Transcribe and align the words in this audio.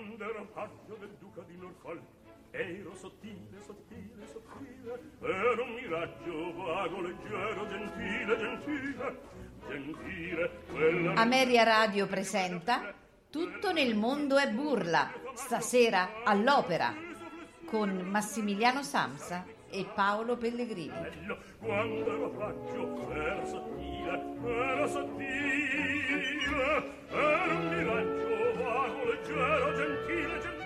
quando 0.00 0.24
ero 0.24 0.46
paggio 0.54 0.96
del 0.98 1.14
duca 1.18 1.42
di 1.46 1.56
Norfolk 1.56 2.02
ero 2.52 2.94
sottile, 2.94 3.60
sottile, 3.60 4.26
sottile 4.26 4.98
ero 5.20 5.62
un 5.62 5.74
miraggio 5.74 6.54
vago, 6.54 7.02
leggero, 7.02 7.68
gentile, 7.68 8.38
gentile 8.38 9.20
gentile 9.68 10.50
quella 10.72 11.12
Ameria 11.14 11.64
Radio 11.64 12.06
presenta 12.06 12.94
Tutto 13.28 13.72
nel 13.72 13.94
mondo 13.94 14.38
è 14.38 14.50
burla, 14.50 15.12
stasera 15.34 16.24
all'opera, 16.24 16.92
con 17.64 17.90
Massimiliano 17.90 18.82
Samsa 18.82 19.44
e 19.68 19.86
Paolo 19.94 20.36
Pellegrini. 20.36 21.36
quando 21.58 22.12
ero 22.12 22.30
paggio 22.30 23.12
era 23.12 23.44
sottile 23.44 24.36
era 24.44 24.86
sottile 24.88 26.40
era 27.08 27.54
un 27.54 27.68
miraggio 27.68 28.29
leggero 29.28 29.72
gentile 29.76 30.38
gentile. 30.40 30.59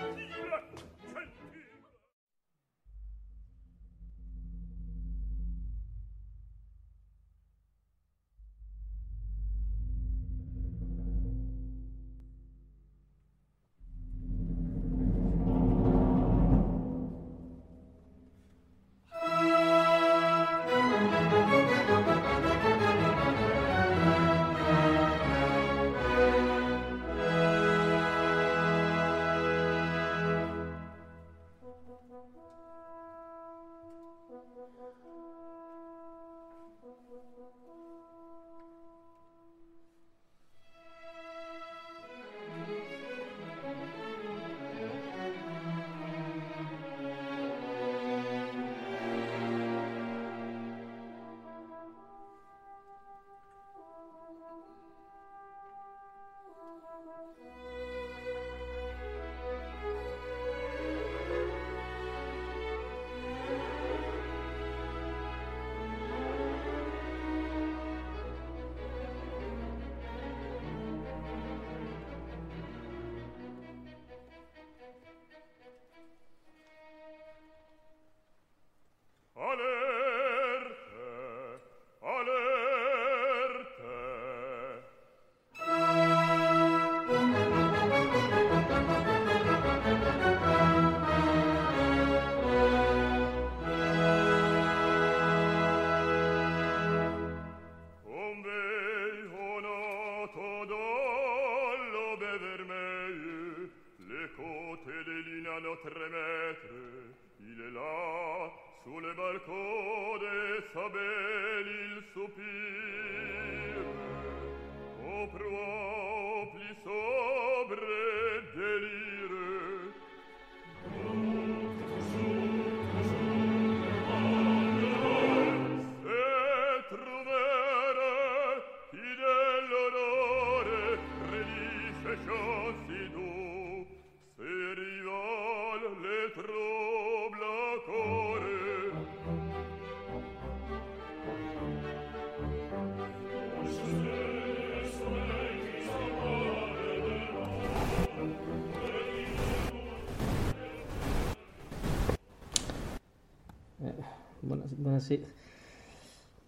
Buona- 154.95 155.19
buonasera. 155.19 155.25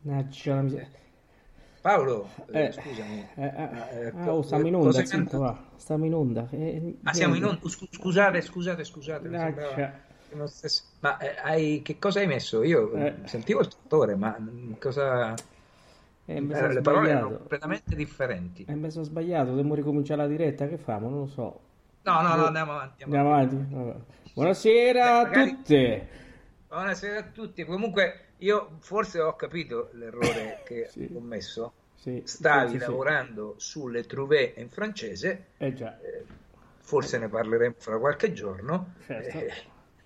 Mannaggia 0.02 0.56
la 0.56 0.62
miseria. 0.62 0.88
Paolo, 1.82 2.30
eh, 2.52 2.66
Eh, 2.66 2.72
scusami. 2.72 3.28
eh, 3.36 3.46
eh, 3.46 3.52
Ma, 3.56 3.90
eh, 3.90 4.08
ah, 4.08 4.12
co- 4.12 4.32
oh, 4.32 4.42
stiamo 4.42 4.68
in 4.68 4.76
onda, 4.76 5.06
zitto, 5.06 5.40
va. 5.40 5.64
Stiamo 5.78 6.06
in 6.06 6.14
onda. 6.14 6.48
Eh, 6.52 6.98
Ah, 7.04 7.14
siamo 7.14 7.36
in 7.36 7.46
onda. 7.46 7.60
Scu- 7.70 7.88
Scusate, 7.94 8.42
scusate, 8.42 8.84
scusate. 8.84 9.28
lo 10.34 10.48
stesso- 10.48 10.84
Ma 11.00 11.18
eh, 11.20 11.36
hai- 11.42 11.82
che 11.84 11.98
cosa 12.00 12.20
hai 12.20 12.28
messo? 12.28 12.62
Io 12.64 12.92
Eh. 12.94 13.16
sentivo 13.26 13.62
il 13.62 13.68
trattore, 13.70 14.16
ma 14.16 14.36
mm, 14.38 14.74
cosa... 14.80 15.34
Eh, 16.26 16.42
mi 16.42 16.52
eh, 16.52 16.56
sono 16.58 16.74
le 16.74 16.82
parole 16.82 17.10
erano 17.10 17.38
completamente 17.38 17.96
differenti. 17.96 18.66
Eh, 18.68 18.76
mi 18.76 18.92
sono 18.92 19.06
sbagliato, 19.06 19.50
dobbiamo 19.52 19.74
ricominciare 19.76 20.22
la 20.24 20.28
diretta, 20.28 20.68
che 20.68 20.78
famo? 20.78 21.08
Non 21.10 21.20
lo 21.20 21.28
so. 21.28 21.60
No, 22.04 22.22
no, 22.22 22.36
no, 22.36 22.46
andiamo 22.48 22.74
avanti. 22.74 23.04
andiamo 23.04 23.32
Andiamo 23.34 23.56
avanti. 23.64 23.74
Vabbè. 23.74 23.96
Buonasera 24.34 25.00
Eh, 25.00 25.08
a 25.10 25.22
magari- 25.24 25.50
tutte. 25.52 26.08
Buonasera 26.68 27.20
a 27.20 27.24
tutti. 27.24 27.64
Comunque, 27.64 28.26
io 28.40 28.78
forse 28.82 29.20
ho 29.20 29.36
capito 29.36 29.90
l'errore 29.94 30.60
che 30.66 30.88
Sì. 30.92 31.08
ho 31.12 31.14
commesso. 31.20 31.74
Sì, 31.96 32.22
Stavi 32.26 32.78
lavorando 32.78 33.56
sulle 33.58 34.04
trouvé 34.06 34.54
in 34.58 34.70
francese, 34.70 35.48
Eh 35.58 35.74
già, 35.74 36.00
eh, 36.00 36.24
forse 36.80 37.18
ne 37.18 37.28
parleremo 37.28 37.76
fra 37.78 37.98
qualche 37.98 38.32
giorno. 38.34 38.94
Certo. 39.06 39.38
eh, 39.40 39.52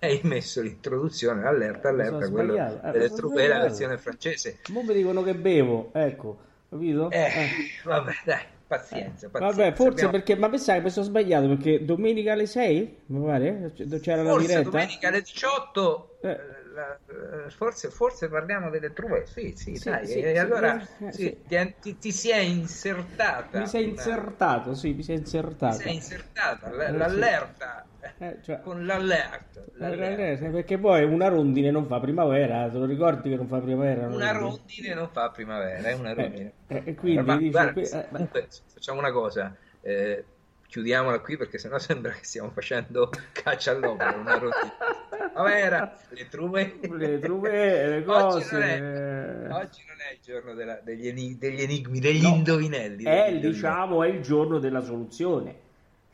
hai 0.00 0.20
messo 0.24 0.62
l'introduzione, 0.62 1.46
allerta, 1.46 1.92
Mi 1.92 2.00
allerta, 2.02 2.28
quello 2.30 2.54
eh, 2.54 2.90
delle 2.90 3.10
trouvé, 3.12 3.46
la 3.46 3.60
versione 3.60 3.98
francese. 3.98 4.58
mo 4.68 4.82
mi 4.82 4.94
dicono 4.94 5.22
che 5.22 5.34
bevo, 5.34 5.90
ecco, 5.92 6.38
capito? 6.70 7.10
Eh, 7.10 7.30
vabbè, 7.84 8.12
dai, 8.24 8.42
pazienza, 8.66 9.28
pazienza. 9.28 9.62
Vabbè, 9.62 9.72
forse 9.76 9.90
Abbiamo- 9.90 10.10
perché, 10.12 10.34
ma 10.36 10.48
pensate 10.48 10.78
che 10.78 10.84
mi 10.84 10.90
sono 10.90 11.04
sbagliato 11.06 11.46
perché 11.48 11.84
domenica 11.84 12.32
alle 12.32 12.46
6, 12.46 12.96
mi 13.06 13.24
pare, 13.24 13.72
c'era 14.00 14.22
la 14.22 14.30
Forse 14.30 14.46
diretta? 14.48 14.70
domenica 14.70 15.08
alle 15.08 15.20
18, 15.20 16.18
Eh. 16.22 16.38
Eh, 16.72 17.00
la- 17.06 17.46
eh, 17.46 17.50
forse, 17.50 17.90
forse 17.90 18.28
parliamo 18.28 18.70
delle 18.70 18.92
trouvé, 18.92 19.26
sì, 19.26 19.52
sì, 19.56 19.78
Sì, 19.78 19.80
dai, 19.82 20.06
sì, 20.06 20.20
e 20.20 20.38
allora 20.38 20.76
eh, 20.98 21.12
sì. 21.12 21.44
Ti, 21.78 21.98
ti- 21.98 22.12
si 22.12 22.30
è 22.30 22.38
insertata. 22.38 23.60
Mi 23.60 23.66
sei 23.66 23.88
insertato, 23.88 24.74
sì, 24.74 24.92
mi 24.94 25.02
sei 25.02 25.16
insertato. 25.18 25.82
sei 25.82 25.94
insertata 25.94 26.70
Eh, 26.70 26.92
l'allerta, 26.92 27.88
Eh, 28.18 28.38
cioè, 28.42 28.60
con 28.60 28.84
l'allerta, 28.86 29.64
l'allerta. 29.78 30.46
eh, 30.46 30.50
perché 30.50 30.78
poi 30.78 31.04
una 31.04 31.28
rondine 31.28 31.70
non 31.70 31.86
fa 31.86 32.00
primavera, 32.00 32.68
te 32.70 32.78
lo 32.78 32.84
ricordi 32.84 33.30
che 33.30 33.36
non 33.36 33.48
fa 33.48 33.60
primavera? 33.60 34.06
Una 34.06 34.32
rondine? 34.32 34.32
rondine 34.32 34.94
non 34.94 35.10
fa 35.10 35.30
primavera, 35.30 35.88
è 35.88 35.92
una 35.92 36.12
rondine. 36.12 36.54
eh, 36.68 36.82
e 36.86 36.94
quindi 36.94 37.24
Ma 37.24 37.36
dice, 37.36 37.72
guarda, 37.72 37.74
eh, 37.74 38.08
comunque 38.10 38.48
facciamo 38.66 38.98
una 38.98 39.12
cosa, 39.12 39.56
eh, 39.80 40.31
chiudiamola 40.72 41.20
qui 41.20 41.36
perché 41.36 41.58
sennò 41.58 41.78
sembra 41.78 42.12
che 42.12 42.24
stiamo 42.24 42.48
facendo 42.50 43.10
caccia 43.32 43.72
all'opera, 43.72 44.16
una 44.16 44.38
rondine. 44.38 44.72
Primavera, 45.10 45.94
le 46.08 46.28
truve, 46.30 46.78
le 46.90 47.18
truve, 47.18 47.86
le 47.88 47.96
Oggi 48.04 48.04
cose. 48.06 48.52
non 48.54 48.62
è- 48.62 49.48
Oggi 49.52 49.84
non 49.86 49.96
è 50.00 50.12
il 50.14 50.18
giorno 50.24 50.54
della- 50.54 50.80
degli, 50.82 51.08
eni- 51.08 51.36
degli 51.36 51.60
enigmi, 51.60 52.00
degli 52.00 52.22
No, 52.22 52.28
indovinelli. 52.36 53.04
È, 53.04 53.10
degli 53.10 53.18
indovinelli. 53.34 53.52
diciamo, 53.52 54.02
è 54.02 54.08
il 54.08 54.22
giorno 54.22 54.58
della 54.58 54.80
soluzione. 54.80 55.56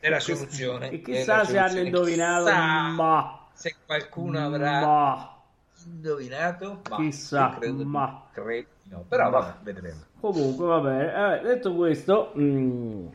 della 0.01 0.19
soluzione. 0.19 0.89
E 0.91 1.01
chissà 1.01 1.45
se 1.45 1.57
hanno 1.57 1.79
indovinato, 1.79 2.45
Chissà 2.45 2.87
ma, 2.89 3.47
se 3.53 3.75
qualcuno 3.85 4.45
avrà 4.45 4.79
ma, 4.85 5.37
indovinato. 5.85 6.81
Ma 6.89 6.95
Chissà, 6.97 7.55
credo 7.59 7.85
ma. 7.85 8.23
credo 8.33 8.67
no. 8.89 9.05
Però 9.07 9.23
Ma. 9.23 9.29
vabbè, 9.29 9.53
vedremo. 9.63 9.99
Comunque, 10.19 10.65
va 10.65 10.79
bene. 10.79 11.39
Eh, 11.39 11.43
detto 11.43 11.73
questo, 11.75 12.33
mm, 12.37 13.07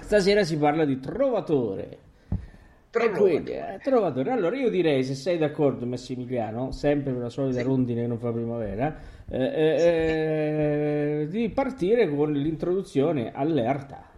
stasera 0.00 0.44
si 0.44 0.56
parla 0.56 0.84
di 0.84 0.98
Trovatore. 1.00 1.98
quindi, 3.14 3.52
eh, 3.52 3.78
trovatore. 3.82 4.30
Allora 4.30 4.56
io 4.56 4.70
direi, 4.70 5.04
se 5.04 5.14
sei 5.14 5.38
d'accordo 5.38 5.84
Massimiliano, 5.84 6.70
sempre 6.70 7.12
per 7.12 7.22
la 7.22 7.28
solita 7.28 7.60
sì. 7.60 7.64
rondine 7.64 8.02
che 8.02 8.06
non 8.06 8.18
fa 8.18 8.32
primavera, 8.32 8.96
eh, 9.28 9.38
eh, 9.38 11.20
eh 11.20 11.26
di 11.28 11.48
partire 11.50 12.08
con 12.08 12.32
l'introduzione 12.32 13.32
allerta 13.32 14.14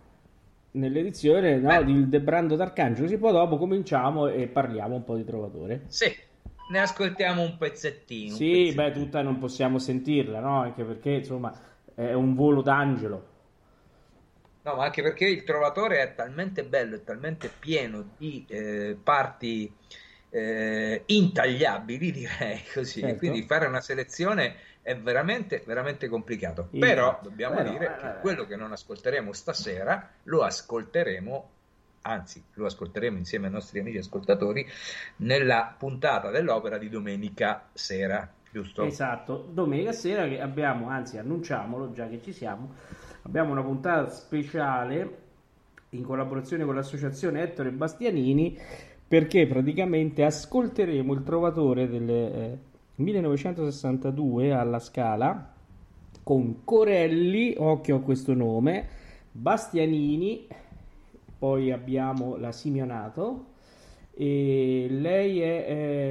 nell'edizione 0.73 1.57
no, 1.57 1.83
di 1.83 2.09
Debrando 2.09 2.57
d'Arcangelo. 2.57 3.07
Così 3.07 3.19
poi 3.19 3.33
dopo 3.33 3.57
cominciamo 3.57 4.29
e 4.29 4.47
parliamo 4.47 4.97
un 4.97 5.05
po' 5.05 5.17
di 5.17 5.25
Trovatore. 5.25 5.83
Sì, 5.87 6.15
ne 6.71 6.79
ascoltiamo 6.79 7.43
un 7.43 7.57
pezzettino. 7.59 8.35
Sì, 8.35 8.45
un 8.45 8.53
pezzettino. 8.53 8.83
beh, 8.83 8.93
tutta 8.93 9.23
non 9.23 9.39
possiamo 9.39 9.79
sentirla, 9.79 10.41
no? 10.41 10.61
Anche 10.61 10.85
perché 10.85 11.11
insomma 11.11 11.53
è 11.95 12.13
un 12.13 12.35
volo 12.35 12.63
d'angelo. 12.63 13.37
No, 14.69 14.75
ma 14.75 14.85
anche 14.85 15.01
perché 15.01 15.25
il 15.27 15.45
Trovatore 15.45 16.03
è 16.03 16.15
talmente 16.15 16.63
bello, 16.63 16.97
è 16.97 17.03
talmente 17.03 17.51
pieno 17.59 18.11
di 18.19 18.45
eh, 18.49 18.99
parti 19.03 19.73
eh, 20.29 21.03
intagliabili, 21.07 22.13
direi 22.13 22.63
così. 22.75 23.01
Certo. 23.01 23.17
Quindi 23.17 23.45
fare 23.45 23.67
una 23.67 23.81
selezione 23.81 24.57
è 24.83 24.95
veramente, 24.95 25.63
veramente 25.65 26.07
complicato. 26.09 26.69
Io, 26.73 26.81
Però 26.81 27.19
dobbiamo 27.23 27.57
però, 27.57 27.71
dire 27.71 27.87
eh, 27.87 27.97
che 27.97 28.21
quello 28.21 28.45
che 28.45 28.57
non 28.57 28.73
ascolteremo 28.73 29.33
stasera 29.33 30.07
lo 30.25 30.43
ascolteremo, 30.43 31.51
anzi, 32.03 32.45
lo 32.53 32.67
ascolteremo 32.67 33.17
insieme 33.17 33.47
ai 33.47 33.53
nostri 33.53 33.79
amici 33.81 33.97
ascoltatori 33.97 34.69
nella 35.17 35.75
puntata 35.79 36.29
dell'opera 36.29 36.77
di 36.77 36.91
domenica 36.91 37.69
sera. 37.73 38.31
Giusto? 38.51 38.85
Esatto, 38.85 39.49
domenica 39.51 39.93
sera 39.93 40.29
che 40.29 40.41
abbiamo, 40.41 40.89
anzi 40.89 41.17
annunciamolo 41.17 41.93
già 41.93 42.07
che 42.07 42.21
ci 42.23 42.33
siamo, 42.33 42.75
abbiamo 43.23 43.53
una 43.53 43.63
puntata 43.63 44.09
speciale 44.11 45.27
in 45.91 46.03
collaborazione 46.03 46.65
con 46.65 46.75
l'associazione 46.75 47.43
Ettore 47.43 47.71
Bastianini 47.71 48.59
perché 49.09 49.47
praticamente 49.47 50.25
ascolteremo 50.25 51.15
il 51.15 51.23
trovatore 51.23 51.89
delle 51.89 52.35
eh, 52.35 52.59
1962 52.97 54.53
alla 54.53 54.79
Scala 54.81 55.55
con 56.23 56.63
Corelli, 56.65 57.55
occhio 57.57 57.97
a 57.97 58.01
questo 58.01 58.35
nome, 58.35 58.87
Bastianini, 59.33 60.47
poi 61.39 61.73
abbiamo 61.73 62.37
la 62.37 62.53
Simionato 62.53 63.47
e 64.13 64.89
lei 64.91 65.41
è, 65.41 65.65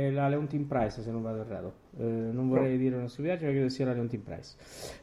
è 0.07 0.09
la 0.11 0.27
Leontin 0.27 0.65
Price 0.65 1.01
se 1.01 1.11
non 1.11 1.21
vado 1.21 1.41
errato. 1.41 1.73
Eh, 1.99 2.03
non 2.03 2.47
vorrei 2.47 2.77
dire 2.77 2.95
una 2.95 3.07
stupidaggine, 3.07 3.47
ma 3.47 3.53
credo 3.53 3.69
sia 3.69 3.85
la 3.85 3.93
Leontin 3.93 4.23
Price. 4.23 4.55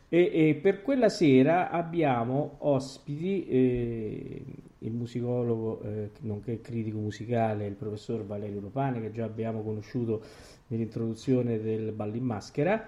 E, 0.09 0.31
e, 0.33 0.55
per 0.55 0.83
quella 0.83 1.09
sera 1.09 1.71
abbiamo 1.71 2.57
ospiti 2.59 3.47
eh, 3.47 4.45
il 4.79 4.93
musicologo, 4.93 5.81
eh, 5.83 6.11
nonché 6.21 6.61
critico 6.61 6.99
musicale, 6.99 7.67
il 7.67 7.75
professor 7.75 8.25
Valerio 8.25 8.61
Lopane, 8.61 9.01
che 9.01 9.11
già 9.11 9.25
abbiamo 9.25 9.63
conosciuto 9.63 10.23
nell'introduzione 10.69 11.61
del 11.61 11.93
Ballo 11.93 12.17
in 12.17 12.25
Maschera. 12.25 12.87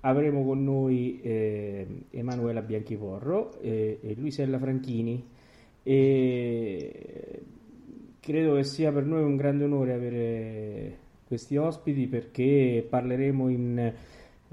Avremo 0.00 0.44
con 0.44 0.62
noi 0.62 1.20
eh, 1.22 1.86
Emanuela 2.10 2.60
Bianchiporro 2.60 3.58
e, 3.60 3.98
e 4.02 4.14
Luisella 4.14 4.58
Franchini. 4.58 5.26
E 5.82 7.42
credo 8.20 8.54
che 8.54 8.64
sia 8.64 8.92
per 8.92 9.04
noi 9.04 9.22
un 9.22 9.36
grande 9.36 9.64
onore 9.64 9.92
avere 9.92 10.98
questi 11.26 11.56
ospiti 11.56 12.06
perché 12.06 12.86
parleremo 12.88 13.48
in, 13.48 13.92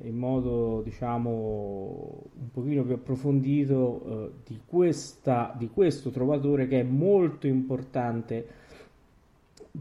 in 0.03 0.17
modo 0.17 0.81
diciamo 0.83 2.23
un 2.33 2.51
pochino 2.51 2.83
più 2.83 2.93
approfondito 2.93 4.03
eh, 4.05 4.31
di, 4.47 4.59
questa, 4.65 5.53
di 5.57 5.69
questo 5.69 6.09
trovatore 6.09 6.67
che 6.67 6.79
è 6.79 6.83
molto 6.83 7.47
importante 7.47 8.45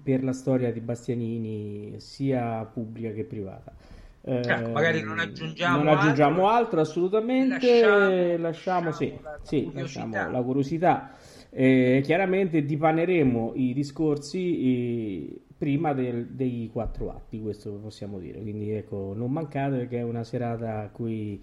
per 0.03 0.23
la 0.23 0.33
storia 0.33 0.73
di 0.73 0.81
Bastianini 0.81 1.95
sia 1.99 2.65
pubblica 2.65 3.13
che 3.13 3.25
privata. 3.25 3.73
Ecco, 4.23 4.71
magari 4.71 5.03
non 5.03 5.19
aggiungiamo, 5.19 5.79
non 5.79 5.89
aggiungiamo 5.89 6.49
altro, 6.49 6.57
altro 6.57 6.81
assolutamente, 6.83 7.81
lasciamo, 7.81 8.37
lasciamo, 8.39 8.93
sì, 8.93 9.19
la, 9.23 9.39
sì, 9.43 9.65
curiosità. 9.65 10.05
Lasciamo 10.05 10.31
la 10.31 10.43
curiosità. 10.43 11.11
Eh, 11.49 12.01
chiaramente 12.05 12.65
dipaneremo 12.65 13.53
i 13.55 13.73
discorsi 13.73 14.61
eh, 14.63 15.41
prima 15.61 15.93
del, 15.93 16.29
dei 16.29 16.71
quattro 16.73 17.11
atti, 17.11 17.39
questo 17.39 17.71
possiamo 17.73 18.19
dire. 18.19 18.41
Quindi 18.41 18.71
ecco, 18.71 19.13
non 19.15 19.31
mancate 19.31 19.77
perché 19.77 19.99
è 19.99 20.03
una 20.03 20.25
serata 20.25 20.81
a 20.81 20.89
cui 20.89 21.39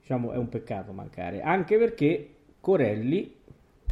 diciamo 0.00 0.32
è 0.32 0.38
un 0.38 0.48
peccato 0.48 0.92
mancare, 0.92 1.42
anche 1.42 1.76
perché 1.76 2.28
Corelli 2.58 3.34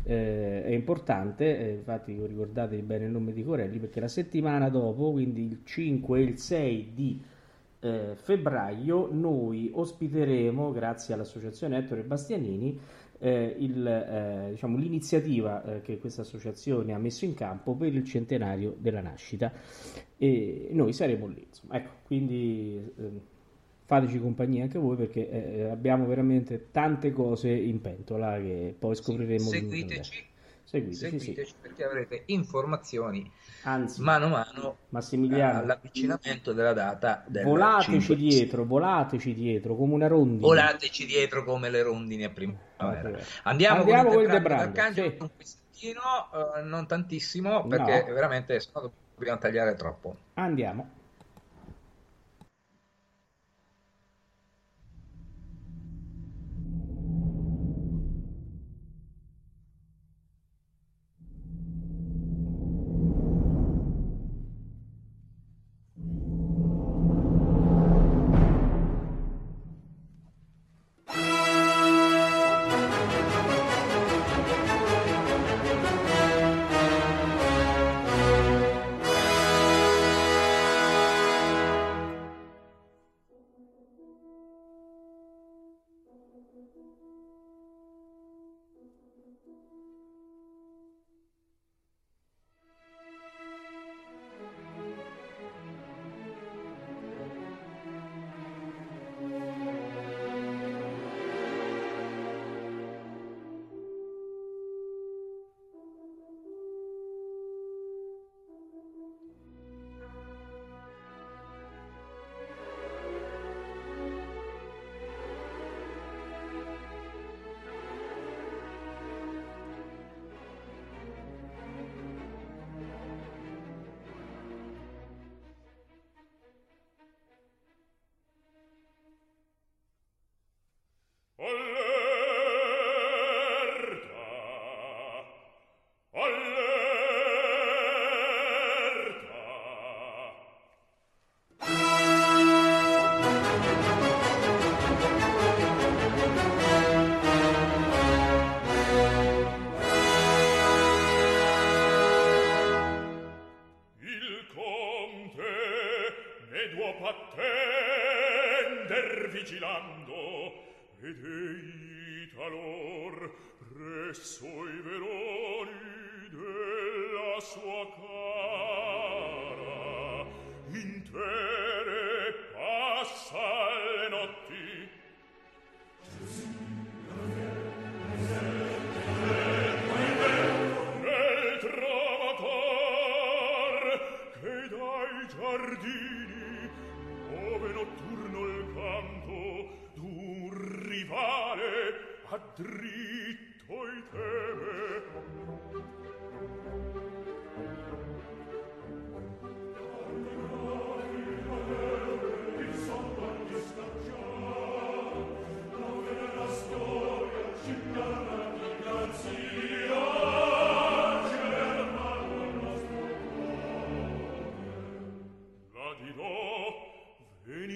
eh, 0.04 0.64
è 0.64 0.70
importante, 0.70 1.58
eh, 1.58 1.72
infatti 1.74 2.18
ricordatevi 2.18 2.80
bene 2.80 3.04
il 3.04 3.10
nome 3.10 3.34
di 3.34 3.44
Corelli, 3.44 3.78
perché 3.78 4.00
la 4.00 4.08
settimana 4.08 4.70
dopo, 4.70 5.12
quindi 5.12 5.44
il 5.44 5.60
5 5.62 6.18
e 6.18 6.22
il 6.22 6.38
6 6.38 6.90
di 6.94 7.20
eh, 7.80 8.12
febbraio, 8.14 9.10
noi 9.12 9.70
ospiteremo, 9.70 10.72
grazie 10.72 11.12
all'associazione 11.12 11.76
Ettore 11.76 12.04
Bastianini, 12.04 12.80
eh, 13.18 13.56
il, 13.58 13.86
eh, 13.86 14.50
diciamo, 14.50 14.76
l'iniziativa 14.76 15.64
eh, 15.64 15.80
che 15.82 15.98
questa 15.98 16.22
associazione 16.22 16.92
ha 16.92 16.98
messo 16.98 17.24
in 17.24 17.34
campo 17.34 17.74
per 17.74 17.94
il 17.94 18.04
centenario 18.04 18.74
della 18.78 19.00
nascita 19.00 19.52
e 20.16 20.68
noi 20.72 20.92
saremo 20.92 21.26
lì. 21.26 21.44
Insomma. 21.46 21.76
Ecco, 21.76 21.90
quindi 22.04 23.26
fateci 23.84 24.20
compagnia 24.20 24.64
anche 24.64 24.78
voi 24.78 24.96
perché 24.96 25.30
eh, 25.30 25.64
abbiamo 25.70 26.06
veramente 26.06 26.68
tante 26.70 27.10
cose 27.10 27.48
in 27.48 27.80
pentola 27.80 28.36
che 28.36 28.74
poi 28.78 28.94
scopriremo. 28.94 29.38
Sì, 29.38 29.58
seguiteci. 29.58 30.26
Seguiteci, 30.68 31.18
seguiteci 31.18 31.46
sì. 31.46 31.54
perché 31.62 31.84
avrete 31.84 32.24
informazioni 32.26 33.30
Anzi, 33.62 34.02
mano 34.02 34.26
a 34.26 34.28
mano 34.28 34.76
Massimiliano, 34.90 35.60
all'avvicinamento 35.60 36.52
della 36.52 36.74
data 36.74 37.24
del 37.26 37.44
volateci 37.44 38.00
5. 38.00 38.16
dietro, 38.16 38.64
volateci 38.66 39.32
dietro 39.32 39.74
come 39.74 39.94
una 39.94 40.08
rondine 40.08 40.40
volateci 40.40 41.06
dietro 41.06 41.42
come 41.42 41.70
le 41.70 41.82
rondini 41.82 42.24
a 42.24 42.26
okay. 42.26 42.54
Andiamo, 43.42 43.80
andiamo 43.80 44.10
con 44.10 44.22
il 44.22 44.28
Debrando 44.28 44.92
sì. 44.92 45.16
un 45.18 45.30
pezzettino 45.36 46.00
uh, 46.32 46.64
non 46.64 46.86
tantissimo 46.86 47.66
perché 47.66 48.04
no. 48.06 48.14
veramente 48.14 48.60
sennò 48.60 48.90
dobbiamo 49.14 49.38
tagliare 49.38 49.74
troppo 49.74 50.16
andiamo 50.34 50.96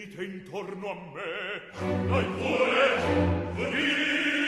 venite 0.02 0.22
intorno 0.24 0.90
a 0.90 0.94
me, 1.14 2.08
Dai 2.08 2.24
pure 2.24 3.54
venite. 3.54 4.41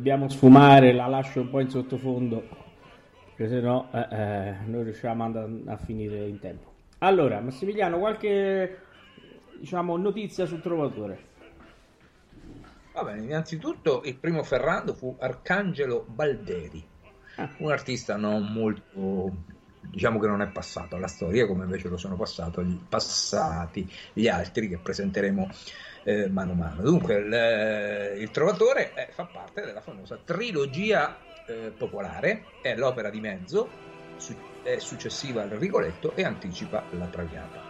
Dobbiamo 0.00 0.30
sfumare, 0.30 0.94
la 0.94 1.06
lascio 1.06 1.42
un 1.42 1.50
po' 1.50 1.60
in 1.60 1.68
sottofondo, 1.68 2.48
perché 3.34 3.48
sennò 3.48 3.90
eh, 3.92 4.06
eh, 4.10 4.54
non 4.64 4.82
riusciamo 4.82 5.24
and- 5.24 5.68
a 5.68 5.76
finire 5.76 6.26
in 6.26 6.38
tempo. 6.38 6.72
Allora, 7.00 7.40
Massimiliano, 7.40 7.98
qualche 7.98 8.78
diciamo, 9.58 9.98
notizia 9.98 10.46
sul 10.46 10.62
trovatore? 10.62 11.28
Va 12.94 13.04
bene, 13.04 13.24
innanzitutto 13.24 14.00
il 14.04 14.16
primo 14.16 14.42
Ferrando 14.42 14.94
fu 14.94 15.14
Arcangelo 15.20 16.06
Balderi, 16.08 16.82
un 17.58 17.70
artista 17.70 18.16
non 18.16 18.50
molto, 18.50 19.32
diciamo 19.90 20.18
che 20.18 20.26
non 20.26 20.40
è 20.42 20.48
passato 20.48 20.96
alla 20.96 21.08
storia 21.08 21.46
come 21.46 21.64
invece 21.64 21.88
lo 21.88 21.96
sono 21.96 22.16
passato 22.16 22.64
passati 22.88 23.90
gli 24.12 24.28
altri 24.28 24.68
che 24.68 24.78
presenteremo 24.78 25.48
eh, 26.04 26.28
mano 26.28 26.52
a 26.52 26.54
mano. 26.54 26.82
Dunque, 26.82 27.14
il, 27.16 28.20
il 28.22 28.30
Trovatore 28.30 28.94
eh, 28.94 29.12
fa 29.12 29.24
parte 29.26 29.62
della 29.64 29.80
famosa 29.80 30.16
trilogia 30.24 31.22
eh, 31.44 31.72
popolare, 31.76 32.52
è 32.60 32.74
l'opera 32.76 33.10
di 33.10 33.20
mezzo, 33.20 33.68
su- 34.16 34.36
è 34.62 34.78
successiva 34.78 35.42
al 35.42 35.50
Rigoletto 35.50 36.14
e 36.14 36.24
anticipa 36.24 36.88
la 36.92 37.08
Traviata. 37.08 37.64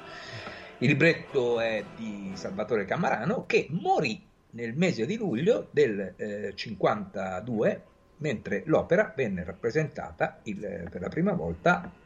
Il 0.79 0.89
libretto 0.89 1.61
è 1.61 1.85
di 1.95 2.35
Salvatore 2.37 2.85
Camarano 2.85 3.45
che 3.47 3.67
morì 3.71 4.29
nel 4.53 4.75
mese 4.77 5.07
di 5.07 5.17
luglio 5.17 5.69
del 5.71 6.15
eh, 6.17 6.53
52, 6.55 7.85
mentre 8.17 8.63
l'opera 8.67 9.13
venne 9.15 9.45
rappresentata 9.45 10.41
il- 10.45 10.89
per 10.91 11.01
la 11.01 11.09
prima 11.09 11.33
volta 11.33 12.00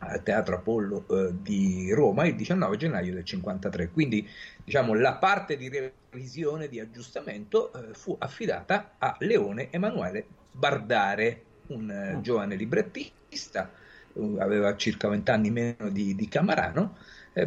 al 0.00 0.22
Teatro 0.22 0.56
Apollo 0.56 1.06
eh, 1.08 1.34
di 1.40 1.92
Roma 1.92 2.26
il 2.26 2.36
19 2.36 2.76
gennaio 2.76 3.14
del 3.14 3.24
53. 3.24 3.90
Quindi, 3.90 4.28
diciamo, 4.64 4.94
la 4.94 5.14
parte 5.14 5.56
di 5.56 5.68
revisione, 5.68 6.68
di 6.68 6.80
aggiustamento 6.80 7.72
eh, 7.72 7.94
fu 7.94 8.14
affidata 8.18 8.94
a 8.98 9.16
Leone 9.20 9.70
Emanuele 9.70 10.26
Bardare, 10.50 11.42
un 11.68 11.90
eh, 11.90 12.16
Mm. 12.16 12.20
giovane 12.22 12.56
librettista, 12.56 13.72
eh, 14.14 14.36
aveva 14.40 14.76
circa 14.76 15.08
20 15.08 15.30
anni 15.30 15.50
meno 15.50 15.88
di, 15.90 16.14
di 16.14 16.28
Camarano. 16.28 16.96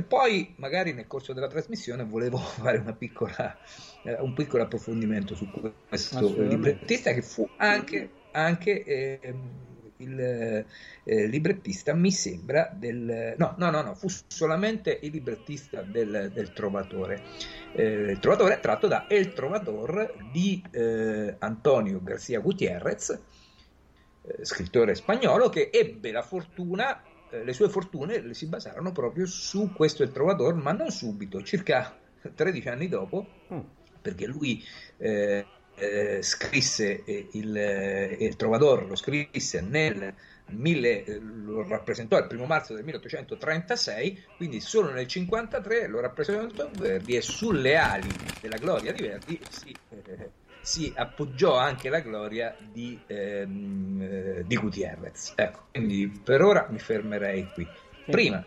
Poi, 0.07 0.53
magari 0.57 0.93
nel 0.93 1.07
corso 1.07 1.33
della 1.33 1.47
trasmissione, 1.47 2.03
volevo 2.03 2.37
fare 2.61 2.77
una 2.77 2.93
piccola, 2.93 3.57
eh, 4.03 4.13
un 4.19 4.33
piccolo 4.33 4.61
approfondimento 4.63 5.33
su 5.35 5.49
questo 5.49 6.35
librettista 6.43 7.11
che 7.11 7.23
fu 7.23 7.49
anche, 7.57 8.17
anche 8.31 8.83
ehm, 8.83 9.68
il 9.99 10.19
eh, 10.19 11.27
librettista, 11.27 11.93
mi 11.93 12.11
sembra, 12.11 12.71
del... 12.73 13.35
No, 13.37 13.55
no, 13.57 13.69
no, 13.69 13.81
no, 13.81 13.95
fu 13.95 14.07
solamente 14.27 14.97
il 15.01 15.11
librettista 15.11 15.81
del, 15.81 16.31
del 16.33 16.53
Trovatore. 16.53 17.21
Eh, 17.73 18.11
il 18.11 18.19
Trovatore 18.19 18.55
è 18.55 18.59
tratto 18.59 18.87
da 18.87 19.07
El 19.07 19.33
Trovador 19.33 20.15
di 20.31 20.63
eh, 20.71 21.35
Antonio 21.39 22.01
García 22.01 22.39
Gutiérrez, 22.39 23.09
eh, 24.21 24.45
scrittore 24.45 24.95
spagnolo 24.95 25.49
che 25.49 25.69
ebbe 25.71 26.11
la 26.11 26.21
fortuna, 26.21 27.01
eh, 27.29 27.43
le 27.43 27.53
sue 27.53 27.69
fortune 27.69 28.21
le 28.21 28.33
si 28.33 28.47
basarono 28.47 28.91
proprio 28.91 29.25
su 29.25 29.71
questo 29.73 30.03
Il 30.03 30.11
Trovador, 30.11 30.53
ma 30.55 30.71
non 30.71 30.91
subito, 30.91 31.43
circa 31.43 31.97
13 32.33 32.69
anni 32.69 32.87
dopo, 32.87 33.27
Mm. 33.51 33.59
perché 34.01 34.27
lui 34.27 34.63
eh, 34.97 35.45
eh, 35.79 36.21
scrisse 36.21 37.03
eh, 37.03 37.27
il, 37.31 37.57
eh, 37.57 38.17
il 38.19 38.35
Trovador, 38.35 38.87
lo 38.87 38.95
scrisse 38.95 39.61
nel 39.61 40.13
mille- 40.51 41.03
eh, 41.03 41.19
lo 41.19 41.67
rappresentò 41.67 42.17
il 42.17 42.27
primo 42.27 42.45
marzo 42.45 42.73
del 42.73 42.83
1836, 42.83 44.23
quindi 44.37 44.59
solo 44.59 44.91
nel 44.91 45.07
53 45.07 45.87
lo 45.87 45.99
rappresentò 45.99 46.69
Verdi 46.77 47.15
e 47.15 47.21
sulle 47.21 47.75
ali 47.75 48.09
della 48.41 48.57
gloria 48.57 48.91
di 48.91 49.01
Verdi 49.01 49.39
si, 49.49 49.75
eh, 49.89 50.29
si 50.61 50.91
appoggiò 50.95 51.55
anche 51.57 51.89
la 51.89 51.99
gloria 51.99 52.55
di, 52.59 52.99
ehm, 53.07 54.01
eh, 54.01 54.43
di 54.45 54.55
Gutierrez. 54.57 55.33
Ecco, 55.35 55.67
quindi 55.71 56.07
per 56.23 56.41
ora 56.41 56.67
mi 56.69 56.79
fermerei 56.79 57.47
qui. 57.53 57.67
Prima 58.05 58.43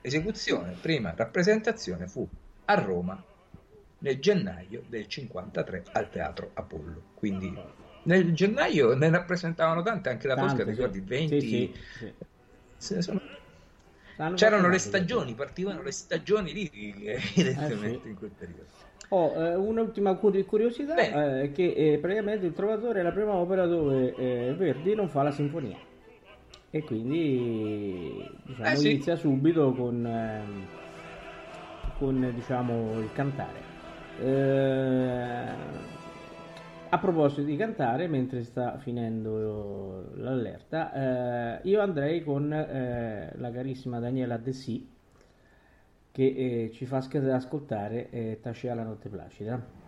esecuzione, 0.00 0.76
prima 0.80 1.12
rappresentazione 1.16 2.06
fu 2.06 2.28
a 2.64 2.74
Roma 2.74 3.22
nel 4.02 4.18
gennaio 4.20 4.82
del 4.86 5.06
53 5.06 5.88
al 5.92 6.10
Teatro 6.10 6.50
Apollo. 6.54 7.02
Quindi 7.14 7.56
nel 8.02 8.32
gennaio 8.34 8.94
ne 8.94 9.08
rappresentavano 9.10 9.82
tante, 9.82 10.08
anche 10.10 10.26
la 10.26 10.36
Tosca, 10.36 10.64
Tante, 10.64 10.64
sì. 10.64 10.70
ricordi, 10.70 11.00
20. 11.00 11.40
Sì, 11.40 11.72
sì, 11.98 12.14
sì. 12.78 13.00
Sono- 13.00 13.20
C'erano 14.34 14.68
le 14.68 14.78
stagioni, 14.78 15.34
partivano 15.34 15.82
le 15.82 15.92
stagioni 15.92 16.52
liriche, 16.52 17.12
evidentemente, 17.14 17.96
Eh, 17.96 18.00
sì. 18.02 18.08
in 18.08 18.14
quel 18.14 18.30
periodo. 18.30 18.66
Ho 19.10 19.34
eh, 19.36 19.54
un'ultima 19.54 20.14
curi- 20.14 20.44
curiosità, 20.44 20.94
Bene. 20.94 21.42
eh, 21.42 21.52
che 21.52 21.72
eh, 21.72 21.98
praticamente 21.98 22.46
il 22.46 22.52
Trovatore 22.54 23.00
è 23.00 23.02
la 23.02 23.12
prima 23.12 23.34
opera 23.34 23.66
dove 23.66 24.14
eh, 24.16 24.54
Verdi 24.54 24.94
non 24.94 25.08
fa 25.08 25.22
la 25.22 25.30
sinfonia. 25.30 25.76
e 26.70 26.82
quindi 26.84 28.26
diciamo, 28.44 28.70
Eh, 28.70 28.76
sì. 28.76 28.88
inizia 28.92 29.16
subito 29.16 29.74
con, 29.74 30.06
ehm, 30.06 30.66
con 31.98 32.32
diciamo, 32.34 32.98
il 33.00 33.12
cantare. 33.12 33.71
Eh, 34.14 35.90
a 36.88 36.98
proposito 36.98 37.42
di 37.42 37.56
cantare, 37.56 38.06
mentre 38.06 38.44
sta 38.44 38.76
finendo 38.78 40.10
l'allerta, 40.16 41.58
eh, 41.58 41.68
io 41.68 41.80
andrei 41.80 42.22
con 42.22 42.52
eh, 42.52 43.32
la 43.36 43.50
carissima 43.50 43.98
Daniela 43.98 44.36
De 44.36 44.52
Sì 44.52 44.90
che 46.12 46.64
eh, 46.66 46.70
ci 46.72 46.84
fa 46.86 47.00
sc- 47.00 47.16
ascoltare 47.16 48.10
eh, 48.10 48.38
Tacea 48.40 48.74
la 48.74 48.84
notte 48.84 49.08
placida. 49.08 49.81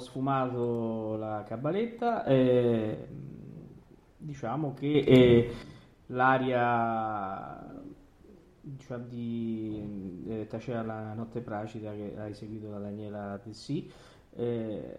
Sfumato 0.00 1.16
la 1.16 1.44
cabaletta. 1.46 2.24
e, 2.24 3.06
diciamo 4.16 4.74
che 4.74 4.98
eh, 4.98 5.50
l'aria 6.06 7.80
cioè 8.78 8.98
di 8.98 10.22
eh, 10.26 10.46
Tacea 10.46 10.82
la 10.82 11.14
notte 11.14 11.40
pracida 11.40 11.92
che 11.92 12.14
ha 12.16 12.28
eseguito 12.28 12.68
da 12.68 12.78
Daniela 12.78 13.38
Tessi, 13.42 13.90
eh, 14.36 14.96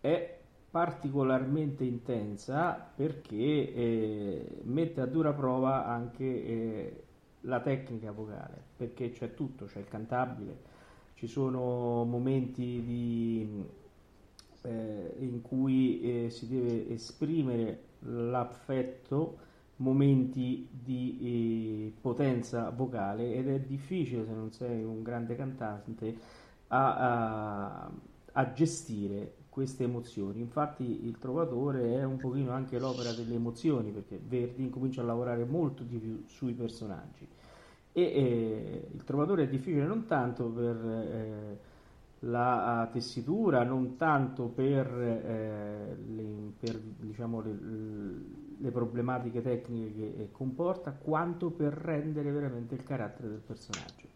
è 0.00 0.38
particolarmente 0.70 1.84
intensa 1.84 2.92
perché 2.94 3.34
eh, 3.34 4.60
mette 4.62 5.00
a 5.00 5.06
dura 5.06 5.32
prova 5.32 5.84
anche 5.86 6.24
eh, 6.24 7.04
la 7.42 7.60
tecnica 7.60 8.12
vocale, 8.12 8.62
perché 8.76 9.10
c'è 9.10 9.34
tutto, 9.34 9.66
c'è 9.66 9.80
il 9.80 9.88
cantabile, 9.88 10.69
ci 11.20 11.26
sono 11.26 12.04
momenti 12.04 12.82
di, 12.82 13.46
eh, 14.62 15.16
in 15.18 15.42
cui 15.42 16.00
eh, 16.00 16.30
si 16.30 16.48
deve 16.48 16.88
esprimere 16.88 17.82
l'affetto 17.98 19.36
momenti 19.76 20.66
di 20.70 21.18
eh, 21.20 22.00
potenza 22.00 22.70
vocale 22.70 23.34
ed 23.34 23.50
è 23.50 23.60
difficile 23.60 24.24
se 24.24 24.32
non 24.32 24.50
sei 24.50 24.82
un 24.82 25.02
grande 25.02 25.36
cantante 25.36 26.16
a, 26.68 26.94
a, 26.96 27.90
a, 28.32 28.52
gestire 28.54 29.34
queste 29.50 29.84
emozioni. 29.84 30.40
Infatti 30.40 31.04
il 31.04 31.18
trovatore 31.18 31.98
è 31.98 32.02
un 32.02 32.16
pochino 32.16 32.52
anche 32.52 32.78
l'opera 32.78 33.12
delle 33.12 33.34
emozioni 33.34 33.90
perché 33.90 34.18
Verdi 34.26 34.62
incomincia 34.62 35.02
a 35.02 35.04
lavorare 35.04 35.44
molto 35.44 35.82
di 35.82 35.98
più 35.98 36.22
sui 36.28 36.54
personaggi 36.54 37.28
e 37.92 38.02
eh, 38.02 38.88
il 38.92 39.04
trovatore 39.04 39.44
è 39.44 39.48
difficile 39.48 39.84
non 39.84 40.06
tanto 40.06 40.46
per 40.46 40.76
eh, 40.76 41.58
la 42.20 42.88
tessitura, 42.92 43.64
non 43.64 43.96
tanto 43.96 44.46
per, 44.46 44.86
eh, 44.86 45.96
le, 46.14 46.52
per 46.58 46.78
diciamo, 46.78 47.40
le, 47.40 47.56
le, 48.58 48.70
problematiche 48.70 49.42
tecniche 49.42 50.14
che 50.16 50.28
comporta, 50.30 50.92
quanto 50.92 51.50
per 51.50 51.72
rendere 51.72 52.30
veramente 52.30 52.74
il 52.74 52.84
carattere 52.84 53.28
del 53.28 53.42
personaggio. 53.44 54.08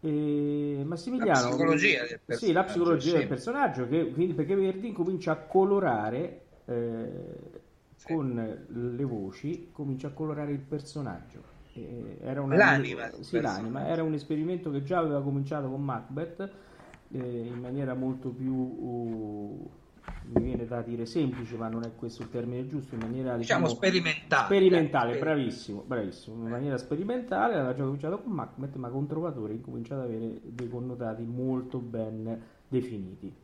E 0.00 0.82
Massimiliano, 0.84 1.42
la 1.42 1.48
psicologia 1.48 2.00
del 2.00 2.20
personaggio, 2.24 2.44
sì, 2.44 2.52
la 2.52 2.64
psicologia 2.64 3.10
sì. 3.10 3.16
del 3.18 3.28
personaggio 3.28 3.88
che, 3.88 4.10
quindi, 4.10 4.34
perché 4.34 4.54
Verdi 4.54 4.92
comincia 4.92 5.32
a 5.32 5.36
colorare 5.36 6.40
eh, 6.66 7.10
sì. 7.94 8.12
con 8.12 8.66
le 8.66 9.04
voci, 9.04 9.68
comincia 9.72 10.08
a 10.08 10.10
colorare 10.10 10.52
il 10.52 10.58
personaggio 10.58 11.51
eh, 11.74 12.18
era 12.20 12.40
una, 12.42 12.56
l'anima, 12.56 13.10
sì, 13.20 13.40
l'anima, 13.40 13.86
era 13.88 14.02
un 14.02 14.12
esperimento 14.14 14.70
che 14.70 14.82
già 14.82 14.98
aveva 14.98 15.22
cominciato 15.22 15.68
con 15.68 15.82
Macbeth 15.82 16.50
eh, 17.12 17.18
in 17.18 17.58
maniera 17.60 17.94
molto 17.94 18.28
più 18.30 18.52
uh, 18.52 19.70
mi 20.34 20.42
viene 20.42 20.66
da 20.66 20.82
dire 20.82 21.06
semplice 21.06 21.56
ma 21.56 21.68
non 21.68 21.84
è 21.84 21.94
questo 21.94 22.22
il 22.22 22.30
termine 22.30 22.66
giusto 22.66 22.94
in 22.94 23.00
maniera 23.00 23.36
diciamo, 23.36 23.66
diciamo 23.66 23.68
sperimentale. 23.68 24.44
sperimentale 24.46 25.18
bravissimo 25.18 25.84
bravissimo 25.86 26.44
in 26.44 26.50
maniera 26.50 26.76
sperimentale 26.76 27.54
aveva 27.54 27.74
già 27.74 27.84
cominciato 27.84 28.18
con 28.20 28.32
Macbeth 28.32 28.74
ma 28.76 28.88
con 28.88 29.06
Trovatore 29.06 29.52
incominciato 29.52 30.02
ad 30.02 30.08
avere 30.08 30.40
dei 30.42 30.68
connotati 30.68 31.22
molto 31.24 31.78
ben 31.78 32.40
definiti. 32.68 33.34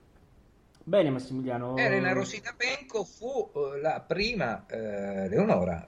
Bene 0.83 1.11
Massimiliano. 1.11 1.77
Elena 1.77 2.13
Rosita 2.13 2.55
Penco 2.57 3.05
fu 3.05 3.51
uh, 3.53 3.79
la 3.81 4.01
prima 4.01 4.65
uh, 4.71 5.29
Leonora 5.29 5.87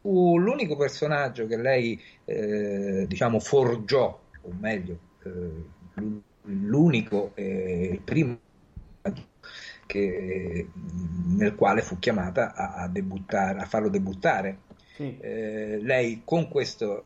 fu 0.00 0.38
l'unico 0.38 0.76
personaggio 0.76 1.46
che 1.46 1.56
lei, 1.56 2.00
eh, 2.24 3.04
diciamo, 3.06 3.40
forgiò, 3.40 4.20
o 4.42 4.56
meglio, 4.58 4.98
eh, 5.24 6.10
l'unico 6.44 7.32
e 7.34 7.90
il 7.92 8.00
primo 8.00 8.38
che, 9.86 10.68
nel 11.36 11.54
quale 11.54 11.82
fu 11.82 11.98
chiamata 11.98 12.54
a, 12.54 12.74
a, 12.76 12.88
debuttare, 12.88 13.60
a 13.60 13.66
farlo 13.66 13.88
debuttare. 13.88 14.58
Sì. 14.94 15.18
Eh, 15.20 15.78
lei 15.80 16.22
con 16.24 16.48
questo, 16.48 17.04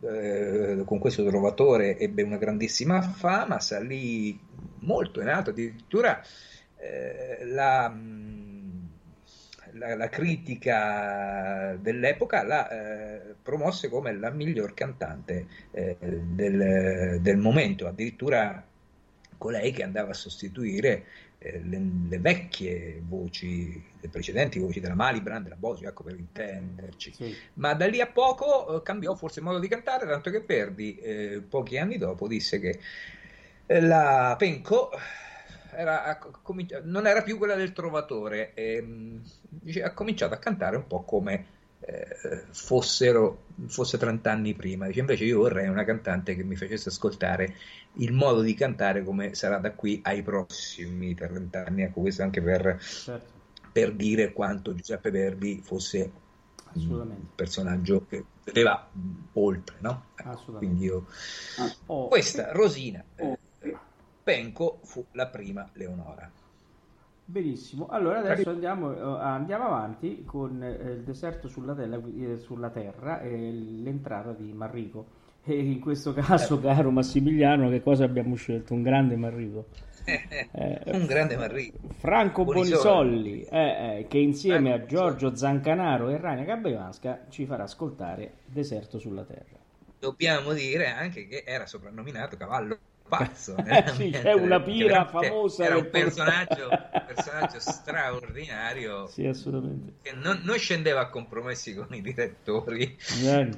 eh, 0.00 0.82
con 0.84 0.98
questo 0.98 1.24
trovatore 1.24 1.98
ebbe 1.98 2.22
una 2.22 2.36
grandissima 2.36 3.00
fama, 3.00 3.60
salì 3.60 4.38
molto 4.80 5.20
in 5.20 5.28
alto, 5.28 5.50
addirittura 5.50 6.20
eh, 6.76 7.44
la 7.46 7.92
la, 9.78 9.96
la 9.96 10.08
critica 10.08 11.76
dell'epoca 11.80 12.42
la 12.42 12.68
eh, 12.68 13.34
promosse 13.40 13.88
come 13.88 14.12
la 14.12 14.30
miglior 14.30 14.74
cantante 14.74 15.46
eh, 15.70 15.96
del, 16.00 17.20
del, 17.20 17.36
momento, 17.36 17.86
addirittura 17.86 18.62
colei 19.38 19.72
che 19.72 19.84
andava 19.84 20.10
a 20.10 20.14
sostituire 20.14 21.04
eh, 21.38 21.60
le, 21.62 21.80
le, 22.08 22.18
vecchie 22.18 23.00
voci, 23.06 23.82
le 24.00 24.08
precedenti 24.08 24.58
voci 24.58 24.80
della 24.80 24.94
Malibran, 24.94 25.44
della 25.44 25.56
Bosio, 25.56 25.88
ecco 25.88 26.02
per 26.02 26.18
intenderci. 26.18 27.12
Sì. 27.14 27.36
Ma 27.54 27.74
da 27.74 27.86
lì 27.86 28.00
a 28.00 28.08
poco 28.08 28.76
eh, 28.76 28.82
cambiò 28.82 29.14
forse 29.14 29.38
il 29.38 29.46
modo 29.46 29.58
di 29.58 29.68
cantare, 29.68 30.06
tanto 30.06 30.30
che 30.30 30.40
Verdi 30.40 30.96
eh, 30.98 31.42
pochi 31.48 31.78
anni 31.78 31.96
dopo 31.96 32.26
disse 32.26 32.58
che 32.58 32.78
la 33.66 34.34
Penco 34.38 34.90
era, 35.78 36.18
non 36.82 37.06
era 37.06 37.22
più 37.22 37.38
quella 37.38 37.54
del 37.54 37.72
trovatore, 37.72 38.52
e, 38.54 38.74
ehm, 38.74 39.22
dice, 39.48 39.84
ha 39.84 39.94
cominciato 39.94 40.34
a 40.34 40.38
cantare 40.38 40.74
un 40.74 40.88
po' 40.88 41.04
come 41.04 41.46
eh, 41.78 42.46
fossero 42.50 43.44
fosse 43.66 43.96
30 43.96 44.28
anni 44.28 44.54
prima. 44.54 44.88
Dice, 44.88 44.98
invece 44.98 45.24
io 45.24 45.38
vorrei 45.38 45.68
una 45.68 45.84
cantante 45.84 46.34
che 46.34 46.42
mi 46.42 46.56
facesse 46.56 46.88
ascoltare 46.88 47.54
il 47.94 48.12
modo 48.12 48.40
di 48.40 48.54
cantare 48.54 49.04
come 49.04 49.34
sarà 49.34 49.58
da 49.58 49.70
qui 49.70 50.00
ai 50.02 50.22
prossimi 50.22 51.14
30 51.14 51.64
anni. 51.64 51.82
Ecco, 51.82 52.00
questo 52.00 52.22
anche 52.22 52.42
per, 52.42 52.76
certo. 52.80 53.30
per 53.70 53.92
dire 53.92 54.32
quanto 54.32 54.74
Giuseppe 54.74 55.12
Verdi 55.12 55.60
fosse 55.62 56.10
un 56.74 57.14
personaggio 57.36 58.04
che 58.06 58.24
vedeva 58.42 58.90
oltre, 59.34 59.76
no? 59.78 60.06
Ecco, 60.16 60.54
quindi 60.54 60.86
io... 60.86 61.06
Oh. 61.86 62.08
Questa, 62.08 62.50
Rosina. 62.50 63.04
Oh 63.20 63.38
Penco 64.28 64.80
fu 64.82 65.02
la 65.12 65.26
prima 65.28 65.66
Leonora. 65.72 66.30
Benissimo, 67.24 67.86
allora 67.88 68.18
adesso 68.18 68.50
andiamo, 68.50 68.94
eh, 68.94 69.22
andiamo 69.22 69.64
avanti 69.64 70.22
con 70.26 70.62
eh, 70.62 70.68
il 70.68 71.02
deserto 71.02 71.48
sulla, 71.48 71.74
tela, 71.74 71.96
eh, 71.96 72.36
sulla 72.36 72.68
terra 72.68 73.22
e 73.22 73.50
l'entrata 73.50 74.32
di 74.32 74.52
Marrico. 74.52 75.06
E 75.44 75.58
in 75.58 75.80
questo 75.80 76.12
caso, 76.12 76.60
caro 76.60 76.90
Massimiliano, 76.90 77.70
che 77.70 77.80
cosa 77.80 78.04
abbiamo 78.04 78.34
scelto? 78.34 78.74
Un 78.74 78.82
grande 78.82 79.16
Marrico. 79.16 79.64
Eh, 80.08 80.82
un 80.86 81.06
grande 81.06 81.36
Marrico. 81.36 81.78
Franco 81.96 82.44
Bonisolli, 82.44 83.44
eh, 83.44 84.06
che 84.08 84.18
insieme 84.18 84.72
a 84.74 84.84
Giorgio 84.84 85.34
Zancanaro 85.34 86.10
e 86.10 86.18
Raina 86.18 86.44
Gabevanska 86.44 87.26
ci 87.30 87.46
farà 87.46 87.62
ascoltare 87.62 88.32
Deserto 88.44 88.98
sulla 88.98 89.24
terra. 89.24 89.56
Dobbiamo 89.98 90.52
dire 90.52 90.88
anche 90.88 91.26
che 91.26 91.44
era 91.46 91.66
soprannominato 91.66 92.36
cavallo 92.36 92.78
pazzo. 93.08 93.56
sì, 93.94 94.10
è 94.10 94.32
una 94.32 94.60
pira 94.60 95.06
famosa. 95.06 95.64
Era 95.64 95.78
un 95.78 95.88
personaggio, 95.90 96.68
personaggio 97.06 97.58
straordinario. 97.58 99.06
Sì, 99.06 99.26
assolutamente. 99.26 99.94
Che 100.02 100.12
non, 100.14 100.40
non, 100.44 100.58
scendeva 100.58 101.00
a 101.00 101.08
compromessi 101.08 101.74
con 101.74 101.92
i 101.92 102.00
direttori. 102.00 102.96
Bene, 103.20 103.56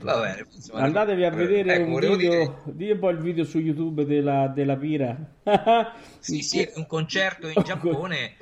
insomma, 0.50 0.80
Andatevi 0.80 1.24
a 1.24 1.30
vedere 1.30 1.74
ecco, 1.74 1.90
un 1.90 1.98
video. 1.98 2.16
Dire... 2.16 2.54
Dì 2.64 2.90
un 2.90 2.98
po' 2.98 3.10
il 3.10 3.18
video 3.18 3.44
su 3.44 3.58
YouTube 3.58 4.06
della, 4.06 4.46
della 4.48 4.76
pira. 4.76 5.16
sì, 6.18 6.42
sì, 6.42 6.68
un 6.76 6.86
concerto 6.86 7.48
in 7.48 7.60
Giappone 7.64 8.36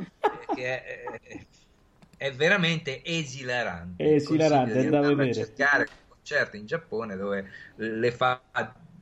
che 0.54 0.84
è, 0.84 1.40
è 2.16 2.32
veramente 2.32 3.02
esilarante. 3.04 4.04
È 4.04 4.12
esilarante, 4.14 4.78
andate 4.78 5.06
a 5.06 5.14
vedere. 5.14 5.34
cercare 5.34 5.82
un 5.82 6.14
concerto 6.16 6.56
in 6.56 6.66
Giappone 6.66 7.16
dove 7.16 7.50
le 7.76 8.12
fa, 8.12 8.40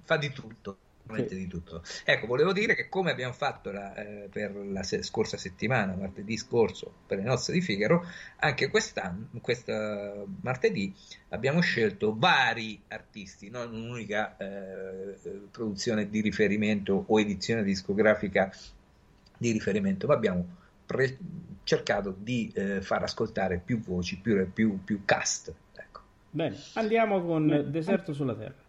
fa 0.02 0.16
di 0.16 0.30
tutto 0.30 0.78
sì. 1.14 1.36
di 1.36 1.46
tutto. 1.46 1.82
Ecco, 2.04 2.26
volevo 2.26 2.52
dire 2.52 2.74
che 2.74 2.88
come 2.88 3.10
abbiamo 3.10 3.32
fatto 3.32 3.70
la, 3.70 3.94
eh, 3.94 4.28
per 4.30 4.54
la 4.54 4.82
se- 4.82 5.02
scorsa 5.02 5.36
settimana, 5.36 5.94
martedì 5.94 6.36
scorso, 6.36 6.92
per 7.06 7.18
le 7.18 7.24
nozze 7.24 7.52
di 7.52 7.60
Figaro, 7.60 8.04
anche 8.36 8.68
quest'anno, 8.68 9.28
questa 9.40 10.24
martedì, 10.40 10.92
abbiamo 11.30 11.60
scelto 11.60 12.14
vari 12.16 12.80
artisti, 12.88 13.50
non 13.50 13.72
un'unica 13.72 14.36
eh, 14.36 15.16
produzione 15.50 16.08
di 16.08 16.20
riferimento 16.20 17.04
o 17.06 17.20
edizione 17.20 17.62
discografica 17.62 18.52
di 19.38 19.52
riferimento, 19.52 20.06
ma 20.06 20.14
abbiamo 20.14 20.46
pre- 20.84 21.18
cercato 21.62 22.14
di 22.16 22.50
eh, 22.54 22.80
far 22.80 23.02
ascoltare 23.02 23.60
più 23.64 23.80
voci, 23.80 24.18
più, 24.18 24.50
più, 24.52 24.82
più 24.82 25.04
cast. 25.04 25.52
Ecco. 25.74 26.00
Bene, 26.30 26.56
andiamo 26.74 27.22
con 27.22 27.66
Deserto 27.70 28.12
sulla 28.12 28.34
Terra. 28.34 28.64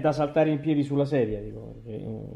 Da 0.00 0.12
saltare 0.12 0.50
in 0.50 0.60
piedi 0.60 0.82
sulla 0.82 1.04
sedia, 1.04 1.40
dico, 1.40 1.74
perché 1.82 2.04
un 2.04 2.26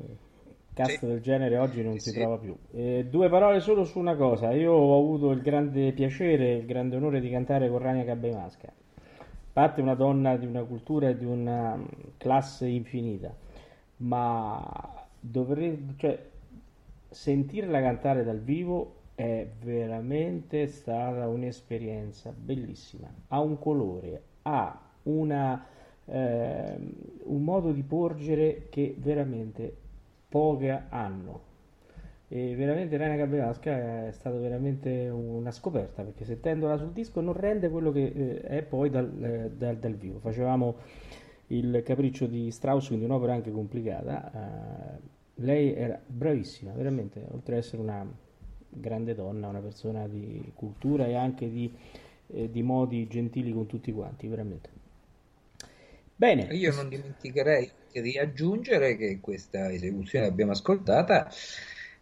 cast 0.75 0.98
sì. 0.98 1.07
del 1.07 1.20
genere 1.20 1.59
oggi 1.59 1.83
non 1.83 1.98
sì, 1.98 2.11
si 2.11 2.18
trova 2.18 2.38
più. 2.38 2.57
Eh, 2.72 3.07
due 3.09 3.29
parole 3.29 3.61
solo 3.61 3.85
su 3.85 3.98
una 3.98 4.16
cosa, 4.16 4.53
io 4.53 4.72
ho 4.72 4.98
avuto 4.98 5.31
il 5.31 5.42
grande 5.42 5.92
piacere, 5.92 6.55
il 6.55 6.66
grande 6.66 6.96
onore 6.96 7.20
di 7.20 7.31
cantare 7.31 7.68
con 7.68 7.79
Rania 7.79 8.05
Cabbemasca. 8.05 8.68
A 8.68 9.25
parte 9.53 9.83
una 9.83 9.94
donna 9.94 10.37
di 10.37 10.46
una 10.46 10.62
cultura 10.62 11.11
e 11.11 11.16
di 11.16 11.27
una 11.27 11.77
mm, 11.77 11.85
classe 12.16 12.66
infinita, 12.66 13.35
ma 13.98 15.07
dovrei, 15.20 15.94
cioè, 15.96 16.18
sentirla 17.11 17.81
cantare 17.81 18.25
dal 18.25 18.40
vivo 18.40 19.01
è 19.14 19.46
veramente 19.61 20.66
stata 20.66 21.29
un'esperienza 21.29 22.33
bellissima. 22.35 23.12
Ha 23.29 23.40
un 23.40 23.59
colore, 23.59 24.22
ha 24.42 24.81
una, 25.05 25.66
eh, 26.07 26.77
un 27.25 27.43
modo 27.43 27.73
di 27.73 27.83
porgere 27.83 28.67
che 28.69 28.95
veramente 28.99 29.75
poche 30.29 30.83
hanno. 30.88 31.51
E 32.29 32.55
veramente 32.57 32.97
Raina 32.97 33.17
Capevasca 33.17 34.07
è 34.07 34.12
stata 34.12 34.38
veramente 34.38 35.11
una 35.11 35.51
scoperta 35.51 36.03
perché 36.03 36.25
sentendola 36.25 36.79
sul 36.79 36.93
disco 36.93 37.21
non 37.21 37.35
rende 37.35 37.69
quello 37.69 37.93
che 37.93 38.07
eh, 38.07 38.41
è 38.41 38.62
poi 38.62 38.88
dal, 38.88 39.23
eh, 39.23 39.51
dal, 39.51 39.77
dal, 39.77 39.95
vivo. 39.95 40.19
Facevamo 40.19 40.77
il 41.49 41.83
capriccio 41.85 42.25
di 42.27 42.51
Strauss, 42.51 42.87
quindi 42.87 43.05
un'opera 43.05 43.35
anche 43.35 43.51
complicata. 43.51 44.33
Eh, 44.33 45.11
lei 45.45 45.75
era 45.75 46.01
bravissima, 46.07 46.73
veramente, 46.73 47.23
oltre 47.33 47.57
ad 47.57 47.61
essere 47.61 47.83
una 47.83 48.07
grande 48.71 49.15
donna, 49.15 49.49
una 49.49 49.61
persona 49.61 50.09
di 50.09 50.53
cultura 50.55 51.05
e 51.07 51.15
anche 51.15 51.51
di, 51.51 51.71
eh, 52.29 52.51
di 52.51 52.62
modi 52.62 53.07
gentili 53.09 53.53
con 53.53 53.67
tutti 53.67 53.93
quanti, 53.93 54.27
veramente. 54.27 54.82
Bene. 56.23 56.45
Io 56.55 56.73
non 56.73 56.89
dimenticherei 56.89 57.69
di 57.91 58.17
aggiungere 58.17 58.97
che 58.97 59.19
questa 59.21 59.73
esecuzione 59.73 60.27
che 60.27 60.31
abbiamo 60.31 60.53
ascoltata 60.53 61.29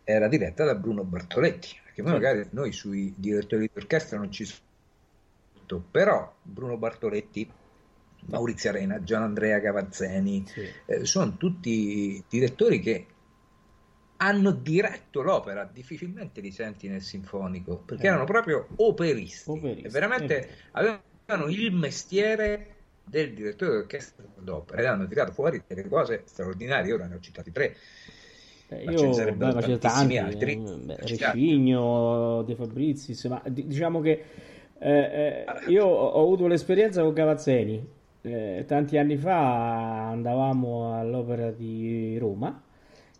era 0.04 0.28
diretta 0.28 0.62
da 0.62 0.74
Bruno 0.74 1.04
Bartoletti, 1.04 1.68
perché 1.82 2.02
magari 2.02 2.46
noi 2.50 2.70
sui 2.70 3.14
direttori 3.16 3.62
di 3.62 3.70
orchestra 3.80 4.18
non 4.18 4.30
ci 4.30 4.44
sono, 4.44 5.82
però 5.90 6.36
Bruno 6.42 6.76
Bartoletti, 6.76 7.50
Maurizio 8.26 8.68
Arena, 8.68 9.02
Gian 9.02 9.22
Andrea 9.22 9.58
Cavazzeni, 9.58 10.44
sì. 10.46 10.68
eh, 10.84 11.06
sono 11.06 11.38
tutti 11.38 12.22
direttori 12.28 12.78
che 12.80 13.06
hanno 14.18 14.50
diretto 14.50 15.22
l'opera, 15.22 15.64
difficilmente 15.64 16.42
li 16.42 16.50
senti 16.50 16.88
nel 16.88 17.00
sinfonico, 17.00 17.78
perché 17.78 18.04
eh. 18.04 18.08
erano 18.08 18.24
proprio 18.24 18.68
operisti, 18.76 19.48
operisti. 19.48 19.88
veramente 19.88 20.46
eh. 20.46 20.54
avevano 20.72 21.48
il 21.48 21.72
mestiere 21.72 22.74
del 23.10 23.34
direttore 23.34 23.72
d'orchestra 23.72 24.24
d'opera 24.38 24.80
ed 24.80 24.86
hanno 24.86 25.06
tirato 25.08 25.32
fuori 25.32 25.60
delle 25.66 25.86
cose 25.88 26.22
straordinarie, 26.24 26.92
ora 26.92 27.06
ne 27.06 27.16
ho 27.16 27.20
citati 27.20 27.50
tre. 27.50 27.76
Eh, 28.68 28.84
io 28.84 29.12
ce 29.12 29.32
beh, 29.32 29.52
ma 29.52 29.78
tanti 29.78 30.16
altri. 30.16 30.52
Eh, 30.52 30.76
beh, 30.78 30.96
Recigno, 31.00 32.42
De 32.42 32.54
Fabrizis, 32.54 33.24
ma 33.24 33.42
diciamo 33.44 34.00
che 34.00 34.22
eh, 34.78 34.90
eh, 34.90 35.44
io 35.66 35.86
ho 35.86 36.22
avuto 36.22 36.46
l'esperienza 36.46 37.02
con 37.02 37.12
Cavazzeni. 37.12 37.98
Eh, 38.22 38.64
tanti 38.66 38.96
anni 38.96 39.16
fa 39.16 40.10
andavamo 40.10 40.98
all'opera 40.98 41.50
di 41.50 42.18
Roma 42.18 42.62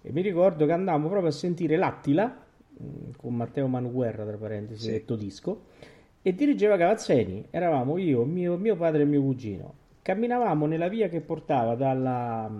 e 0.03 0.12
mi 0.12 0.20
ricordo 0.20 0.66
che 0.66 0.72
andavamo 0.72 1.09
proprio 1.09 1.31
a 1.31 1.33
sentire 1.33 1.76
l'Attila 1.76 2.26
mm, 2.83 3.12
con 3.16 3.35
Matteo 3.35 3.66
Manuguerra, 3.66 4.24
tra 4.24 4.37
parentesi, 4.37 4.83
sì. 4.83 4.90
detto 4.90 5.16
disco, 5.16 5.62
e 6.22 6.35
dirigeva 6.35 6.76
Cavazzeni. 6.76 7.46
Eravamo 7.50 7.98
io, 7.98 8.24
mio, 8.24 8.57
mio 8.57 8.76
padre 8.76 9.03
e 9.03 9.07
mio 9.07 9.22
cugino. 9.22 9.74
Camminavamo 10.03 10.67
nella 10.67 10.89
via 10.89 11.09
che 11.09 11.21
portava 11.21 11.75
dalla, 11.75 12.51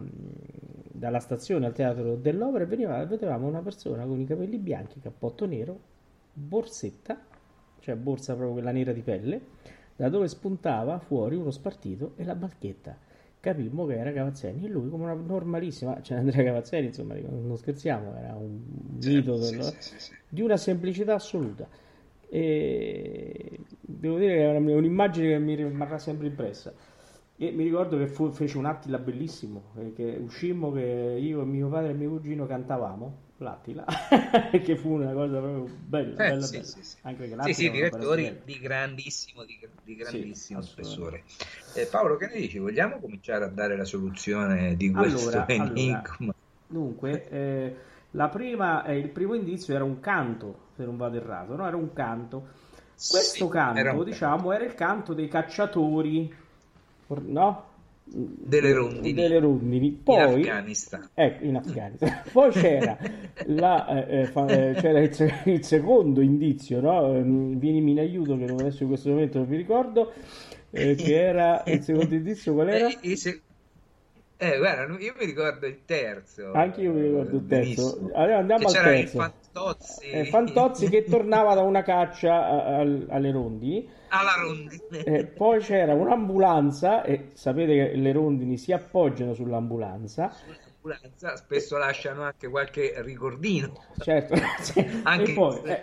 dalla 0.92 1.20
stazione 1.20 1.66
al 1.66 1.72
teatro 1.72 2.16
dell'opera 2.16 2.64
e 2.64 2.66
veniva, 2.66 3.05
vedevamo 3.07 3.46
una 3.46 3.62
persona 3.62 4.05
con 4.05 4.20
i 4.20 4.26
capelli 4.26 4.59
bianchi, 4.59 5.00
cappotto 5.00 5.46
nero, 5.46 5.79
borsetta, 6.33 7.18
cioè 7.81 7.94
borsa 7.96 8.35
proprio 8.35 8.53
quella 8.53 8.72
nera 8.72 8.92
di 8.92 9.00
pelle, 9.00 9.40
da 9.96 10.09
dove 10.11 10.29
spuntava 10.29 10.98
fuori 10.98 11.37
uno 11.37 11.50
spartito 11.50 12.12
e 12.16 12.24
la 12.24 12.35
bacchetta. 12.35 12.96
Capimmo 13.40 13.87
che 13.87 13.96
era 13.96 14.12
Cavazzeni 14.12 14.66
e 14.66 14.68
lui 14.68 14.90
come 14.90 15.05
una 15.05 15.14
normalissima, 15.14 16.03
cioè 16.03 16.18
Andrea 16.18 16.44
Cavazzeni, 16.44 16.88
insomma, 16.88 17.14
non 17.14 17.57
scherziamo, 17.57 18.14
era 18.14 18.35
un 18.35 18.61
mito 19.03 19.40
sì, 19.42 19.62
sì, 19.79 19.98
sì, 19.98 20.12
di 20.29 20.42
una 20.42 20.59
semplicità 20.59 21.14
assoluta. 21.14 21.66
E 22.29 23.61
devo 23.81 24.18
dire 24.18 24.35
che 24.35 24.44
è 24.44 24.57
un'immagine 24.57 25.29
che 25.29 25.38
mi 25.38 25.55
rimarrà 25.55 25.98
sempre 25.98 26.26
impressa. 26.26 26.70
E 27.42 27.53
mi 27.53 27.64
ricordo 27.64 27.96
che 27.96 28.07
fu, 28.07 28.31
fece 28.33 28.59
un 28.59 28.66
Attila 28.66 28.98
bellissimo, 28.98 29.72
eh, 29.79 29.94
che 29.94 30.18
uscimmo 30.22 30.70
che 30.72 31.16
io, 31.18 31.42
mio 31.46 31.68
padre 31.68 31.92
e 31.92 31.94
mio 31.94 32.11
cugino 32.11 32.46
cantavamo 32.46 33.16
l'Attila, 33.38 33.87
che 34.62 34.76
fu 34.76 34.90
una 34.90 35.14
cosa 35.14 35.38
proprio 35.38 35.64
bella, 35.64 36.11
eh, 36.11 36.29
bella, 36.29 36.44
sì, 36.44 36.53
bella. 36.53 36.64
Sì, 36.66 36.83
sì. 36.83 36.96
Anche 37.00 37.37
sì, 37.44 37.55
sì 37.55 37.70
direttori 37.70 38.40
di 38.44 38.59
grandissimo, 38.59 39.44
di, 39.44 39.59
di 39.83 39.96
grandissimo 39.96 40.61
spessore. 40.61 41.22
Eh, 41.72 41.87
Paolo, 41.87 42.18
che 42.18 42.26
ne 42.26 42.40
dici? 42.40 42.59
Vogliamo 42.59 42.98
cominciare 42.98 43.46
a 43.46 43.48
dare 43.48 43.74
la 43.74 43.87
soluzione 43.87 44.76
di 44.76 44.90
questo 44.90 45.31
allora, 45.31 45.48
enigma? 45.48 46.03
Allora, 46.18 46.35
dunque, 46.66 47.29
eh, 47.31 47.76
la 48.11 48.29
prima, 48.29 48.85
eh, 48.85 48.98
il 48.98 49.09
primo 49.09 49.33
indizio 49.33 49.74
era 49.74 49.85
un 49.85 49.98
canto, 50.00 50.66
se 50.76 50.85
non 50.85 50.98
vado 50.98 51.16
errato, 51.16 51.57
no? 51.57 51.66
Era 51.66 51.76
un 51.76 51.90
canto. 51.94 52.48
Questo 52.96 53.48
canto, 53.48 53.79
era 53.79 54.05
diciamo, 54.05 54.53
era 54.53 54.62
il 54.62 54.74
canto 54.74 55.14
dei 55.14 55.26
cacciatori 55.26 56.39
no? 57.18 57.68
Delle 58.12 58.72
rondini. 58.72 59.12
Delle 59.12 59.38
rondini. 59.38 59.92
Poi, 59.92 60.16
in 60.16 60.22
Afghanistan. 60.22 61.10
Ecco, 61.14 61.44
in 61.44 61.56
Afghanistan. 61.56 62.22
Poi 62.32 62.50
c'era, 62.50 62.98
la, 63.46 64.04
eh, 64.06 64.20
eh 64.20 64.26
fa, 64.26 64.46
eh, 64.46 64.74
c'era 64.74 64.98
il, 65.00 65.42
il, 65.44 65.64
secondo 65.64 66.20
indizio, 66.20 66.80
no? 66.80 67.14
Ehm, 67.14 67.56
vienimi 67.58 67.92
in 67.92 68.00
aiuto 68.00 68.36
che 68.36 68.44
adesso 68.44 68.82
in 68.82 68.88
questo 68.88 69.10
momento 69.10 69.38
non 69.38 69.48
mi 69.48 69.56
ricordo, 69.56 70.12
eh, 70.70 70.96
che 70.96 71.20
era 71.20 71.62
il 71.66 71.82
secondo 71.82 72.14
indizio 72.14 72.52
qual 72.52 72.70
era? 72.70 72.88
Eh. 72.88 73.40
Eh, 74.42 74.56
guarda, 74.56 74.98
io 74.98 75.14
mi 75.18 75.26
ricordo 75.26 75.66
il 75.66 75.84
terzo. 75.84 76.52
Anche 76.52 76.80
io 76.80 76.92
mi 76.92 77.02
ricordo 77.02 77.36
il 77.36 77.46
terzo. 77.46 78.11
Allora 78.14 78.38
andiamo 78.38 78.66
al 78.66 78.72
terzo. 78.72 79.18
Fantozzi. 79.18 80.06
Eh, 80.08 80.24
Fantozzi 80.24 80.88
che 80.88 81.04
tornava 81.04 81.54
da 81.54 81.61
una 81.61 81.82
caccia 81.82 82.46
a, 82.46 82.78
a, 82.78 82.80
alle 82.80 83.30
rondini 83.30 83.86
alla 84.11 84.34
rondine. 84.34 85.04
Eh, 85.04 85.24
poi 85.24 85.61
c'era 85.61 85.94
un'ambulanza 85.94 87.02
e 87.02 87.30
sapete 87.34 87.74
che 87.74 87.96
le 87.96 88.12
rondini 88.12 88.58
si 88.58 88.72
appoggiano 88.72 89.34
sull'ambulanza. 89.34 90.30
Sull'ambulanza 90.30 91.36
spesso 91.36 91.78
lasciano 91.78 92.22
anche 92.22 92.48
qualche 92.48 92.94
ricordino. 92.98 93.84
Certo, 93.98 94.34
anche 95.04 95.32
poi, 95.32 95.62
eh, 95.64 95.82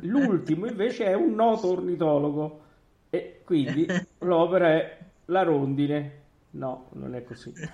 l'ultimo 0.00 0.66
invece 0.66 1.06
è 1.06 1.14
un 1.14 1.34
noto 1.34 1.70
ornitologo 1.72 2.60
e 3.10 3.40
quindi 3.44 3.86
l'opera 4.20 4.68
è 4.68 4.98
La 5.26 5.42
rondine. 5.42 6.24
No, 6.50 6.88
non 6.92 7.14
è 7.14 7.24
così. 7.24 7.52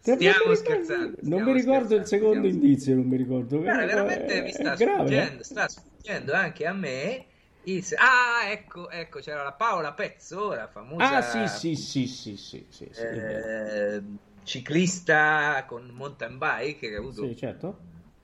Stiamo 0.00 0.54
scherzando. 0.54 1.16
Non 1.22 1.42
mi 1.42 1.52
ricordo 1.52 1.94
il 1.94 2.04
secondo 2.04 2.46
indizio, 2.46 2.94
non 2.94 3.06
mi 3.06 3.16
ricordo. 3.16 3.60
Guarda, 3.60 3.86
veramente 3.86 4.42
mi 4.42 4.52
sta 4.52 4.76
sfuggendo, 4.76 5.42
sta 5.42 5.68
sfuggendo 5.68 6.34
anche 6.34 6.66
a 6.66 6.74
me 6.74 7.24
il... 7.64 7.84
Ah, 7.96 8.50
ecco, 8.50 8.90
ecco, 8.90 9.20
c'era 9.20 9.42
la 9.42 9.52
Paola 9.52 9.92
Pezzo, 9.92 10.52
la 10.52 10.68
famosa... 10.68 11.16
Ah, 11.16 11.22
sì, 11.22 11.46
sì, 11.46 11.76
sì, 11.76 12.06
sì, 12.06 12.36
sì, 12.36 12.66
sì, 12.68 12.88
sì 12.90 13.00
eh, 13.00 14.02
ciclista 14.42 15.64
con 15.66 15.90
mountain 15.94 16.38
bike 16.38 16.88
che 16.88 16.94
ha 16.94 16.98
avuto... 16.98 17.26
Sì, 17.26 17.36
certo. 17.36 17.78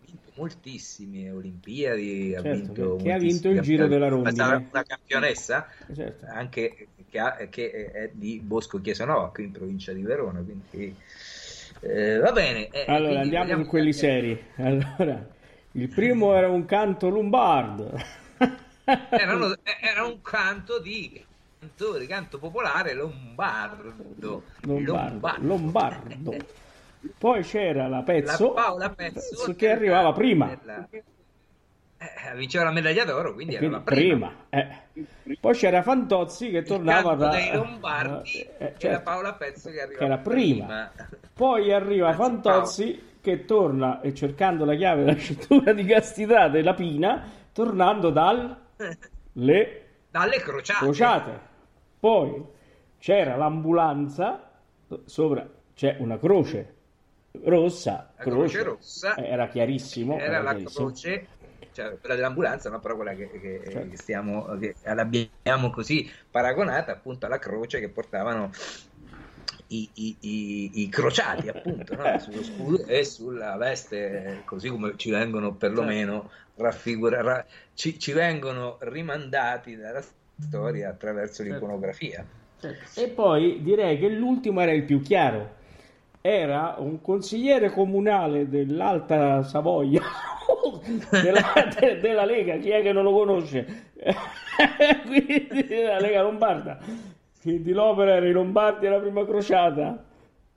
Vinto 0.05 0.31
moltissime 0.35 1.31
Olimpiadi, 1.31 2.31
certo, 2.33 2.49
ha 2.49 2.53
vinto 2.53 2.97
che, 2.97 3.13
ha 3.13 3.19
vinto 3.19 3.49
il 3.49 3.61
Giro 3.61 3.87
della 3.87 4.09
Rondine. 4.09 4.69
Una 4.71 4.85
campionessa, 4.85 5.69
certo. 5.95 6.27
anche 6.29 6.89
che, 7.09 7.19
ha, 7.19 7.37
che, 7.49 7.91
è 7.93 8.11
di 8.13 8.41
Bosco 8.43 8.81
Chiesanova, 8.81 9.31
qui 9.31 9.45
in 9.45 9.53
provincia 9.53 9.93
di 9.93 10.03
Verona, 10.03 10.41
quindi... 10.41 10.97
Eh, 11.83 12.19
va 12.19 12.33
bene. 12.33 12.69
Eh, 12.69 12.85
allora, 12.89 13.21
andiamo 13.21 13.63
su 13.63 13.69
quelli 13.69 13.95
seri. 13.95 14.39
Allora, 14.57 15.27
il 15.73 15.89
primo 15.89 16.35
era 16.35 16.49
un 16.49 16.67
canto 16.67 17.09
lombardo 17.09 18.19
era, 18.85 19.59
era 19.81 20.05
un 20.05 20.21
canto 20.23 20.79
di 20.79 21.25
canto, 21.61 21.99
di 21.99 22.07
canto 22.07 22.39
popolare 22.39 22.95
lombardo. 22.95 24.43
Lombardo. 24.61 25.47
lombardo. 25.47 26.37
Poi 27.17 27.43
c'era 27.43 27.89
la 27.89 28.03
Pezzo, 28.03 28.55
la 28.55 28.63
Paola 28.63 28.91
Pezzo 28.91 29.55
che 29.55 29.71
arrivava 29.71 30.13
prima. 30.13 30.47
Della... 30.47 30.89
Eh, 32.03 32.35
vinceva 32.35 32.65
la 32.65 32.71
medaglia 32.71 33.05
d'oro, 33.05 33.35
quindi, 33.35 33.57
quindi 33.57 33.75
era 33.75 33.85
prima. 33.85 34.33
prima. 34.51 35.05
Eh. 35.25 35.37
Poi 35.39 35.55
c'era 35.55 35.83
Fantozzi 35.83 36.51
che 36.51 36.63
tornava 36.63 37.15
da 37.15 37.29
dei 37.29 37.53
Lombardi 37.53 38.41
eh, 38.41 38.49
certo. 38.57 38.87
e 38.87 38.91
la 38.91 39.01
Paola 39.01 39.35
Pezzo 39.35 39.71
che 39.71 39.83
arrivava 39.83 39.99
che 39.99 40.05
era 40.05 40.19
prima. 40.19 40.65
prima. 40.65 40.93
Poi 41.35 41.73
arriva 41.73 42.15
Fantozzi 42.15 43.09
che 43.21 43.45
torna 43.45 44.01
e 44.01 44.15
cercando 44.15 44.65
la 44.65 44.75
chiave 44.75 45.05
della 45.05 45.19
cintura 45.19 45.75
di 45.75 45.85
castità 45.85 46.49
della 46.49 46.73
Pina, 46.73 47.23
tornando 47.53 48.09
dal 48.09 48.57
le 49.35 49.87
dalle 50.11 50.39
crociate. 50.39 50.85
crociate. 50.85 51.41
Poi 52.01 52.45
c'era 52.99 53.37
l'ambulanza, 53.37 54.51
sopra 55.05 55.49
c'è 55.75 55.97
una 55.99 56.19
croce 56.19 56.75
rossa, 57.45 58.13
la 58.17 58.23
croce, 58.23 58.63
rossa 58.63 59.17
era 59.17 59.49
chiarissimo. 59.49 60.17
Era, 60.19 60.25
era 60.25 60.43
la 60.43 60.51
chiarissimo. 60.55 60.87
croce, 60.87 61.27
cioè 61.73 61.99
quella 61.99 62.15
dell'ambulanza, 62.15 62.71
no? 62.71 62.81
però 62.81 62.97
quella 62.97 63.15
che, 63.15 63.31
che, 63.31 63.63
certo. 63.71 63.89
che 63.89 63.97
stiamo, 63.97 64.59
che 64.59 64.75
l'abbiamo 64.83 65.71
così 65.71 66.11
paragonata 66.31 66.93
appunto 66.93 67.27
alla 67.27 67.39
croce 67.39 67.81
che 67.81 67.89
portavano 67.89 68.51
i, 69.73 69.89
i, 69.95 70.17
i, 70.21 70.71
i, 70.83 70.89
crociati 70.89 71.49
appunto 71.49 71.95
no? 71.95 72.19
sullo 72.19 72.43
scudo 72.43 72.87
e 72.87 73.05
sulla 73.05 73.57
veste 73.57 74.43
così 74.45 74.69
come 74.69 74.95
ci 74.97 75.11
vengono 75.11 75.55
perlomeno 75.55 76.23
certo 76.23 76.49
raffigura, 76.61 77.23
ra, 77.23 77.45
ci, 77.75 77.99
ci, 77.99 78.13
vengono 78.13 78.77
rimandati 78.81 79.77
dalla 79.77 80.03
storia 80.39 80.91
attraverso 80.91 81.43
certo. 81.43 81.53
l'iconografia. 81.53 82.25
Certo. 82.61 83.01
E 83.01 83.09
poi 83.09 83.63
direi 83.63 83.99
che 83.99 84.09
l'ultimo 84.09 84.61
era 84.61 84.73
il 84.73 84.85
più 84.85 85.01
chiaro. 85.01 85.59
Era 86.23 86.77
un 86.79 87.01
consigliere 87.01 87.71
comunale 87.71 88.49
dell'Alta 88.49 89.43
Savoia, 89.43 90.03
della, 91.11 91.53
de, 91.79 91.99
della 91.99 92.27
Lega, 92.27 92.59
chi 92.59 92.69
è 92.71 92.83
che 92.83 92.93
non 92.93 93.05
lo 93.05 93.13
conosce? 93.13 93.93
Quindi 95.07 95.83
la 95.83 95.99
Lega 95.99 96.23
Lombarda. 96.23 96.79
Quindi 97.41 97.73
l'opera 97.73 98.15
era 98.15 98.27
i 98.27 98.33
Lombardi 98.33 98.87
alla 98.87 99.01
prima 99.01 99.25
crociata 99.25 100.05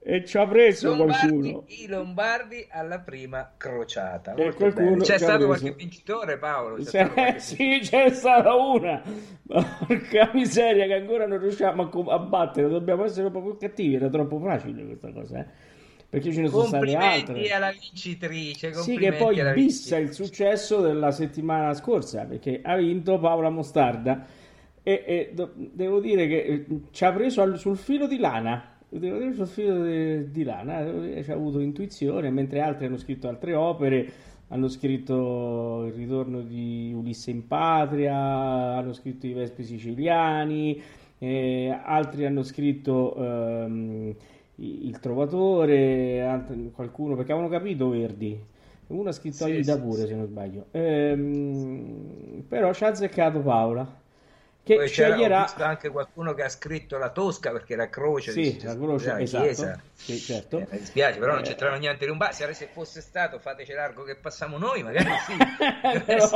e 0.06 0.26
ci 0.26 0.38
ha 0.38 0.46
preso 0.46 0.90
Lombardi, 0.90 1.28
qualcuno. 1.30 1.64
I 1.68 1.88
Lombardi 1.88 2.68
alla 2.70 3.00
prima 3.00 3.54
crociata. 3.56 4.34
C'è 4.34 5.18
stato 5.18 5.46
qualche 5.46 5.72
vincitore, 5.72 6.38
Paolo? 6.38 6.76
C'è 6.84 6.84
c'è, 6.84 7.12
qualche... 7.14 7.40
Sì, 7.42 7.80
c'è 7.82 8.10
stata 8.10 8.54
una. 8.54 9.02
Porca 9.48 10.30
miseria, 10.34 10.86
che 10.88 10.94
ancora 10.96 11.26
non 11.26 11.40
riusciamo 11.40 11.90
a, 11.90 12.14
a 12.16 12.20
battere. 12.20 12.68
Dobbiamo 12.68 13.06
essere 13.06 13.30
proprio 13.30 13.56
cattivi. 13.56 13.96
Era 13.96 14.10
troppo 14.10 14.40
facile 14.40 14.84
questa 14.84 15.12
cosa, 15.14 15.40
eh? 15.40 15.46
Perché 16.10 16.34
ce 16.34 16.42
ne 16.42 16.50
sono 16.50 16.66
state 16.66 16.96
altre. 16.96 17.50
alla 17.50 17.72
vincitrice. 17.72 18.74
Sì, 18.74 18.98
che 18.98 19.14
poi 19.14 19.42
bissa 19.54 19.98
il 19.98 20.12
successo 20.14 20.82
della 20.82 21.12
settimana 21.12 21.74
scorsa 21.74 22.26
perché 22.26 22.60
ha 22.62 22.76
vinto 22.76 23.18
Paola 23.18 23.50
Mostarda. 23.50 24.42
E, 24.84 25.04
e 25.06 25.34
devo 25.72 26.00
dire 26.02 26.28
che 26.28 26.42
eh, 26.42 26.66
ci 26.92 27.06
ha 27.06 27.14
preso 27.14 27.42
al, 27.42 27.58
sul 27.58 27.78
filo 27.78 28.06
di 28.06 28.18
lana 28.18 28.74
devo 29.00 29.18
dire 29.18 29.34
sul 29.34 29.48
filo 29.48 29.84
di, 29.84 30.30
di 30.30 30.44
lana, 30.44 30.86
ci 31.24 31.32
ha 31.32 31.34
avuto 31.34 31.60
intuizione, 31.60 32.30
mentre 32.30 32.62
altri 32.62 32.86
hanno 32.86 32.98
scritto 32.98 33.28
altre 33.28 33.54
opere, 33.56 34.12
hanno 34.50 34.68
scritto 34.68 35.86
Il 35.88 35.94
ritorno 35.94 36.42
di 36.42 36.94
Ulisse 36.96 37.32
in 37.32 37.48
patria, 37.48 38.16
hanno 38.16 38.94
scritto 38.94 39.26
I 39.26 39.34
Vespi 39.34 39.64
siciliani, 39.64 40.82
eh, 41.18 41.80
altri 41.84 42.26
hanno 42.26 42.44
scritto 42.44 43.16
ehm, 43.16 44.16
Il 44.58 45.00
Trovatore, 45.00 46.22
altri, 46.22 46.72
qualcuno 46.72 47.16
perché 47.16 47.32
avevano 47.32 47.52
capito 47.52 47.90
Verdi. 47.90 48.52
Uno 48.88 49.10
ha 49.10 49.14
scritto 49.14 49.46
sì, 49.46 49.52
Aida 49.52 49.76
sì, 49.76 49.82
pure, 49.82 50.02
sì. 50.02 50.08
se 50.08 50.16
non 50.16 50.26
sbaglio. 50.28 50.66
Ehm, 50.72 52.44
però 52.48 52.74
ci 52.74 52.84
ha 52.84 52.90
azzeccato 52.90 53.40
Paola 53.40 54.02
che 54.64 54.76
Poi 54.76 54.88
sceglierà 54.88 55.54
anche 55.58 55.90
qualcuno 55.90 56.34
che 56.34 56.44
ha 56.44 56.50
scritto 56.50 56.98
la 56.98 57.10
Tosca 57.10 57.52
perché 57.52 57.76
la 57.76 57.90
croce 57.90 58.32
sì, 58.32 58.62
la 58.64 58.78
croce 58.78 59.08
la 59.08 59.20
esatto. 59.20 59.44
chiesa 59.44 59.82
sì, 59.94 60.18
certo. 60.18 60.60
eh, 60.60 60.68
mi 60.72 60.78
dispiace 60.80 61.20
però 61.20 61.34
non 61.34 61.42
eh. 61.42 61.48
c'entrava 61.48 61.76
niente 61.76 62.10
bar 62.16 62.34
se 62.34 62.70
fosse 62.72 63.02
stato 63.02 63.40
fateci 63.40 63.74
largo 63.74 64.04
che 64.04 64.16
passiamo 64.16 64.58
noi 64.58 64.82
magari 64.82 65.10
sì 65.26 65.36
però... 66.06 66.30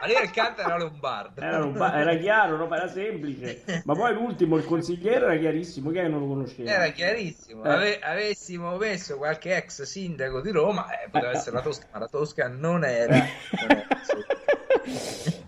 allora 0.00 0.22
il 0.22 0.30
canto 0.30 0.62
era 0.62 0.78
lombardo 0.78 1.42
era, 1.42 1.58
lombardo, 1.58 1.98
era 1.98 2.16
chiaro 2.16 2.56
no? 2.56 2.74
era 2.74 2.88
semplice 2.88 3.82
ma 3.84 3.94
poi 3.94 4.14
l'ultimo 4.14 4.56
il 4.56 4.64
consigliere 4.64 5.26
era 5.26 5.36
chiarissimo 5.36 5.90
che 5.90 6.08
non 6.08 6.20
lo 6.20 6.28
conosceva 6.28 6.70
era 6.70 6.88
chiarissimo 6.88 7.64
eh. 7.64 7.68
Ave, 7.68 7.98
avessimo 7.98 8.78
messo 8.78 9.18
qualche 9.18 9.54
ex 9.54 9.82
sindaco 9.82 10.40
di 10.40 10.50
Roma 10.50 10.86
eh, 10.88 11.10
poteva 11.10 11.32
essere 11.32 11.56
la 11.56 11.62
Tosca 11.62 11.86
ma 11.92 11.98
la 11.98 12.08
Tosca 12.08 12.48
non 12.48 12.82
era, 12.82 13.16
non 13.60 13.68
era 13.68 13.86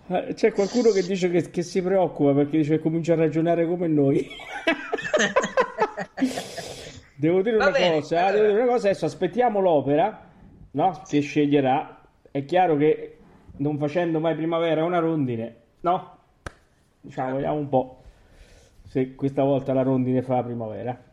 c'è 0.07 0.52
qualcuno 0.52 0.90
che 0.90 1.02
dice 1.02 1.30
che, 1.30 1.50
che, 1.50 1.62
si 1.62 1.80
preoccupa 1.82 2.32
perché 2.34 2.59
dice 2.59 2.76
che 2.76 2.82
comincia 2.82 3.14
a 3.14 3.16
ragionare 3.16 3.66
come 3.66 3.86
noi. 3.88 4.28
devo 7.16 7.40
dire 7.42 7.57
una 7.57 7.70
bene, 7.70 8.00
cosa, 8.00 8.26
allora... 8.26 8.32
devo 8.32 8.46
dire 8.48 8.62
una 8.62 8.72
cosa, 8.72 8.88
adesso 8.88 9.07
aspettiamo 9.07 9.61
l'opera, 9.61 10.30
no? 10.72 11.02
Che 11.07 11.20
sceglierà. 11.20 12.00
È 12.30 12.44
chiaro 12.44 12.76
che 12.76 13.18
non 13.57 13.78
facendo 13.78 14.20
mai 14.20 14.34
primavera 14.34 14.84
una 14.84 14.98
rondine, 14.98 15.57
no? 15.80 16.18
Diciamo, 17.00 17.34
vediamo 17.34 17.59
un 17.59 17.68
po' 17.68 18.02
se 18.88 19.14
questa 19.14 19.42
volta 19.42 19.72
la 19.72 19.82
rondine 19.82 20.22
fa 20.22 20.42
primavera 20.42 21.12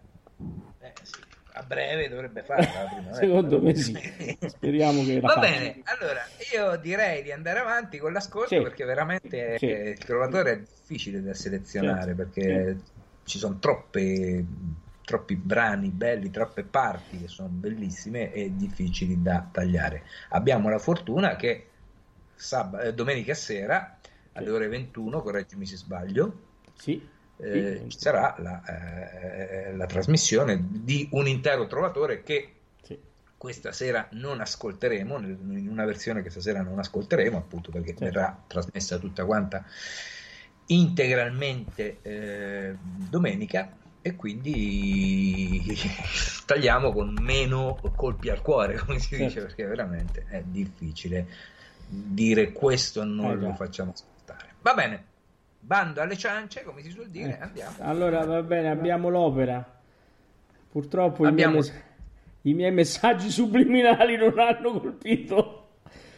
a 1.62 1.66
breve 1.66 2.10
dovrebbe 2.10 2.44
farla. 2.44 3.14
Secondo 3.14 3.62
me 3.62 3.76
sì. 3.76 3.96
Speriamo 4.46 5.04
che 5.04 5.20
Va 5.20 5.38
bene, 5.38 5.82
allora 5.84 6.22
io 6.54 6.76
direi 6.78 7.24
di 7.24 7.32
andare 7.32 7.60
avanti 7.60 7.98
con 7.98 8.12
l'ascolto 8.12 8.56
sì. 8.56 8.62
perché 8.62 8.84
veramente 8.84 9.58
sì. 9.58 9.66
il 9.66 9.98
trovatore 9.98 10.52
è 10.52 10.60
difficile 10.60 11.22
da 11.22 11.34
selezionare 11.34 12.12
sì. 12.12 12.16
perché 12.16 12.78
ci 13.24 13.38
sono 13.38 13.60
troppe 13.60 14.44
troppi 15.04 15.36
brani 15.36 15.90
belli, 15.90 16.30
troppe 16.32 16.64
parti 16.64 17.20
che 17.20 17.28
sono 17.28 17.50
bellissime 17.50 18.32
e 18.32 18.52
difficili 18.56 19.22
da 19.22 19.46
tagliare. 19.52 20.04
Abbiamo 20.30 20.70
la 20.70 20.80
fortuna 20.80 21.36
che 21.36 21.68
sab- 22.36 22.80
eh, 22.82 22.94
domenica 22.94 23.34
sera 23.34 23.98
alle 24.34 24.50
ore 24.50 24.68
21, 24.70 25.22
correggimi 25.22 25.66
se 25.66 25.76
sbaglio, 25.76 26.34
sì 26.76 27.20
eh, 27.42 27.84
ci 27.88 27.98
sarà 28.00 28.36
la, 28.38 28.64
eh, 28.64 29.76
la, 29.76 29.86
trasmissione 29.86 30.64
di 30.70 31.08
un 31.12 31.28
intero 31.28 31.66
trovatore 31.66 32.22
che 32.22 32.54
sì. 32.84 32.98
questa 33.36 33.72
sera 33.72 34.08
non 34.12 34.42
ascolteremo, 34.42 35.18
in 35.18 35.68
una 35.70 35.86
versione 35.86 36.22
che 36.22 36.30
stasera 36.30 36.62
non 36.62 36.78
ascolteremo, 36.78 37.38
appunto 37.38 37.72
perché 37.72 37.96
sì. 37.98 38.04
verrà 38.04 38.44
trasmessa 38.48 38.98
tutta 38.98 39.26
quanta 39.26 39.66
integralmente 40.68 41.98
eh, 42.02 42.76
domenica 43.10 43.76
e 44.04 44.16
quindi 44.16 45.64
tagliamo 46.46 46.92
con 46.92 47.16
meno 47.20 47.80
colpi 47.96 48.30
al 48.30 48.42
cuore, 48.42 48.78
come 48.78 49.00
si 49.00 49.10
certo. 49.10 49.26
dice, 49.26 49.42
perché 49.42 49.66
veramente 49.66 50.26
è 50.28 50.44
difficile 50.44 51.28
dire 51.88 52.52
questo 52.52 53.04
non 53.04 53.32
eh, 53.32 53.36
lo 53.36 53.54
facciamo 53.54 53.92
ascoltare. 53.92 54.54
Va 54.62 54.74
bene, 54.74 55.06
bando 55.62 56.02
alle 56.02 56.18
ciance, 56.18 56.64
come 56.64 56.82
si 56.82 56.90
suol 56.90 57.08
dire, 57.08 57.38
eh. 57.38 57.44
andiamo. 57.44 57.76
Allora 57.80 58.26
va 58.26 58.42
bene, 58.42 58.70
abbiamo 58.70 59.10
l'opera. 59.10 59.64
Purtroppo 60.70 61.26
abbiamo... 61.26 61.58
i, 61.58 61.60
miei 61.60 61.72
mess- 61.72 61.84
i, 62.42 62.54
miei 62.54 62.72
messaggi 62.72 63.30
subliminali 63.32 64.18
non 64.18 64.38
hanno 64.40 64.80
colpito. 64.80 65.58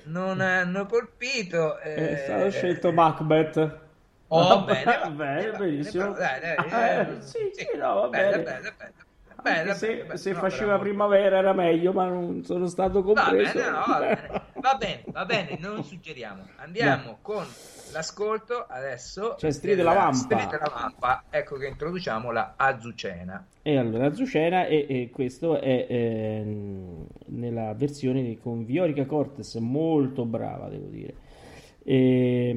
Non 0.05 0.41
hanno 0.41 0.85
colpito. 0.85 1.79
Eh... 1.79 2.13
È 2.13 2.17
stato 2.17 2.49
scelto 2.49 2.91
Macbeth. 2.91 3.81
Oh, 4.27 4.63
bene, 4.63 4.83
va, 4.83 5.09
bene, 5.09 5.51
va, 5.51 5.57
benissimo. 5.59 6.11
Bene, 6.11 6.39
dai, 6.39 6.39
dai, 6.39 6.71
ah, 6.71 6.87
eh, 6.87 7.21
sì, 7.21 7.51
sì, 7.53 7.67
sì, 7.71 7.77
no, 7.77 7.93
va 7.93 8.07
bene. 8.07 8.41
bene, 8.41 8.73
bene 8.75 8.93
Beh, 9.43 9.73
se, 9.73 10.05
beh, 10.05 10.17
se 10.17 10.31
no, 10.31 10.39
faceva 10.39 10.71
però... 10.71 10.79
primavera 10.79 11.37
era 11.37 11.51
meglio, 11.53 11.91
ma 11.91 12.07
non 12.07 12.43
sono 12.45 12.67
stato 12.67 13.03
compreso. 13.03 13.59
Va 13.59 13.61
bene, 13.61 13.69
no, 13.69 13.83
va, 13.85 13.99
bene. 13.99 14.41
va 14.55 14.75
bene, 14.75 15.03
va 15.07 15.25
bene, 15.25 15.57
non 15.59 15.83
suggeriamo. 15.83 16.47
Andiamo 16.57 17.03
no. 17.03 17.17
con 17.21 17.45
l'ascolto 17.91 18.65
adesso. 18.67 19.35
C'è 19.37 19.51
Strile 19.51 19.75
della 19.75 19.93
Vampa. 19.93 20.13
Strile 20.13 20.47
della 20.47 20.71
Vampa, 20.73 21.23
ecco 21.29 21.57
che 21.57 21.67
introduciamo 21.67 22.31
la 22.31 22.53
Azucena. 22.55 23.45
E 23.61 23.77
allora 23.77 24.07
Azucena, 24.07 24.65
e, 24.65 24.85
e 24.87 25.09
questo 25.11 25.59
è 25.59 25.85
eh, 25.89 26.43
nella 27.25 27.73
versione 27.73 28.39
con 28.39 28.65
Viorica 28.65 29.05
Cortes, 29.05 29.55
molto 29.55 30.25
brava, 30.25 30.69
devo 30.69 30.87
dire. 30.87 31.13
E, 31.83 32.49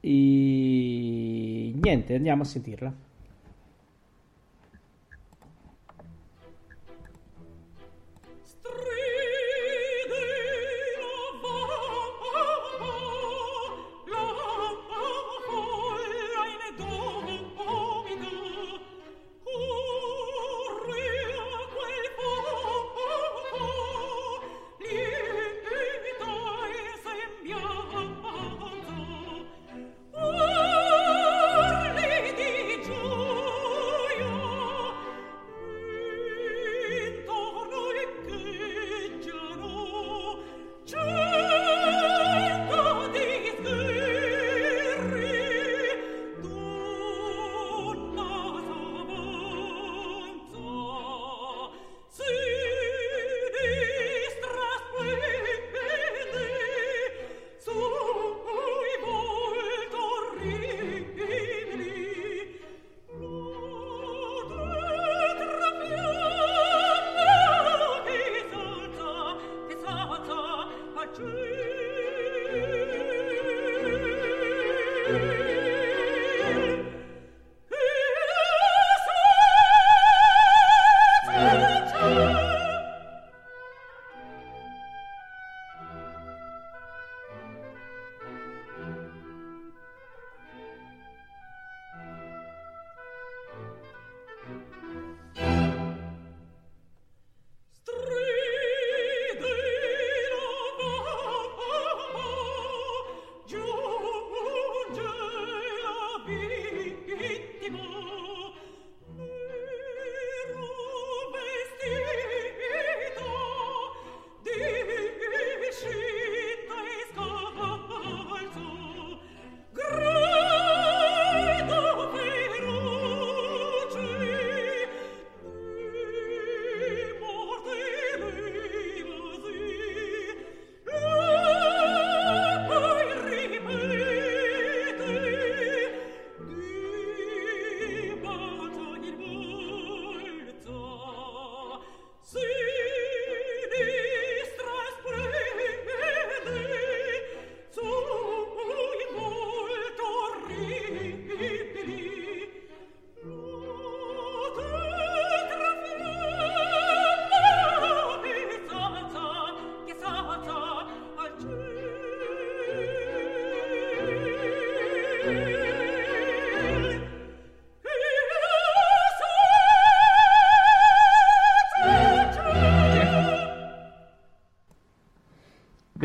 e 0.00 1.72
niente, 1.74 2.14
andiamo 2.14 2.42
a 2.42 2.46
sentirla. 2.46 2.92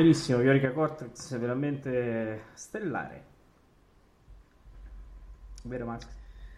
Benissimo, 0.08 0.38
Viorica 0.38 0.72
Cortex 0.72 1.36
è 1.36 1.38
veramente 1.38 2.44
stellare. 2.54 3.24
Vero 5.64 5.86
Max? 5.86 6.08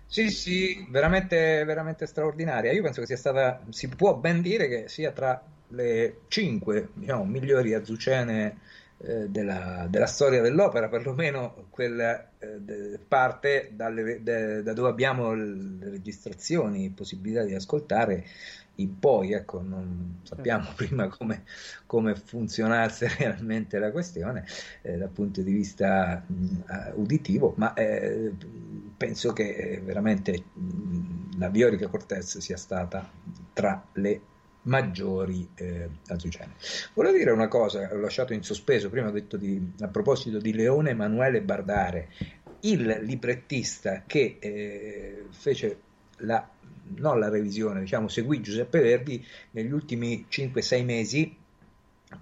Sì, 0.05 0.29
sì, 0.29 0.85
veramente, 0.87 1.63
veramente 1.63 2.05
straordinaria. 2.05 2.71
Io 2.71 2.83
penso 2.83 2.99
che 2.99 3.07
sia 3.07 3.17
stata, 3.17 3.59
si 3.69 3.87
può 3.87 4.13
ben 4.13 4.43
dire 4.43 4.67
che 4.67 4.87
sia 4.87 5.11
tra 5.11 5.43
le 5.69 6.19
cinque 6.27 6.89
diciamo, 6.93 7.25
migliori 7.25 7.73
azucene 7.73 8.59
eh, 8.99 9.27
della, 9.29 9.87
della, 9.89 10.05
storia 10.05 10.41
dell'opera, 10.41 10.87
perlomeno 10.87 11.65
quella 11.71 12.29
eh, 12.37 12.59
de, 12.59 12.99
parte 12.99 13.71
dalle, 13.71 14.21
de, 14.21 14.61
da 14.61 14.73
dove 14.73 14.89
abbiamo 14.89 15.33
le 15.33 15.78
registrazioni, 15.99 16.89
possibilità 16.89 17.43
di 17.43 17.53
ascoltare 17.53 18.25
in 18.75 18.97
poi, 18.97 19.33
ecco, 19.33 19.61
non 19.61 20.19
sappiamo 20.23 20.65
certo. 20.65 20.85
prima 20.85 21.07
come, 21.09 21.43
come, 21.85 22.15
funzionasse 22.15 23.09
realmente 23.19 23.77
la 23.77 23.91
questione 23.91 24.45
eh, 24.81 24.97
dal 24.97 25.09
punto 25.09 25.41
di 25.41 25.51
vista 25.51 26.23
mh, 26.25 26.93
uditivo, 26.95 27.53
ma 27.57 27.73
eh, 27.73 28.31
penso 28.95 29.33
che 29.33 29.81
veramente 29.83 30.43
mh, 30.53 31.37
la 31.37 31.49
Viorica 31.49 31.87
Cortez 31.87 32.37
sia 32.37 32.57
stata 32.57 33.09
tra 33.53 33.85
le 33.93 34.21
maggiori 34.63 35.49
eh, 35.55 35.89
azucene. 36.07 36.53
Volevo 36.93 37.17
dire 37.17 37.31
una 37.31 37.47
cosa, 37.47 37.89
ho 37.91 37.97
lasciato 37.97 38.33
in 38.33 38.43
sospeso, 38.43 38.89
prima 38.89 39.07
ho 39.07 39.11
detto 39.11 39.37
di, 39.37 39.73
a 39.81 39.87
proposito 39.87 40.37
di 40.37 40.53
Leone 40.53 40.91
Emanuele 40.91 41.41
Bardare, 41.41 42.09
il 42.61 42.99
librettista 43.01 44.03
che 44.05 44.37
eh, 44.39 45.25
fece 45.29 45.79
la 46.20 46.47
non 46.97 47.20
la 47.20 47.30
revisione, 47.30 47.82
diciamo, 47.82 48.07
seguì 48.07 48.41
Giuseppe 48.41 48.80
Verdi 48.82 49.24
negli 49.51 49.72
ultimi 49.72 50.26
5-6 50.30 50.84
mesi 50.84 51.38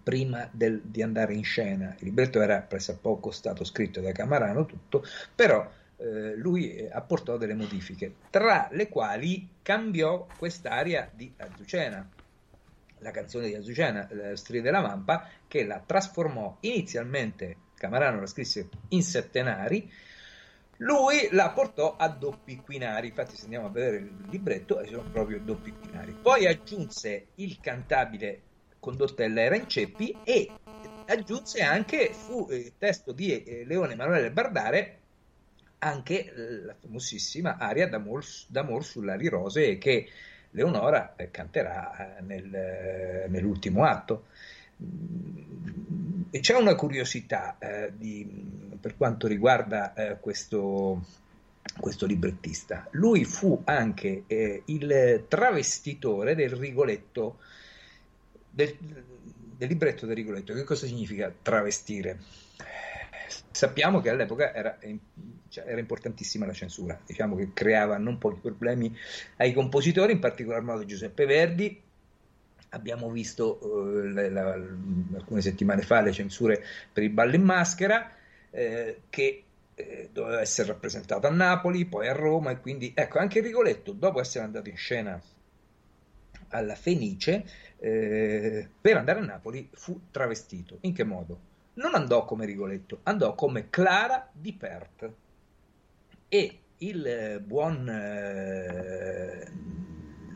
prima 0.03 0.49
del, 0.51 0.81
di 0.83 1.01
andare 1.01 1.33
in 1.33 1.43
scena. 1.43 1.95
Il 1.99 2.07
libretto 2.07 2.41
era 2.41 2.61
pressappoco 2.61 3.31
stato 3.31 3.63
scritto 3.63 4.01
da 4.01 4.11
Camarano, 4.11 4.65
tutto, 4.65 5.03
però 5.33 5.69
eh, 5.97 6.35
lui 6.35 6.87
apportò 6.91 7.37
delle 7.37 7.53
modifiche, 7.53 8.15
tra 8.29 8.67
le 8.71 8.89
quali 8.89 9.47
cambiò 9.61 10.27
quest'aria 10.37 11.09
di 11.13 11.31
Azucena, 11.37 12.07
la 12.99 13.11
canzone 13.11 13.47
di 13.47 13.55
Azucena, 13.55 14.07
eh, 14.07 14.35
Strile 14.35 14.63
della 14.63 14.81
Vampa, 14.81 15.29
che 15.47 15.65
la 15.65 15.81
trasformò 15.85 16.57
inizialmente, 16.61 17.55
Camarano 17.75 18.19
la 18.19 18.27
scrisse 18.27 18.69
in 18.89 19.03
settenari, 19.03 19.89
lui 20.77 21.29
la 21.31 21.49
portò 21.49 21.95
a 21.97 22.07
doppi 22.07 22.57
quinari, 22.57 23.07
infatti 23.07 23.35
se 23.35 23.43
andiamo 23.43 23.67
a 23.67 23.71
vedere 23.71 23.97
il 23.97 24.11
libretto 24.29 24.83
sono 24.85 25.09
proprio 25.11 25.39
doppi 25.39 25.71
quinari. 25.71 26.15
Poi 26.21 26.45
aggiunse 26.45 27.27
il 27.35 27.59
cantabile 27.59 28.41
condottella 28.79 29.41
era 29.41 29.55
in 29.55 29.67
ceppi 29.67 30.15
e 30.23 30.51
aggiunse 31.07 31.61
anche, 31.61 32.11
fu 32.13 32.47
il 32.51 32.73
testo 32.77 33.11
di 33.11 33.43
eh, 33.43 33.65
Leone 33.65 33.93
Emanuele 33.93 34.31
Bardare, 34.31 34.99
anche 35.79 36.31
la 36.35 36.75
famosissima 36.79 37.57
aria 37.57 37.87
d'amor, 37.87 38.23
d'amor 38.47 38.83
sull'ari 38.83 39.27
rose 39.27 39.77
che 39.77 40.07
Leonora 40.51 41.15
eh, 41.15 41.31
canterà 41.31 42.17
eh, 42.17 42.21
nel, 42.21 43.25
nell'ultimo 43.29 43.83
atto. 43.83 44.25
E 46.29 46.39
c'è 46.39 46.55
una 46.55 46.75
curiosità 46.75 47.57
eh, 47.57 47.91
di, 47.95 48.66
per 48.79 48.95
quanto 48.97 49.27
riguarda 49.27 49.93
eh, 49.93 50.19
questo, 50.19 51.05
questo, 51.79 52.05
librettista. 52.05 52.87
Lui 52.91 53.25
fu 53.25 53.61
anche 53.65 54.23
eh, 54.27 54.61
il 54.65 55.25
travestitore 55.27 56.35
del 56.35 56.51
Rigoletto, 56.51 57.39
del, 58.49 58.75
del, 58.77 59.67
libretto 59.67 60.05
del 60.05 60.15
Rigoletto. 60.15 60.53
Che 60.53 60.63
cosa 60.63 60.85
significa 60.85 61.33
travestire? 61.41 62.19
Sappiamo 63.51 63.99
che 64.01 64.09
all'epoca 64.09 64.53
era, 64.53 64.77
cioè, 65.49 65.65
era 65.67 65.79
importantissima 65.79 66.45
la 66.45 66.53
censura, 66.53 66.99
diciamo 67.05 67.35
che 67.35 67.51
creava 67.53 67.97
non 67.97 68.17
pochi 68.17 68.39
problemi 68.39 68.95
ai 69.37 69.53
compositori, 69.53 70.13
in 70.13 70.19
particolar 70.19 70.61
modo 70.61 70.85
Giuseppe 70.85 71.25
Verdi, 71.25 71.81
Abbiamo 72.69 73.09
visto 73.09 73.59
uh, 73.61 74.11
la, 74.11 74.29
la, 74.29 74.53
alcune 75.15 75.41
settimane 75.41 75.83
fa 75.83 76.01
le 76.01 76.11
censure 76.11 76.61
per 76.91 77.03
il 77.03 77.11
ballo 77.11 77.35
in 77.35 77.43
maschera, 77.43 78.11
eh, 78.57 79.01
che 79.09 79.43
eh, 79.75 80.09
doveva 80.11 80.41
essere 80.41 80.69
rappresentato 80.69 81.27
a 81.27 81.29
Napoli, 81.29 81.85
poi 81.85 82.07
a 82.07 82.13
Roma, 82.13 82.49
e 82.49 82.59
quindi 82.59 82.91
ecco 82.95 83.19
anche 83.19 83.39
Rigoletto, 83.39 83.91
dopo 83.91 84.19
essere 84.19 84.45
andato 84.45 84.67
in 84.69 84.75
scena 84.75 85.21
alla 86.49 86.73
Fenice, 86.73 87.45
eh, 87.77 88.67
per 88.81 88.97
andare 88.97 89.19
a 89.19 89.23
Napoli 89.23 89.69
fu 89.73 90.09
travestito. 90.09 90.79
In 90.81 90.93
che 90.93 91.03
modo? 91.03 91.39
Non 91.75 91.93
andò 91.93 92.25
come 92.25 92.47
Rigoletto, 92.47 93.01
andò 93.03 93.35
come 93.35 93.69
Clara 93.69 94.27
di 94.31 94.53
Pert. 94.53 95.11
E 96.27 96.59
il 96.79 97.05
eh, 97.05 97.39
buon 97.39 97.87
eh, 97.87 99.51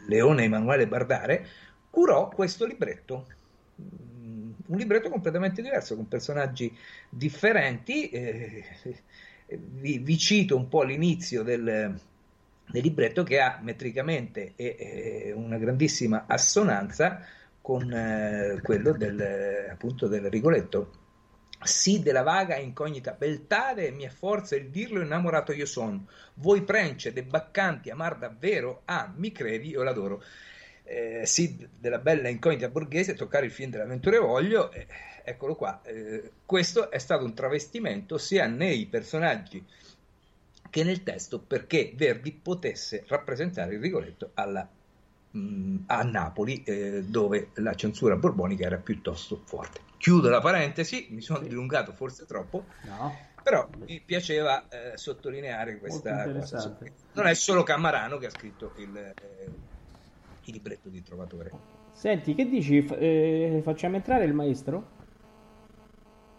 Leone 0.07 0.43
Emanuele 0.43 0.87
Bardare 0.87 1.47
curò 1.89 2.29
questo 2.29 2.67
libretto. 2.67 3.25
Un 4.71 4.77
libretto 4.77 5.09
completamente 5.09 5.61
diverso, 5.61 5.97
con 5.97 6.07
personaggi 6.07 6.73
differenti. 7.09 8.09
Eh, 8.09 8.63
vi, 9.47 9.97
vi, 9.97 10.17
cito 10.17 10.55
un 10.55 10.69
po' 10.69 10.83
l'inizio 10.83 11.43
del, 11.43 11.99
del 12.71 12.81
libretto 12.81 13.23
che 13.23 13.41
ha 13.41 13.59
metricamente 13.61 14.53
e, 14.55 14.75
e 14.79 15.31
una 15.33 15.57
grandissima 15.57 16.23
assonanza 16.25 17.19
con 17.59 17.91
eh, 17.91 18.61
quello 18.63 18.93
del, 18.93 19.67
appunto 19.69 20.07
del 20.07 20.29
Rigoletto. 20.29 20.99
Sì 21.61 22.01
della 22.01 22.23
vaga 22.23 22.55
incognita 22.55 23.11
beltare 23.11 23.91
mi 23.91 24.03
è 24.03 24.09
forza 24.09 24.55
il 24.55 24.69
dirlo 24.69 25.01
innamorato 25.01 25.51
io 25.51 25.65
son. 25.65 26.07
Voi 26.35 26.63
prence 26.63 27.11
de 27.11 27.23
baccanti 27.23 27.89
amar 27.89 28.17
davvero, 28.17 28.83
ah 28.85 29.13
mi 29.17 29.33
credi 29.33 29.71
io 29.71 29.83
l'adoro 29.83 30.23
eh, 30.91 31.25
sì, 31.25 31.67
della 31.79 31.99
bella 31.99 32.27
incognita 32.27 32.67
borghese, 32.67 33.13
toccare 33.13 33.45
il 33.45 33.51
film 33.51 33.71
dell'avventura 33.71 34.19
voglio, 34.19 34.71
eh, 34.71 34.85
eccolo 35.23 35.55
qua, 35.55 35.81
eh, 35.83 36.31
questo 36.45 36.91
è 36.91 36.97
stato 36.97 37.23
un 37.23 37.33
travestimento 37.33 38.17
sia 38.17 38.45
nei 38.47 38.85
personaggi 38.87 39.65
che 40.69 40.83
nel 40.83 41.03
testo 41.03 41.39
perché 41.39 41.93
Verdi 41.95 42.33
potesse 42.33 43.05
rappresentare 43.07 43.75
il 43.75 43.79
Rigoletto 43.79 44.31
alla, 44.33 44.67
mh, 45.31 45.39
mm, 45.39 45.77
a 45.87 46.03
Napoli, 46.03 46.61
eh, 46.63 47.03
dove 47.03 47.51
la 47.55 47.73
censura 47.73 48.17
borbonica 48.17 48.65
era 48.65 48.77
piuttosto 48.77 49.41
forte. 49.45 49.79
Chiudo 49.97 50.29
la 50.29 50.41
parentesi, 50.41 51.07
mi 51.11 51.21
sono 51.21 51.39
sì. 51.41 51.47
dilungato 51.47 51.93
forse 51.93 52.25
troppo. 52.25 52.65
No. 52.81 53.29
Però 53.43 53.67
mi 53.85 54.01
piaceva 54.05 54.67
eh, 54.67 54.97
sottolineare 54.97 55.77
questa 55.77 56.31
cosa. 56.31 56.77
Non 57.13 57.27
è 57.27 57.33
solo 57.33 57.63
Cammarano 57.63 58.17
che 58.17 58.27
ha 58.27 58.29
scritto 58.29 58.73
il, 58.77 58.95
eh, 58.95 59.49
il 60.45 60.53
libretto 60.53 60.89
di 60.89 61.01
Trovatore. 61.01 61.51
Senti, 61.91 62.33
che 62.33 62.45
dici? 62.45 62.81
F- 62.81 62.95
eh, 62.99 63.61
facciamo 63.63 63.95
entrare 63.95 64.25
il 64.25 64.33
maestro? 64.33 64.99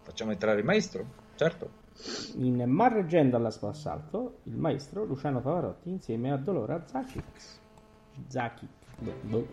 Facciamo 0.01 0.31
entrare 0.31 0.59
il 0.59 0.65
maestro? 0.65 1.05
Certo. 1.35 1.81
In 2.37 2.63
Mar 2.67 2.93
Reggendo 2.93 3.37
alla 3.37 3.51
Spassalto, 3.51 4.39
il 4.43 4.57
maestro 4.57 5.05
Luciano 5.05 5.41
Pavarotti 5.41 5.89
insieme 5.89 6.31
a 6.31 6.37
Dolora 6.37 6.83
Zakic. 6.85 7.23
Zakic. 8.27 8.69
Boh, 8.99 9.13
boh. 9.21 9.47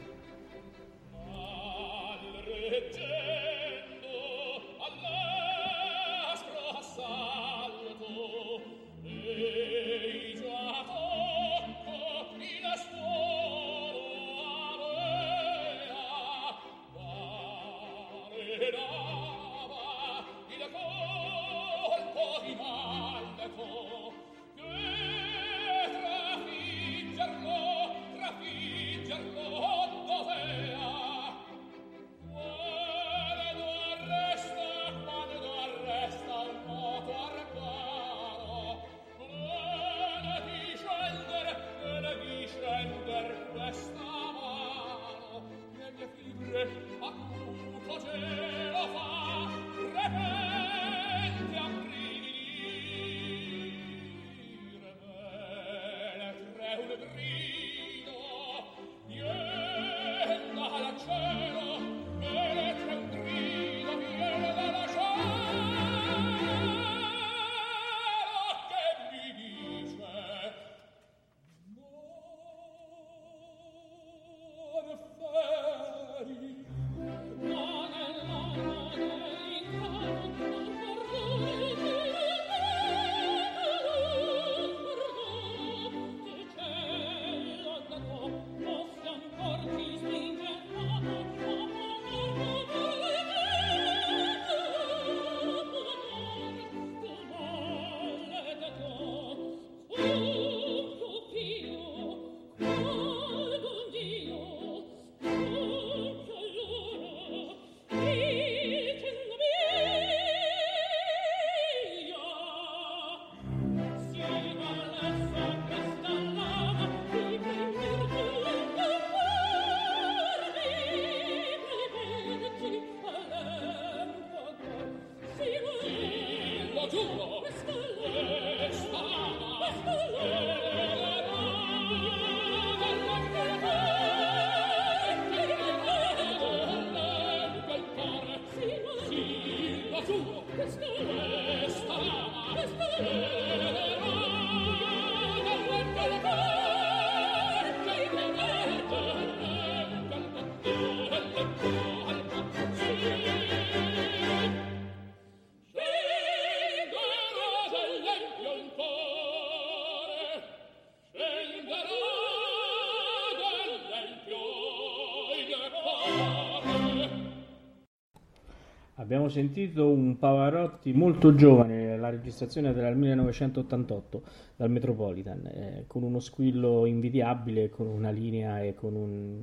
Sentito 169.31 169.91
un 169.91 170.19
Pavarotti 170.19 170.93
molto 170.93 171.35
giovane, 171.35 171.97
la 171.97 172.11
registrazione 172.11 172.73
del 172.73 172.97
1988 172.97 174.23
dal 174.57 174.71
Metropolitan, 174.71 175.47
eh, 175.47 175.85
con 175.87 176.03
uno 176.03 176.21
squillo 176.21 176.85
invidiabile, 176.85 177.71
con 177.71 177.87
una 177.87 178.11
linea 178.11 178.63
e 178.63 178.75
con 178.75 178.95
un, 178.95 179.43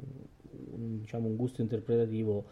un, 0.72 1.00
diciamo, 1.00 1.28
un 1.28 1.36
gusto 1.36 1.62
interpretativo 1.62 2.46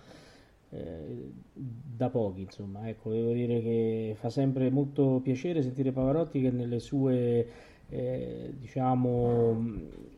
eh, 0.70 1.32
da 1.54 2.10
pochi. 2.10 2.42
Insomma, 2.42 2.88
ecco, 2.90 3.12
devo 3.12 3.32
dire 3.32 3.62
che 3.62 4.16
fa 4.18 4.30
sempre 4.30 4.70
molto 4.70 5.20
piacere 5.22 5.62
sentire 5.62 5.92
Pavarotti 5.92 6.42
che 6.42 6.52
nelle 6.52 6.80
sue 6.80 7.48
eh, 7.90 8.54
diciamo 8.58 9.64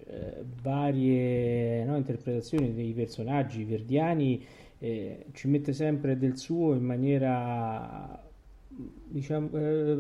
eh, 0.06 0.44
varie 0.62 1.84
no, 1.84 1.98
interpretazioni 1.98 2.74
dei 2.74 2.94
personaggi 2.94 3.66
verdiani 3.66 4.42
eh, 4.80 5.26
ci 5.34 5.48
mette 5.48 5.74
sempre 5.74 6.18
del 6.18 6.38
suo 6.38 6.74
in 6.74 6.84
maniera 6.84 8.24
diciamo 8.68 9.50
eh, 9.54 9.98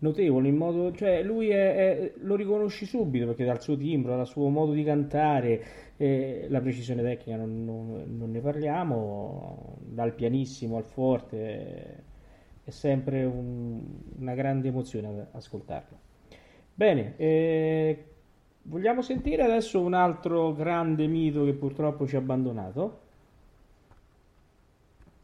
notevole 0.00 0.48
in 0.48 0.56
modo 0.56 0.92
cioè 0.92 1.22
lui 1.22 1.48
è, 1.48 1.74
è, 1.74 2.12
lo 2.18 2.36
riconosci 2.36 2.84
subito 2.84 3.26
perché 3.26 3.44
dal 3.44 3.60
suo 3.62 3.76
timbro 3.76 4.16
dal 4.16 4.26
suo 4.26 4.48
modo 4.48 4.72
di 4.72 4.84
cantare 4.84 5.64
eh, 5.96 6.46
la 6.48 6.60
precisione 6.60 7.02
tecnica 7.02 7.36
non, 7.36 7.64
non, 7.64 8.04
non, 8.16 8.30
ne 8.30 8.40
parliamo 8.40 9.78
dal 9.80 10.14
pianissimo 10.14 10.76
al 10.76 10.84
forte 10.84 12.04
è 12.68 12.70
sempre 12.70 13.24
un, 13.24 13.80
una 14.18 14.34
grande 14.34 14.68
emozione 14.68 15.28
ascoltarlo. 15.32 15.98
Bene 16.74 17.14
eh, 17.16 18.04
vogliamo 18.62 19.00
sentire 19.00 19.42
adesso 19.42 19.80
un 19.80 19.94
altro 19.94 20.52
grande 20.52 21.06
mito 21.06 21.44
che 21.44 21.54
purtroppo 21.54 22.06
ci 22.06 22.14
ha 22.14 22.18
abbandonato 22.18 23.06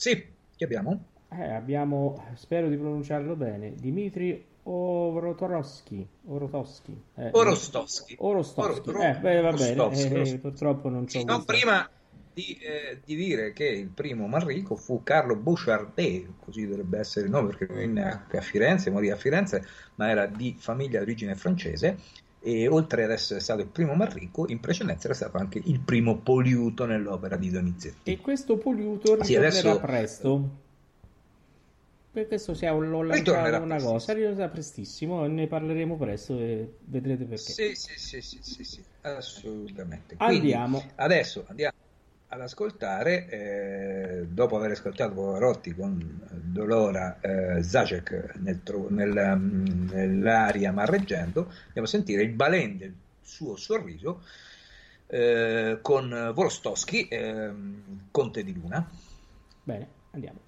sì, 0.05 0.23
che 0.55 0.65
abbiamo? 0.65 1.03
Eh, 1.31 1.51
abbiamo, 1.51 2.27
spero 2.35 2.69
di 2.69 2.77
pronunciarlo 2.77 3.37
bene, 3.37 3.73
Dimitri 3.75 4.45
Orotorowski. 4.65 6.07
Orotowski. 6.27 6.95
Eh, 7.15 7.31
Orostowski. 7.33 8.15
Orostowski. 8.19 8.91
Oro, 8.91 9.01
eh, 9.01 9.15
beh, 9.15 9.41
va 9.41 9.53
bene, 9.53 10.29
eh, 10.29 10.39
purtroppo 10.39 10.91
non 10.91 11.05
c'ho 11.05 11.21
sì, 11.21 11.25
non 11.25 11.47
prima 11.47 11.89
di, 12.35 12.59
eh, 12.61 13.01
di, 13.03 13.17
dire 13.17 13.55
che 13.55 13.65
il 13.65 13.89
primo 13.89 14.27
Manrico 14.27 14.77
fu 14.77 15.03
Carlo 15.03 15.37
Bouchardet, 15.37 16.33
così 16.39 16.67
dovrebbe 16.67 16.99
essere 16.99 17.25
il 17.25 17.31
nome 17.31 17.57
perché 17.57 17.73
venne 17.73 18.05
a, 18.05 18.27
a 18.31 18.41
Firenze, 18.43 18.91
morì 18.91 19.11
a 19.11 19.17
Firenze, 19.17 19.67
ma 19.95 20.11
era 20.11 20.27
di 20.27 20.55
famiglia 20.59 20.99
di 20.99 21.05
origine 21.05 21.35
francese 21.35 21.97
e 22.47 22.69
oltre 22.69 23.05
ad 23.05 23.11
essere 23.11 23.41
stato 23.41 23.63
il 23.63 23.69
primo 23.69 23.95
Marrico, 23.95 24.45
in 24.49 24.61
precedenza 24.61 25.07
era 25.07 25.15
stato 25.15 25.39
anche 25.39 25.63
il 25.65 25.81
primo 25.81 26.19
Poliuto 26.19 26.85
nell'opera 26.85 27.37
di 27.37 27.51
Donizetti. 27.51 28.13
E 28.13 28.19
questo 28.19 28.59
Poliuto 28.59 29.15
ritornerà 29.15 29.51
sì, 29.51 29.67
adesso... 29.67 29.81
presto? 29.81 30.49
Per 32.13 32.29
questo 32.29 32.53
siamo, 32.53 32.81
l'ho 32.81 33.03
lanciato 33.03 33.63
una 33.63 33.81
cosa, 33.81 34.13
arriverà 34.13 34.49
prestissimo 34.49 35.25
e 35.25 35.29
ne 35.29 35.47
parleremo 35.47 35.97
presto 35.97 36.39
e 36.39 36.75
vedrete 36.85 37.25
perché. 37.25 37.51
Sì, 37.51 37.75
sì, 37.75 37.99
sì, 37.99 38.21
sì, 38.21 38.39
sì, 38.43 38.63
sì 38.63 38.85
assolutamente. 39.01 40.17
Quindi, 40.17 40.53
andiamo. 40.53 40.85
Adesso 40.97 41.45
andiamo 41.49 41.75
ad 42.35 42.41
ascoltare, 42.41 43.29
eh, 43.29 44.27
dopo 44.27 44.57
aver 44.57 44.73
ascoltato 44.73 45.15
Pavarotti 45.15 45.73
con 45.73 46.21
Dolora 46.31 47.21
eh, 47.21 47.63
Zacek 47.63 48.35
nel, 48.39 48.61
nel, 48.89 49.39
nell'aria 49.39 50.73
Marreggendo, 50.73 51.43
andiamo 51.67 51.87
a 51.87 51.91
sentire 51.91 52.23
il 52.23 52.31
balen 52.31 52.77
del 52.77 52.95
suo 53.23 53.57
sorriso 53.57 54.23
eh, 55.07 55.79
con 55.81 56.33
Vorostowski, 56.35 57.07
ehm, 57.09 58.09
Conte 58.11 58.43
di 58.43 58.53
Luna. 58.53 58.85
Bene, 59.63 59.89
andiamo. 60.11 60.44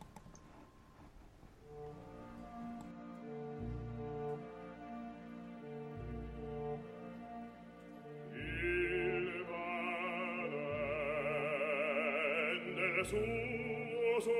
sorriso, 13.07 14.31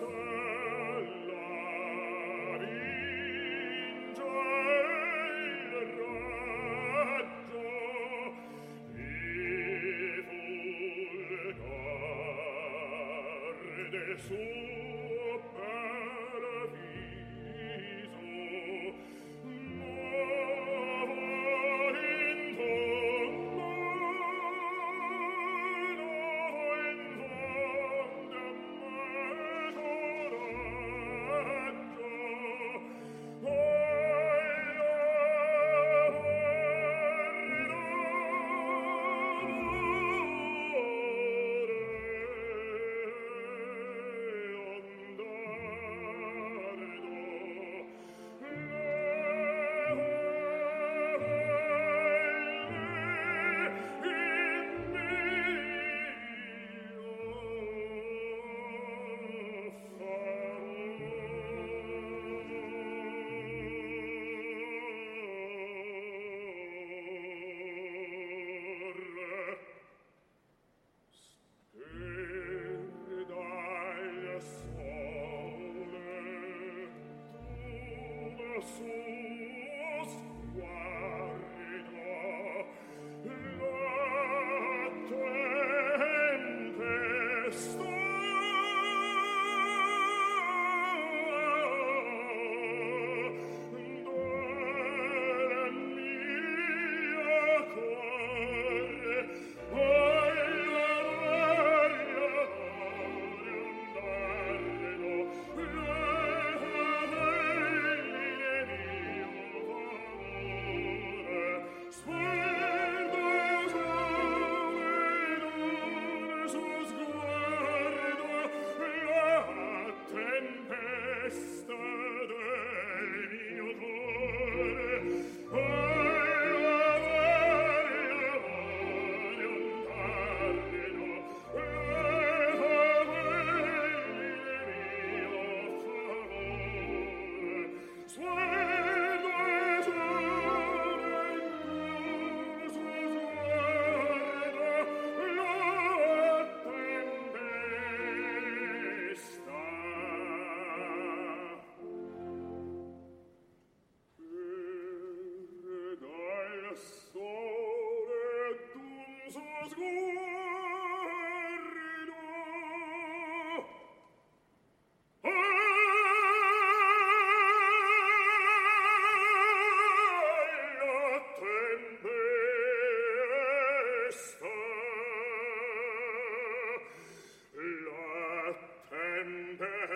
tu 0.00 0.01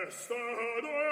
Estado 0.07 1.06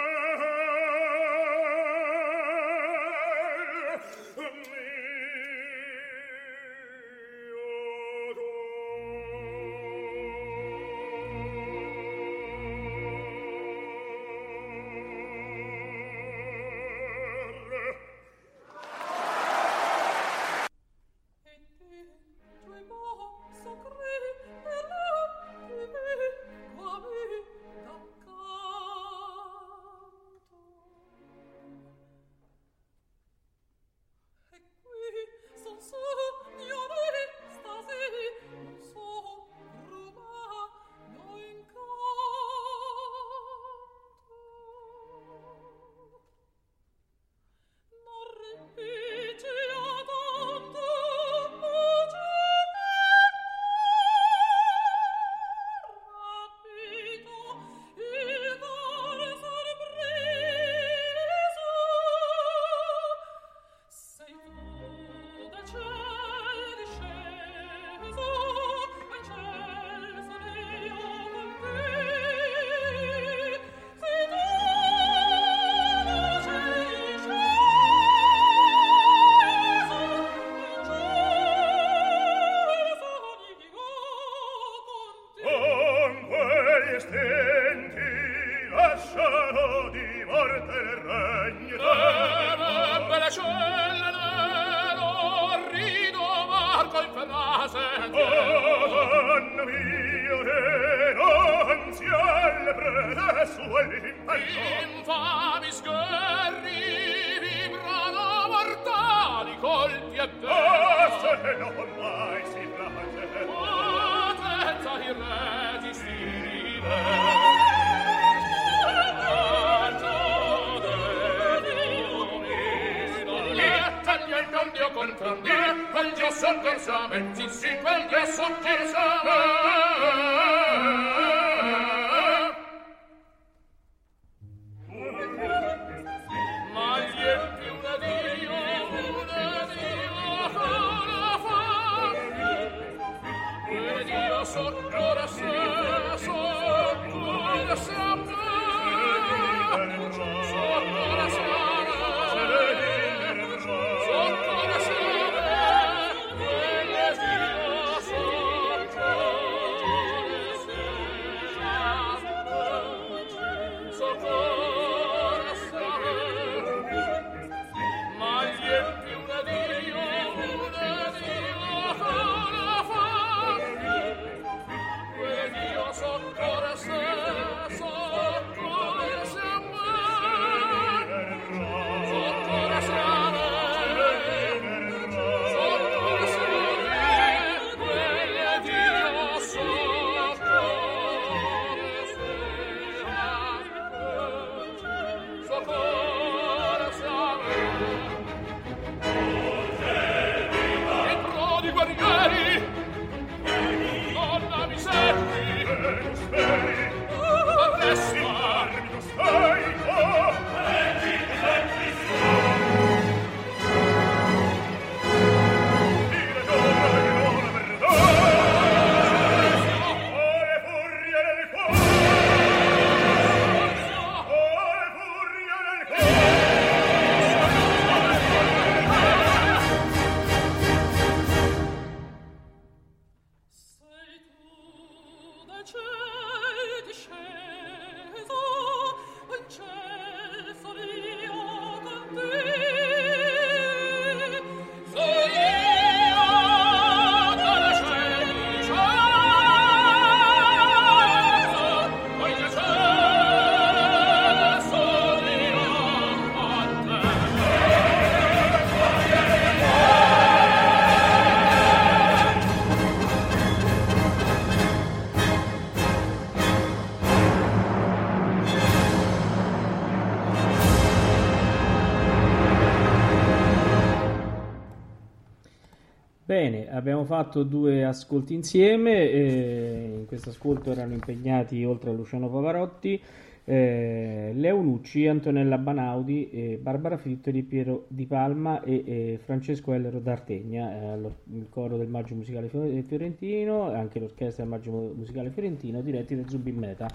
abbiamo 276.76 277.06
fatto 277.06 277.44
due 277.44 277.86
ascolti 277.86 278.34
insieme, 278.34 279.10
eh, 279.10 279.92
in 280.00 280.06
questo 280.06 280.30
ascolto 280.30 280.72
erano 280.72 280.94
impegnati 280.94 281.64
oltre 281.64 281.90
a 281.90 281.94
Luciano 281.94 282.30
Pavarotti, 282.30 283.02
eh, 283.46 284.32
Leo 284.34 284.80
Antonella 285.08 285.58
Banaudi, 285.58 286.30
eh, 286.30 286.60
Barbara 286.62 286.98
Frittoli, 286.98 287.44
Piero 287.44 287.86
Di 287.88 288.06
Palma 288.06 288.62
e, 288.62 288.84
e 288.86 289.20
Francesco 289.24 289.72
Ellero 289.72 290.00
d'Artegna, 290.00 290.96
eh, 290.96 291.10
il 291.34 291.48
coro 291.50 291.78
del 291.78 291.88
Maggio 291.88 292.16
Musicale 292.16 292.50
Fiorentino 292.50 293.72
e 293.72 293.76
anche 293.76 294.00
l'orchestra 294.00 294.44
del 294.44 294.52
Maggio 294.52 294.72
Musicale 294.96 295.30
Fiorentino 295.30 295.82
diretti 295.82 296.16
da 296.16 296.28
Zubin 296.28 296.58
Meta. 296.58 296.88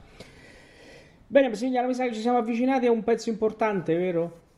Bene, 1.27 1.55
signora, 1.55 1.87
mi 1.87 1.95
sa 1.95 2.05
che 2.05 2.13
ci 2.13 2.21
siamo 2.21 2.39
avvicinati 2.39 2.87
a 2.87 2.91
un 2.91 3.03
pezzo 3.03 3.31
importante, 3.31 3.97
vero? 3.97 4.49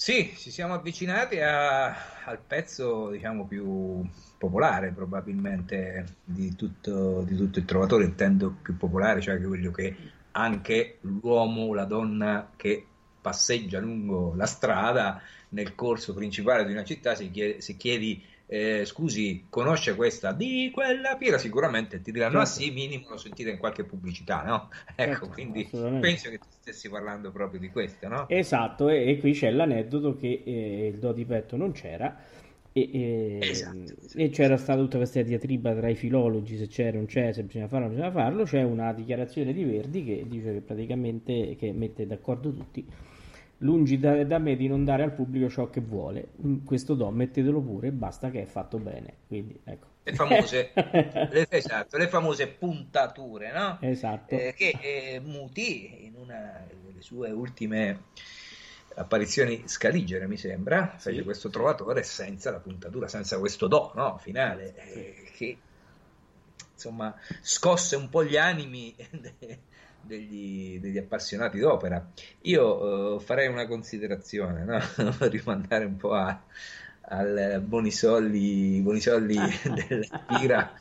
Sì, 0.00 0.32
ci 0.36 0.52
siamo 0.52 0.74
avvicinati 0.74 1.40
a, 1.40 1.88
al 2.24 2.38
pezzo 2.38 3.10
diciamo 3.10 3.48
più 3.48 4.00
popolare 4.38 4.92
probabilmente 4.92 6.18
di 6.22 6.54
tutto, 6.54 7.22
di 7.22 7.34
tutto 7.34 7.58
il 7.58 7.64
trovatore, 7.64 8.04
intendo 8.04 8.58
più 8.62 8.76
popolare, 8.76 9.20
cioè 9.20 9.42
quello 9.42 9.72
che 9.72 9.96
anche 10.30 10.98
l'uomo, 11.00 11.74
la 11.74 11.84
donna 11.84 12.52
che 12.54 12.86
passeggia 13.20 13.80
lungo 13.80 14.34
la 14.36 14.46
strada 14.46 15.20
nel 15.48 15.74
corso 15.74 16.14
principale 16.14 16.64
di 16.64 16.70
una 16.70 16.84
città, 16.84 17.16
se 17.16 17.28
chiedi, 17.32 17.60
se 17.60 17.76
chiedi 17.76 18.24
eh, 18.50 18.86
scusi, 18.86 19.44
conosce 19.50 19.94
questa 19.94 20.32
di 20.32 20.70
quella 20.72 21.16
pira, 21.16 21.36
sicuramente 21.36 22.00
ti 22.00 22.10
diranno 22.10 22.42
certo. 22.42 22.48
ah 22.48 22.50
sì, 22.50 22.70
minimo 22.70 23.10
lo 23.10 23.18
sentite 23.18 23.50
in 23.50 23.58
qualche 23.58 23.84
pubblicità, 23.84 24.42
no? 24.42 24.70
Ecco, 24.96 25.10
certo, 25.12 25.28
quindi 25.28 25.68
penso 25.70 26.30
che 26.30 26.38
ti 26.38 26.46
stessi 26.48 26.88
parlando 26.88 27.30
proprio 27.30 27.60
di 27.60 27.68
questo, 27.68 28.08
no? 28.08 28.26
Esatto, 28.28 28.88
e, 28.88 29.10
e 29.10 29.18
qui 29.18 29.32
c'è 29.32 29.50
l'aneddoto 29.50 30.16
che 30.16 30.42
eh, 30.44 30.86
il 30.86 30.98
do 30.98 31.12
di 31.12 31.26
petto 31.26 31.56
non 31.56 31.72
c'era. 31.72 32.16
E, 32.72 32.90
e, 32.92 33.38
esatto, 33.42 33.94
e, 34.14 34.30
c'era 34.30 34.56
stata 34.56 34.80
tutta 34.80 34.96
questa 34.96 35.20
diatriba 35.20 35.74
tra 35.74 35.88
i 35.88 35.94
filologi 35.94 36.56
se 36.56 36.68
c'era 36.68 36.92
o 36.92 37.00
non 37.00 37.06
c'è, 37.06 37.32
se 37.32 37.42
bisogna 37.42 37.68
farlo 37.68 37.84
o 37.84 37.88
non 37.88 37.96
bisogna 37.96 38.12
farlo. 38.12 38.44
C'è 38.44 38.62
una 38.62 38.94
dichiarazione 38.94 39.52
di 39.52 39.64
Verdi 39.64 40.04
che 40.04 40.24
dice 40.26 40.54
che 40.54 40.60
praticamente 40.60 41.54
che 41.56 41.70
mette 41.72 42.06
d'accordo 42.06 42.50
tutti 42.50 42.86
lungi 43.58 43.98
da, 43.98 44.24
da, 44.24 44.38
me 44.38 44.56
di 44.56 44.68
non 44.68 44.84
dare 44.84 45.02
al 45.02 45.12
pubblico 45.12 45.48
ciò 45.48 45.70
che 45.70 45.80
vuole. 45.80 46.28
Mm, 46.44 46.64
questo 46.64 46.94
do, 46.94 47.10
mettetelo 47.10 47.60
pure, 47.60 47.90
basta 47.90 48.30
che 48.30 48.42
è 48.42 48.46
fatto 48.46 48.78
bene. 48.78 49.14
Quindi, 49.26 49.58
ecco. 49.64 49.86
Le 50.02 50.14
famose, 50.14 50.72
le, 50.74 51.46
esatto, 51.50 51.96
le 51.96 52.08
famose 52.08 52.48
puntature, 52.48 53.52
no? 53.52 53.78
Esatto. 53.80 54.34
Eh, 54.34 54.54
che 54.56 54.78
eh, 54.80 55.20
Muti, 55.20 56.06
in 56.06 56.14
una 56.16 56.64
delle 56.82 57.02
sue 57.02 57.30
ultime 57.30 58.04
apparizioni 58.94 59.62
scaligere, 59.66 60.26
mi 60.26 60.36
sembra, 60.36 60.94
sì. 60.96 61.10
fece 61.10 61.22
questo 61.24 61.50
trovatore 61.50 62.02
senza 62.02 62.50
la 62.50 62.58
puntatura, 62.58 63.06
senza 63.06 63.38
questo 63.38 63.66
do, 63.66 63.92
no? 63.94 64.18
Finale, 64.18 64.74
eh, 64.74 65.30
che 65.34 65.58
insomma 66.72 67.14
scosse 67.40 67.96
un 67.96 68.08
po' 68.08 68.24
gli 68.24 68.36
animi 68.36 68.94
degli, 70.00 70.78
degli 70.80 70.98
appassionati 70.98 71.58
d'opera. 71.58 72.10
Io 72.42 73.14
uh, 73.14 73.20
farei 73.20 73.48
una 73.48 73.66
considerazione, 73.66 74.64
no? 74.64 74.78
rimandare 75.28 75.84
un 75.84 75.96
po' 75.96 76.14
a, 76.14 76.42
al 77.02 77.62
Bonisolli, 77.64 78.80
Bonisolli 78.80 79.36
della 79.88 80.24
Pira. 80.26 80.72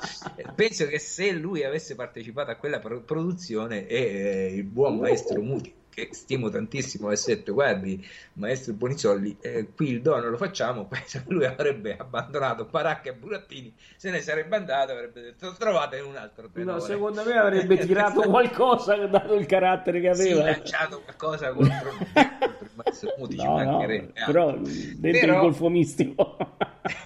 Penso 0.55 0.87
che 0.87 0.99
se 0.99 1.31
lui 1.31 1.63
avesse 1.63 1.95
partecipato 1.95 2.51
a 2.51 2.55
quella 2.55 2.79
produzione 2.79 3.87
e 3.87 3.97
eh, 3.97 4.55
il 4.55 4.63
buon 4.63 4.97
maestro 4.97 5.41
Muti 5.41 5.73
che 5.97 6.09
stimo 6.11 6.49
tantissimo 6.49 7.09
S7, 7.09 7.51
guardi, 7.51 8.05
maestro 8.33 8.73
Bonizzolli, 8.73 9.35
eh, 9.41 9.69
qui 9.73 9.89
il 9.89 10.01
dono 10.03 10.29
lo 10.29 10.37
facciamo, 10.37 10.87
che 11.09 11.23
lui 11.29 11.43
avrebbe 11.43 11.97
abbandonato 11.97 12.67
Paracca 12.67 13.09
e 13.09 13.13
Burattini, 13.15 13.73
se 13.95 14.11
ne 14.11 14.21
sarebbe 14.21 14.55
andato, 14.57 14.91
avrebbe 14.91 15.21
detto 15.21 15.55
trovate 15.57 15.99
un 16.01 16.15
altro 16.15 16.49
tenore. 16.51 16.77
No, 16.77 16.85
secondo 16.85 17.23
me 17.23 17.35
avrebbe 17.35 17.77
tirato 17.83 18.21
qualcosa, 18.21 18.95
dato 19.07 19.33
il 19.33 19.47
carattere 19.47 19.99
che 19.99 20.09
aveva. 20.09 20.41
Sì, 20.41 20.51
lanciato 20.51 21.01
qualcosa 21.01 21.51
contro, 21.51 21.89
contro 22.13 22.57
il 22.59 22.69
maestro 22.75 23.13
Muti, 23.17 23.35
no, 23.37 23.63
no, 23.63 23.85
però 24.23 24.55
dentro 24.55 24.99
però, 25.01 25.33
il 25.33 25.39
golfo 25.39 25.69
mistico. 25.69 26.37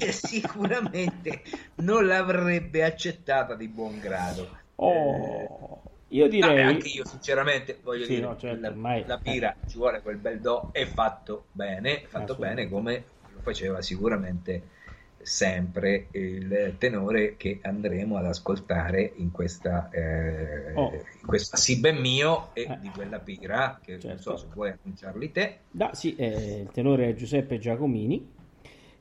sicuramente 0.09 1.43
non 1.75 2.05
l'avrebbe 2.05 2.83
accettata 2.83 3.55
di 3.55 3.69
buon 3.69 3.99
grado. 3.99 4.49
Oh. 4.75 5.79
Eh, 5.85 5.89
io 6.11 6.27
direi... 6.27 6.63
No, 6.63 6.69
anche 6.69 6.87
io 6.87 7.05
sinceramente 7.05 7.79
voglio 7.81 8.05
sì, 8.05 8.15
dire, 8.15 8.25
no, 8.25 8.37
certo, 8.37 8.61
la, 8.61 8.69
ormai... 8.69 9.03
la 9.05 9.17
pira 9.17 9.55
ci 9.67 9.77
vuole 9.77 10.01
quel 10.01 10.17
bel 10.17 10.39
do, 10.39 10.69
è 10.71 10.85
fatto 10.85 11.45
bene, 11.51 12.03
fatto 12.07 12.35
bene 12.35 12.69
come 12.69 13.03
lo 13.33 13.39
faceva 13.41 13.81
sicuramente 13.81 14.79
sempre 15.21 16.07
il 16.11 16.75
tenore 16.77 17.35
che 17.37 17.59
andremo 17.61 18.17
ad 18.17 18.25
ascoltare 18.25 19.13
in 19.17 19.31
questa, 19.31 19.89
eh, 19.91 20.73
oh. 20.73 20.91
in 20.93 21.25
questa 21.25 21.57
Sì 21.57 21.79
ben 21.79 21.97
mio 21.97 22.49
e 22.53 22.63
eh. 22.63 22.77
di 22.81 22.89
quella 22.89 23.19
pira 23.19 23.79
che 23.81 23.99
certo. 23.99 24.07
non 24.07 24.17
so 24.17 24.37
se 24.37 24.47
vuoi 24.53 24.71
annunciarli 24.71 25.31
te. 25.31 25.57
Da, 25.69 25.93
sì, 25.93 26.15
eh, 26.15 26.61
il 26.61 26.71
tenore 26.71 27.09
è 27.09 27.13
Giuseppe 27.13 27.59
Giacomini 27.59 28.29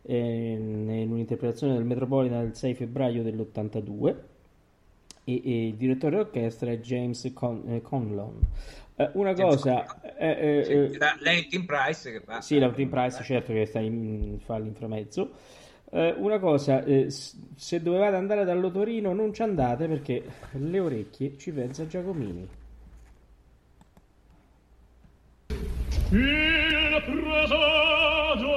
eh, 0.02 0.16
in 0.16 1.11
un'interpretazione 1.11 1.74
del 1.74 1.84
Metropolitan 1.84 2.42
del 2.42 2.54
6 2.54 2.74
febbraio 2.74 3.22
dell'82 3.22 4.16
e, 5.25 5.43
e 5.45 5.66
il 5.68 5.75
direttore 5.75 6.16
d'orchestra 6.16 6.71
è 6.71 6.79
James 6.79 7.31
Con- 7.35 7.62
eh, 7.68 7.83
Conlon. 7.83 8.39
Eh, 8.97 9.11
una 9.14 9.33
James 9.33 9.55
cosa, 9.57 10.01
eh, 10.16 10.64
eh, 10.66 10.99
la, 10.99 11.16
Lentin 11.21 11.64
Price 11.64 12.12
che 12.12 12.21
fa. 12.21 12.41
Sì, 12.41 12.59
la 12.59 12.66
Lentin 12.66 12.89
Price, 12.89 13.23
certo 13.23 13.53
che 13.53 13.64
sta 13.66 13.81
in, 13.81 14.39
fa 14.45 14.59
l'inframezzo. 14.59 15.31
Eh, 15.93 16.14
una 16.18 16.39
cosa, 16.39 16.85
eh, 16.85 17.09
se 17.11 17.83
dovevate 17.83 18.16
andare 18.16 18.45
dall'Otorino 18.45 19.12
non 19.12 19.33
ci 19.33 19.43
andate 19.43 19.89
perché 19.89 20.23
le 20.53 20.79
orecchie 20.79 21.37
ci 21.37 21.51
pensa 21.51 21.87
Giacomini. 21.87 22.49
Il 26.12 27.03
presagio 27.05 28.49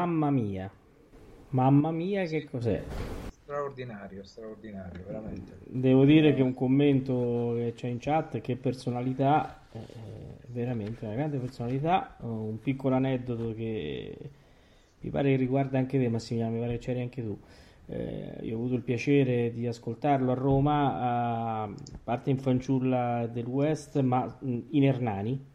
Mamma 0.00 0.30
mia, 0.30 0.70
mamma 1.50 1.90
mia, 1.90 2.24
che 2.24 2.46
cos'è? 2.46 2.82
Straordinario, 3.42 4.24
straordinario, 4.24 5.02
veramente. 5.06 5.58
Devo 5.66 6.06
dire 6.06 6.32
che 6.32 6.40
un 6.40 6.54
commento 6.54 7.52
che 7.56 7.74
c'è 7.76 7.88
in 7.88 7.98
chat, 7.98 8.40
che 8.40 8.56
personalità, 8.56 9.60
eh, 9.72 9.78
veramente 10.46 11.04
una 11.04 11.12
grande 11.12 11.36
personalità, 11.36 12.16
un 12.20 12.58
piccolo 12.62 12.94
aneddoto 12.94 13.52
che 13.52 14.16
mi 15.00 15.10
pare 15.10 15.32
che 15.32 15.36
riguarda 15.36 15.76
anche 15.76 15.98
te 15.98 16.08
Massimiliano, 16.08 16.54
mi 16.54 16.60
pare 16.60 16.78
che 16.78 16.78
c'eri 16.78 17.02
anche 17.02 17.22
tu. 17.22 17.38
Eh, 17.84 18.38
io 18.40 18.54
ho 18.54 18.58
avuto 18.58 18.76
il 18.76 18.82
piacere 18.82 19.52
di 19.52 19.66
ascoltarlo 19.66 20.30
a 20.30 20.34
Roma, 20.34 20.94
a 21.64 21.74
parte 22.02 22.30
in 22.30 22.38
fanciulla 22.38 23.26
del 23.26 23.44
West, 23.44 24.00
ma 24.00 24.34
in 24.40 24.82
Ernani. 24.82 25.49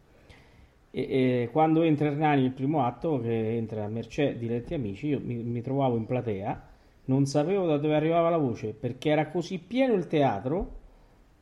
E, 0.95 1.01
e 1.43 1.49
quando 1.51 1.81
entra 1.81 2.07
Ernani 2.07 2.43
il 2.43 2.51
primo 2.51 2.85
atto, 2.85 3.19
che 3.19 3.55
entra 3.57 3.83
a 3.83 3.89
Mercè 3.89 4.37
diretti 4.37 4.73
amici, 4.73 5.07
io 5.07 5.19
mi, 5.21 5.35
mi 5.35 5.61
trovavo 5.61 5.97
in 5.97 6.05
platea 6.05 6.73
non 7.05 7.25
sapevo 7.25 7.67
da 7.67 7.77
dove 7.77 7.95
arrivava 7.95 8.29
la 8.29 8.37
voce 8.37 8.73
perché 8.73 9.09
era 9.09 9.27
così 9.27 9.59
pieno 9.59 9.93
il 9.93 10.07
teatro. 10.07 10.83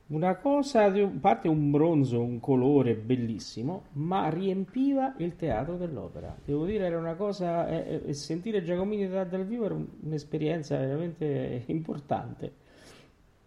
Una 0.08 0.36
cosa, 0.36 0.90
di, 0.90 1.00
a 1.00 1.12
parte 1.20 1.48
un 1.48 1.72
bronzo, 1.72 2.22
un 2.22 2.40
colore 2.40 2.96
bellissimo, 2.96 3.86
ma 3.94 4.30
riempiva 4.30 5.16
il 5.18 5.36
teatro 5.36 5.78
dell'opera. 5.78 6.36
Devo 6.44 6.66
dire, 6.66 6.86
era 6.86 6.98
una 6.98 7.16
cosa. 7.16 7.68
E, 7.68 8.02
e 8.06 8.14
sentire 8.14 8.62
Giacomini 8.64 9.08
da, 9.08 9.24
dal 9.24 9.46
vivo 9.46 9.66
era 9.66 9.76
un'esperienza 9.76 10.78
veramente 10.78 11.64
importante. 11.68 12.52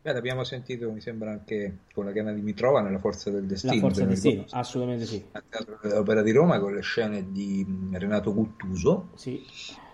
Beh, 0.07 0.12
l'abbiamo 0.12 0.45
sentito, 0.45 0.89
mi 0.93 1.01
sembra, 1.01 1.33
anche 1.33 1.78
con 1.93 2.05
la 2.05 2.12
Chiana 2.12 2.33
di 2.33 2.41
Mitrova 2.41 2.81
nella 2.81 3.01
Forza 3.01 3.28
del 3.28 3.45
Destino. 3.45 3.74
La 3.74 3.81
Forza 3.81 4.01
del 4.03 4.11
Destino, 4.11 4.45
assolutamente 4.51 5.05
sì. 5.05 5.24
Al 5.33 5.43
Teatro 5.49 5.78
dell'Opera 5.83 6.23
di 6.23 6.31
Roma 6.31 6.61
con 6.61 6.74
le 6.74 6.81
scene 6.81 7.33
di 7.33 7.66
Renato 7.91 8.33
Guttuso. 8.33 9.09
Sì 9.16 9.45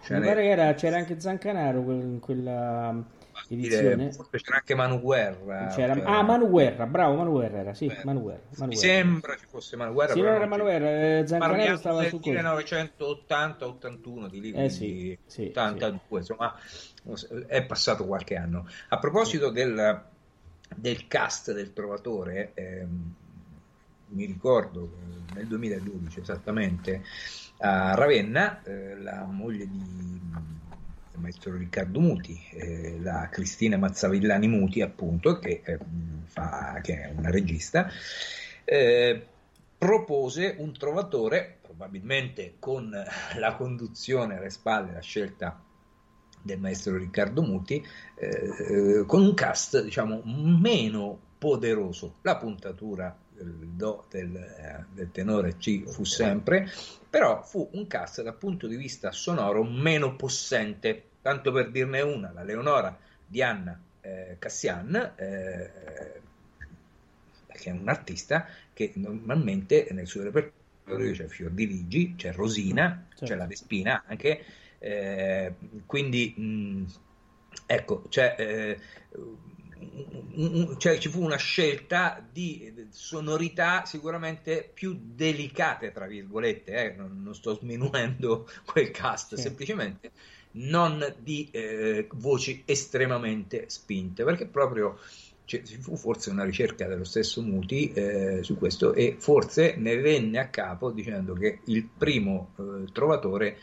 Cioè, 0.03 0.19
Mi 0.19 0.27
pare 0.27 0.43
che 0.43 0.49
era, 0.51 0.75
c'era 0.75 0.99
anche 0.99 1.19
Zancanaro 1.19 1.81
in 1.93 2.19
quella 2.21 3.03
edizione. 3.49 4.11
C'era 4.31 4.57
anche 4.57 4.75
Manu 4.75 5.01
Guerra. 5.01 5.67
C'era... 5.75 5.95
Cioè... 5.95 6.03
Ah, 6.05 6.23
Manu 6.23 6.49
Guerra, 6.49 6.87
bravo, 6.87 7.17
Manu 7.17 7.33
Guerra 7.33 7.59
era, 7.59 7.75
sì, 7.75 7.91
Manu 8.05 8.23
Guerra. 8.23 8.43
Manu 8.57 8.73
Mi 8.73 8.77
Guerra. 8.77 8.95
sembra 8.95 9.37
ci 9.37 9.47
fosse 9.49 9.77
Manu 9.77 9.93
Guerra. 9.93 10.13
Sì, 10.13 10.21
non 10.21 10.35
era 10.35 10.47
Manu 10.47 10.63
Guerra, 10.63 11.19
eh, 11.19 11.27
Zancanaro 11.27 11.77
stava 11.77 12.09
su 12.09 12.21
1980-81 12.23 14.29
di 14.29 14.41
lì, 14.41 14.53
eh, 14.53 14.69
sì, 14.69 15.19
sì, 15.27 15.47
82, 15.47 16.23
sì. 16.23 16.33
insomma, 16.33 16.55
è 17.47 17.65
passato 17.65 18.07
qualche 18.07 18.37
anno. 18.37 18.67
A 18.89 18.99
proposito 18.99 19.51
del, 19.51 20.03
del 20.77 21.09
cast 21.09 21.53
del 21.53 21.73
Trovatore, 21.73 22.53
ehm, 22.55 23.15
mi 24.09 24.27
ricordo 24.27 24.93
nel 25.35 25.47
2012 25.47 26.21
esattamente, 26.21 27.03
a 27.59 27.95
Ravenna, 27.95 28.63
eh, 28.63 28.97
la 28.99 29.25
moglie 29.25 29.69
di 29.69 30.21
il 31.15 31.21
maestro 31.21 31.57
Riccardo 31.57 32.01
Muti, 32.01 32.41
eh, 32.53 32.99
la 33.01 33.29
Cristina 33.31 33.77
Mazzavillani 33.77 34.49
Muti, 34.49 34.81
appunto, 34.81 35.39
che, 35.39 35.63
eh, 35.65 35.79
fa, 36.25 36.81
che 36.83 37.03
è 37.03 37.13
una 37.15 37.31
regista, 37.31 37.89
eh, 38.65 39.27
propose 39.77 40.55
un 40.59 40.73
trovatore, 40.73 41.59
probabilmente 41.61 42.55
con 42.59 42.91
la 43.37 43.55
conduzione 43.55 44.37
alle 44.37 44.51
spalle, 44.51 44.93
la 44.93 45.01
scelta 45.01 45.61
del 46.41 46.59
maestro 46.59 46.97
Riccardo 46.97 47.43
Muti, 47.43 47.85
eh, 48.15 49.05
con 49.07 49.23
un 49.23 49.35
cast 49.35 49.83
diciamo 49.83 50.23
meno 50.25 51.19
poderoso. 51.39 52.17
La 52.23 52.37
puntatura 52.37 53.17
do 53.45 54.07
del, 54.11 54.37
eh, 54.37 54.85
del 54.93 55.11
tenore 55.11 55.55
ci 55.59 55.85
fu 55.87 56.05
sempre, 56.05 56.71
però 57.09 57.43
fu 57.43 57.69
un 57.73 57.87
cast 57.87 58.23
dal 58.23 58.37
punto 58.37 58.67
di 58.67 58.77
vista 58.77 59.13
sonoro 59.13 59.65
meno 59.65 60.17
possente. 60.17 61.05
Tanto 61.23 61.53
per 61.53 61.71
dirne 61.71 62.01
una, 62.01 62.33
la 62.33 62.43
Leonora 62.43 62.99
di 63.25 63.43
Anna 63.43 63.81
eh, 64.01 64.37
Cassian, 64.39 65.13
eh, 65.17 65.71
che 67.47 67.71
è 67.71 67.73
un 67.73 67.89
artista 67.89 68.47
che 68.73 68.93
normalmente 68.97 69.87
nel 69.93 70.07
suo 70.07 70.25
repertorio 70.25 71.13
c'è 71.13 71.27
Fior 71.29 71.53
di 71.53 71.67
Ligi, 71.67 72.15
c'è 72.17 72.33
Rosina, 72.33 73.07
certo. 73.11 73.25
c'è 73.25 73.35
la 73.37 73.47
Vespina 73.47 74.03
anche, 74.07 74.45
eh, 74.79 75.55
quindi 75.87 76.35
mh, 76.37 76.85
ecco, 77.67 78.03
c'è 78.09 78.35
eh, 78.37 78.79
cioè 80.79 80.99
ci 80.99 81.09
fu 81.09 81.23
una 81.23 81.37
scelta 81.37 82.25
di 82.31 82.87
sonorità 82.91 83.85
sicuramente 83.85 84.71
più 84.73 84.99
delicate, 85.01 85.93
tra 85.93 86.07
virgolette, 86.07 86.73
eh? 86.73 86.95
non, 86.97 87.23
non, 87.23 87.35
sto 87.35 87.55
sminuendo 87.55 88.49
quel 88.65 88.91
cast, 88.91 89.35
sì. 89.35 89.43
semplicemente 89.43 90.11
non 90.55 91.15
di 91.19 91.49
eh, 91.51 92.07
voci 92.13 92.63
estremamente 92.67 93.65
spinte, 93.69 94.25
perché 94.25 94.47
proprio 94.47 94.99
ci 95.45 95.77
fu 95.81 95.97
forse 95.97 96.31
una 96.31 96.45
ricerca 96.45 96.87
dello 96.87 97.05
stesso 97.05 97.43
Muti 97.43 97.93
eh, 97.93 98.43
su 98.43 98.57
questo 98.57 98.95
e 98.95 99.17
forse 99.19 99.75
ne 99.77 99.97
venne 99.97 100.39
a 100.39 100.49
capo 100.49 100.91
dicendo 100.91 101.35
che 101.35 101.61
il 101.65 101.85
primo 101.85 102.53
eh, 102.59 102.93
trovatore 102.93 103.59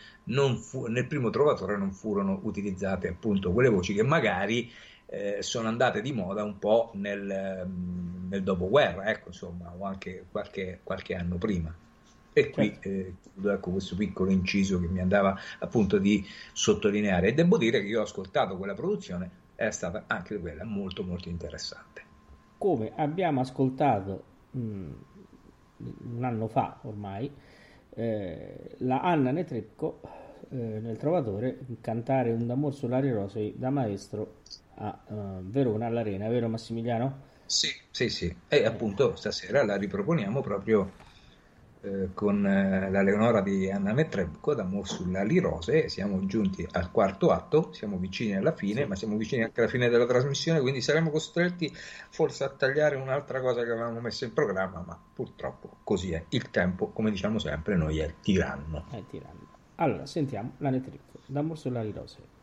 fu, 0.60 0.86
nel 0.86 1.08
primo 1.08 1.30
trovatore 1.30 1.78
non 1.78 1.92
furono 1.92 2.40
utilizzate 2.44 3.08
appunto 3.08 3.52
quelle 3.52 3.70
voci 3.70 3.94
che 3.94 4.04
magari 4.04 4.70
eh, 5.12 5.42
sono 5.42 5.68
andate 5.68 6.02
di 6.02 6.12
moda 6.12 6.44
un 6.44 6.60
po' 6.60 6.92
nel, 6.94 7.66
mm, 7.66 8.30
nel 8.30 8.44
dopoguerra, 8.44 9.06
ecco, 9.10 9.30
insomma, 9.30 9.74
o 9.76 9.84
anche 9.86 10.26
qualche, 10.32 10.82
qualche 10.84 11.16
anno 11.16 11.38
prima. 11.38 11.74
E 12.32 12.52
qui 12.52 12.78
certo. 12.80 12.88
eh, 12.90 13.52
ecco 13.52 13.72
questo 13.72 13.96
piccolo 13.96 14.30
inciso 14.30 14.80
che 14.80 14.88
mi 14.88 15.00
andava 15.00 15.36
appunto 15.60 15.98
di 15.98 16.24
sottolineare. 16.54 17.30
E 17.30 17.34
devo 17.34 17.58
dire 17.58 17.82
che 17.82 17.88
io 17.88 18.02
ho 18.02 18.04
ascoltato 18.04 18.56
quella 18.56 18.76
produzione, 18.76 19.30
è 19.56 19.72
stata 19.72 20.04
anche 20.06 20.38
quella 20.38 20.64
molto 20.64 21.04
molto 21.04 21.28
interessante. 21.28 22.04
Come 22.58 22.92
abbiamo 22.96 23.42
ascoltato 23.42 24.24
mh, 24.52 24.60
mm, 24.62 24.92
un 26.18 26.24
anno 26.24 26.48
fa 26.48 26.80
ormai, 26.84 27.32
eh, 27.96 28.76
la 28.78 29.02
Anna 29.02 29.32
Netrebko 29.32 30.02
eh, 30.50 30.56
nel 30.56 30.98
Trovatore 30.98 31.60
cantare 31.82 32.32
un 32.32 32.46
d'amor 32.46 32.74
solari 32.74 33.12
rosei 33.12 33.56
da 33.58 33.70
maestro 33.70 34.38
a 34.80 34.98
uh, 35.08 35.16
Verona 35.42 35.88
all'Arena, 35.88 36.28
vero 36.30 36.48
Massimiliano? 36.48 37.28
Sì, 37.46 37.70
sì, 37.90 38.10
sì. 38.10 38.36
E 38.48 38.66
appunto 38.66 39.16
stasera 39.16 39.64
la 39.64 39.76
riproponiamo 39.76 40.42
proprio 40.42 40.92
eh, 41.82 42.10
con 42.14 42.46
eh, 42.46 42.92
la 42.92 43.02
Leonora 43.02 43.42
di 43.42 43.72
Anna 43.72 43.92
Netrebko 43.92 44.54
da 44.54 44.68
sulla 44.84 45.24
Lirose. 45.24 45.90
Siamo 45.90 46.26
giunti 46.26 46.68
al 46.72 46.92
quarto 46.92 47.32
atto, 47.32 47.72
siamo 47.74 47.98
vicini 47.98 48.36
alla 48.36 48.54
fine, 48.54 48.84
sì. 48.84 48.88
ma 48.88 48.96
siamo 48.96 49.18
vicini 49.18 49.44
anche 49.44 49.62
alla 49.62 49.70
fine 49.70 49.90
della 49.90 50.06
trasmissione, 50.06 50.60
quindi 50.60 50.82
saremo 50.82 51.10
costretti 51.10 51.74
forse 52.10 52.44
a 52.44 52.50
tagliare 52.50 52.98
un'altra 52.98 53.42
cosa 53.42 53.64
che 53.64 53.72
avevamo 53.72 54.00
messo 54.00 54.26
in 54.26 54.34
programma, 54.34 54.84
ma 54.86 55.00
purtroppo 55.14 55.78
così 55.84 56.12
è. 56.12 56.26
Il 56.30 56.50
tempo, 56.52 56.90
come 56.90 57.12
diciamo 57.12 57.40
sempre, 57.40 57.76
noi 57.76 58.00
è 58.00 58.14
tiranno. 58.22 58.86
È 58.92 59.02
tiranno. 59.10 59.48
Allora, 59.76 60.06
sentiamo 60.06 60.54
la 60.58 60.70
Netrebko 60.70 61.20
da 61.26 61.44
sulla 61.56 61.82
Lirose. 61.82 62.38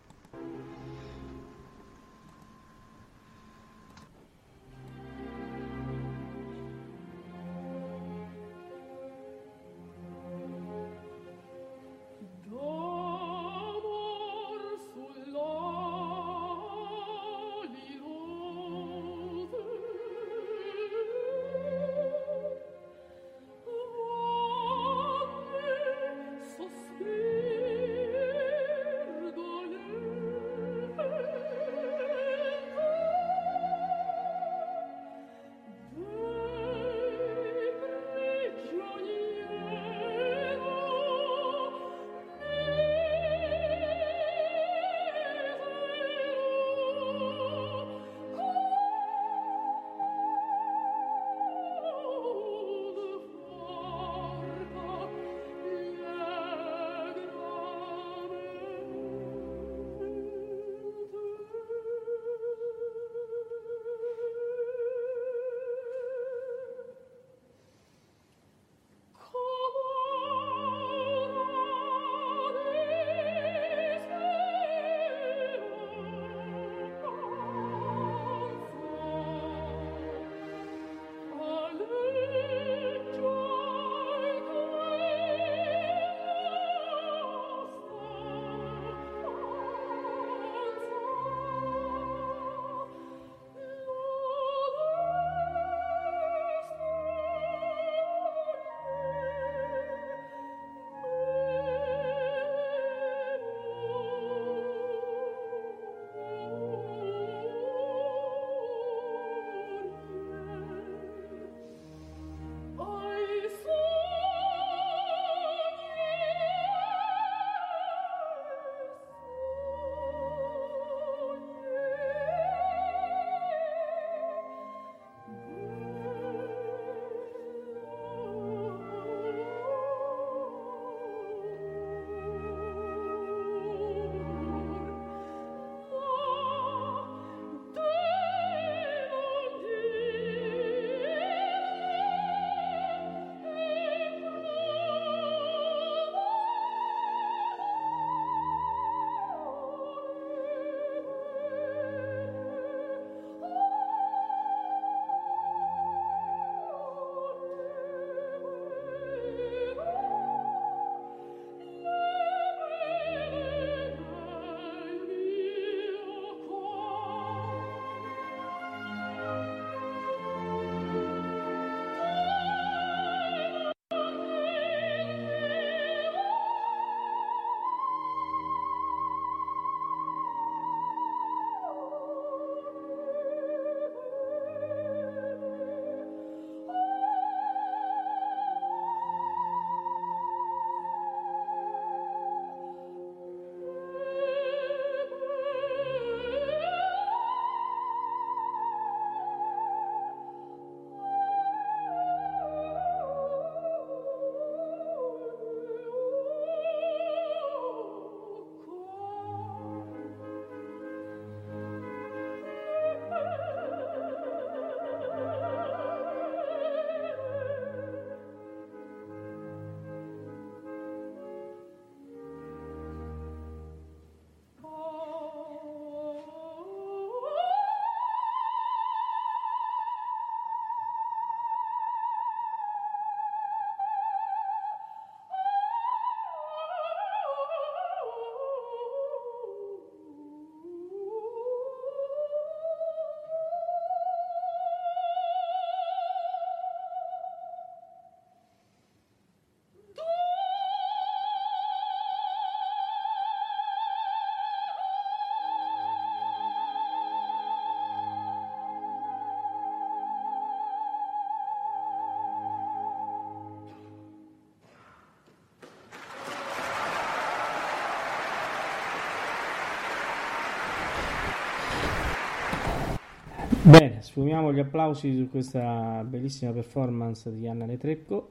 Sfumiamo 274.16 274.50
gli 274.50 274.58
applausi 274.58 275.14
su 275.14 275.28
questa 275.28 276.02
bellissima 276.02 276.50
performance 276.50 277.30
di 277.30 277.46
Anna 277.46 277.66
Netrebko. 277.66 278.30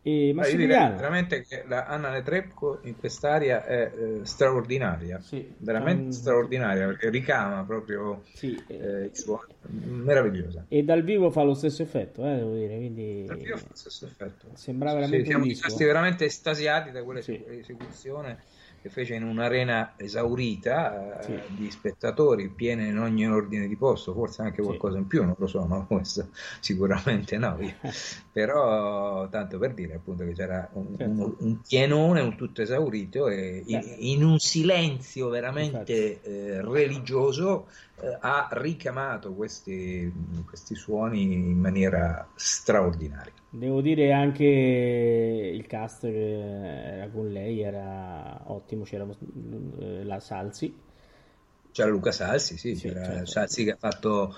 E 0.00 0.30
Massimiliano. 0.32 0.94
veramente 0.94 1.42
che 1.42 1.64
la 1.66 1.86
Anna 1.86 2.10
Netrebko 2.10 2.78
in 2.82 2.96
quest'area 2.96 3.64
è 3.64 3.92
eh, 3.92 4.20
straordinaria, 4.22 5.20
sì, 5.20 5.52
veramente 5.58 6.04
um, 6.04 6.10
straordinaria 6.10 6.86
perché 6.86 7.10
ricama 7.10 7.64
proprio 7.64 8.22
sì, 8.32 8.56
eh, 8.68 9.10
i 9.12 9.16
suoni, 9.16 9.52
meravigliosa. 9.86 10.66
E 10.68 10.84
dal 10.84 11.02
vivo 11.02 11.32
fa 11.32 11.42
lo 11.42 11.54
stesso 11.54 11.82
effetto, 11.82 12.24
eh, 12.24 12.36
devo 12.36 12.54
dire, 12.54 12.76
quindi 12.76 13.24
dal 13.26 13.38
vivo 13.38 13.56
fa 13.56 13.66
lo 13.68 13.76
stesso 13.76 14.06
effetto. 14.06 14.46
Sembra 14.54 14.92
veramente 14.94 15.24
sì, 15.24 15.30
siamo 15.30 15.44
disco. 15.44 15.76
veramente 15.78 16.24
estasiati 16.26 16.92
da 16.92 17.02
quell'esecuzione 17.02 18.38
che 18.80 18.88
fece 18.90 19.14
in 19.14 19.24
un'arena 19.24 19.94
esaurita 19.96 21.20
Sì. 21.22 21.32
eh, 21.32 21.44
di 21.48 21.70
spettatori, 21.70 22.48
piena 22.50 22.82
in 22.84 22.98
ogni 22.98 23.26
ordine 23.28 23.66
di 23.66 23.76
posto, 23.76 24.12
forse 24.12 24.42
anche 24.42 24.62
qualcosa 24.62 24.98
in 24.98 25.06
più, 25.06 25.24
non 25.24 25.34
lo 25.38 25.46
so, 25.46 25.64
ma 25.66 25.84
questo 25.84 26.28
sicuramente 26.60 27.36
no. 27.38 27.56
Però 28.32 29.28
tanto 29.28 29.58
per 29.58 29.74
dire 29.74 29.94
appunto 29.94 30.24
che 30.24 30.32
c'era 30.32 30.68
un, 30.74 30.96
Certo. 30.96 31.12
un- 31.12 31.34
un 31.38 31.60
pienone, 31.66 32.20
un 32.20 32.36
tutto 32.36 32.62
esaurito 32.62 33.28
e 33.28 33.62
in, 33.66 33.80
in 33.98 34.24
un 34.24 34.38
silenzio 34.38 35.28
veramente 35.28 36.20
eh, 36.22 36.60
religioso 36.62 37.68
eh, 37.68 37.87
ha 38.20 38.48
ricamato 38.52 39.34
questi, 39.34 40.12
questi 40.46 40.74
suoni 40.74 41.32
in 41.32 41.58
maniera 41.58 42.30
straordinaria. 42.34 43.32
Devo 43.50 43.80
dire 43.80 44.12
anche 44.12 44.44
il 44.44 45.66
cast 45.66 46.02
che 46.02 46.96
era 46.96 47.08
con 47.10 47.28
lei 47.30 47.60
era 47.62 48.42
ottimo, 48.50 48.84
c'era 48.84 49.06
eh, 49.80 50.04
la 50.04 50.20
Salsi, 50.20 50.74
C'era 51.70 51.90
Luca 51.90 52.10
Salsi, 52.12 52.56
sì, 52.58 52.74
Sì, 52.74 52.88
c'era 52.88 53.02
certo. 53.02 53.26
Salsi 53.26 53.64
che 53.64 53.72
ha 53.72 53.76
fatto 53.78 54.34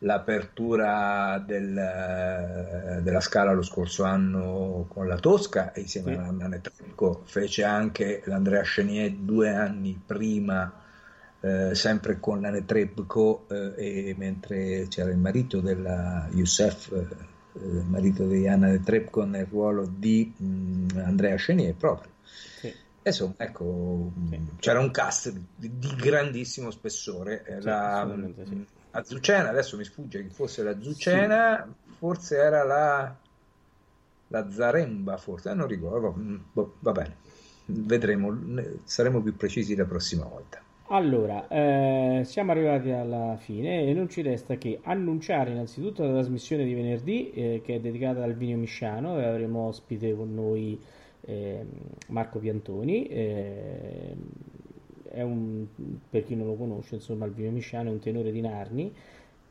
l'apertura 0.00 1.38
del, 1.46 1.76
eh, 1.76 3.02
della 3.02 3.20
Scala 3.20 3.52
lo 3.52 3.62
scorso 3.62 4.02
anno 4.04 4.86
con 4.88 5.06
la 5.06 5.18
Tosca 5.18 5.72
e 5.72 5.82
insieme 5.82 6.14
Sì. 6.14 6.16
a 6.16 6.26
Anna 6.26 6.48
Netrebko 6.48 7.22
fece 7.26 7.62
anche 7.64 8.22
l'Andrea 8.24 8.62
Chenier 8.62 9.12
due 9.12 9.50
anni 9.54 10.00
prima 10.04 10.79
eh, 11.40 11.74
sempre 11.74 12.20
con 12.20 12.40
la 12.40 12.50
Netrebko 12.50 13.46
eh, 13.48 13.74
e 14.10 14.14
mentre 14.16 14.86
c'era 14.88 15.10
il 15.10 15.18
marito 15.18 15.60
della 15.60 16.28
Youssef 16.32 16.92
eh, 16.92 17.28
il 17.62 17.84
marito 17.88 18.26
di 18.26 18.46
Anna 18.46 18.68
Netrebko 18.68 19.24
nel 19.24 19.46
ruolo 19.46 19.84
di 19.86 20.32
mh, 20.36 20.98
Andrea 21.04 21.34
Chenier 21.36 21.74
proprio 21.74 22.12
Sì. 22.60 22.72
Insomma, 23.02 23.34
ecco, 23.38 24.12
Sì. 24.28 24.40
c'era 24.58 24.78
un 24.78 24.90
cast 24.90 25.32
di, 25.56 25.78
di 25.78 25.94
grandissimo 25.96 26.70
spessore. 26.70 27.44
Eh, 27.46 27.60
Sì, 27.60 27.66
La, 27.66 28.16
sì. 28.44 28.66
Azucena, 28.92 29.48
adesso 29.48 29.76
mi 29.78 29.84
sfugge 29.84 30.22
chi 30.26 30.34
fosse 30.34 30.62
la 30.62 30.72
Azucena, 30.72 31.66
forse 31.98 32.36
era 32.36 32.62
la, 32.62 33.16
la 34.28 34.50
Zaremba, 34.50 35.16
forse, 35.16 35.50
eh, 35.50 35.54
non 35.54 35.66
ricordo. 35.66 36.14
Mm, 36.16 36.36
boh, 36.52 36.76
va 36.80 36.92
bene, 36.92 37.16
vedremo, 37.66 38.36
saremo 38.84 39.22
più 39.22 39.34
precisi 39.34 39.74
la 39.74 39.86
prossima 39.86 40.24
volta. 40.24 40.60
Allora, 40.92 41.46
eh, 41.46 42.22
siamo 42.24 42.50
arrivati 42.50 42.90
alla 42.90 43.36
fine 43.36 43.84
e 43.84 43.94
non 43.94 44.08
ci 44.08 44.22
resta 44.22 44.56
che 44.56 44.80
annunciare 44.82 45.52
innanzitutto 45.52 46.02
la 46.02 46.10
trasmissione 46.14 46.64
di 46.64 46.74
venerdì 46.74 47.30
eh, 47.30 47.60
che 47.64 47.76
è 47.76 47.80
dedicata 47.80 48.24
al 48.24 48.34
Vino 48.34 48.58
Misciano 48.58 49.20
e 49.20 49.24
avremo 49.24 49.68
ospite 49.68 50.12
con 50.16 50.34
noi 50.34 50.80
ehm, 51.20 51.68
Marco 52.08 52.40
Piantoni. 52.40 53.06
ehm, 53.06 54.18
un, 55.12 55.66
per 56.08 56.24
chi 56.24 56.34
non 56.34 56.46
lo 56.48 56.54
conosce, 56.56 56.96
insomma, 56.96 57.24
il 57.26 57.32
Vino 57.32 57.50
Misciano 57.52 57.88
è 57.90 57.92
un 57.92 58.00
tenore 58.00 58.32
di 58.32 58.40
Narni 58.40 58.92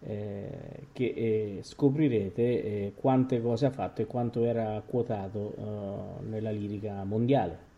eh, 0.02 0.50
che 0.92 1.06
eh, 1.06 1.60
scoprirete 1.62 2.42
eh, 2.42 2.94
quante 2.96 3.42
cose 3.42 3.66
ha 3.66 3.72
fatto 3.72 4.02
e 4.02 4.06
quanto 4.08 4.44
era 4.44 4.82
quotato 4.86 5.56
eh, 5.58 6.26
nella 6.28 6.52
lirica 6.52 7.02
mondiale. 7.06 7.69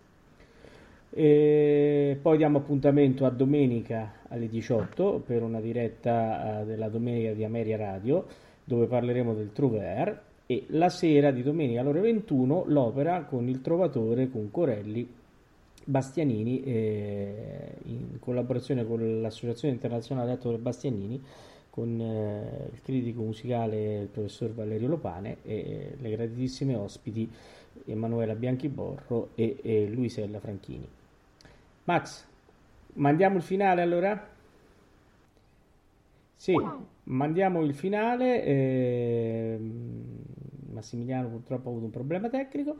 E 1.14 2.18
poi 2.22 2.38
diamo 2.38 2.60
appuntamento 2.60 3.26
a 3.26 3.30
domenica 3.30 4.14
alle 4.30 4.48
18 4.48 5.22
per 5.26 5.44
una 5.44 5.60
diretta 5.60 6.62
eh, 6.62 6.66
della 6.66 6.88
domenica 6.88 7.34
di 7.34 7.44
Ameria 7.44 7.76
Radio 7.76 8.26
dove 8.64 8.86
parleremo 8.86 9.34
del 9.34 9.52
Trover 9.52 10.22
e 10.46 10.64
la 10.70 10.88
sera 10.88 11.32
di 11.32 11.44
domenica 11.44 11.82
alle 11.82 11.90
ore 11.90 12.00
21 12.00 12.64
l'opera 12.68 13.24
con 13.26 13.50
il 13.50 13.60
Trovatore 13.60 14.30
con 14.30 14.50
Corelli 14.52 15.06
Bastianini 15.84 16.64
eh, 16.64 17.76
in 17.84 18.18
collaborazione 18.20 18.86
con 18.86 19.20
l'Associazione 19.20 19.74
Internazionale 19.74 20.32
Attore 20.32 20.60
Bastianini 20.60 21.22
con 21.70 22.00
eh, 22.00 22.70
il 22.72 22.82
critico 22.84 23.22
musicale 23.22 24.00
il 24.04 24.08
professor 24.08 24.54
Valerio 24.54 24.88
Lopane 24.88 25.38
e 25.44 25.56
eh, 25.56 25.96
le 26.00 26.10
graditissime 26.10 26.74
ospiti 26.76 27.30
Emanuela 27.86 28.34
Bianchiborro 28.34 29.32
e, 29.36 29.58
e 29.62 29.88
Luisella 29.90 30.40
Franchini. 30.40 31.00
Max, 31.86 32.26
mandiamo 32.94 33.38
il 33.38 33.44
finale 33.44 33.82
allora? 33.82 34.30
Sì, 36.36 36.56
mandiamo 37.04 37.62
il 37.62 37.74
finale. 37.74 38.44
ehm, 38.44 40.20
Massimiliano 40.72 41.28
purtroppo 41.28 41.68
ha 41.68 41.72
avuto 41.72 41.86
un 41.86 41.92
problema 41.92 42.30
tecnico, 42.30 42.76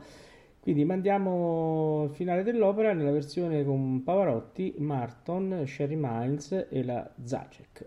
quindi 0.60 0.84
mandiamo 0.84 2.04
il 2.08 2.14
finale 2.14 2.42
dell'opera 2.42 2.92
nella 2.94 3.10
versione 3.10 3.64
con 3.64 4.02
Pavarotti, 4.02 4.74
Marton, 4.78 5.64
Sherry 5.66 5.96
Miles 5.96 6.66
e 6.70 6.82
la 6.84 7.08
Zacek. 7.22 7.86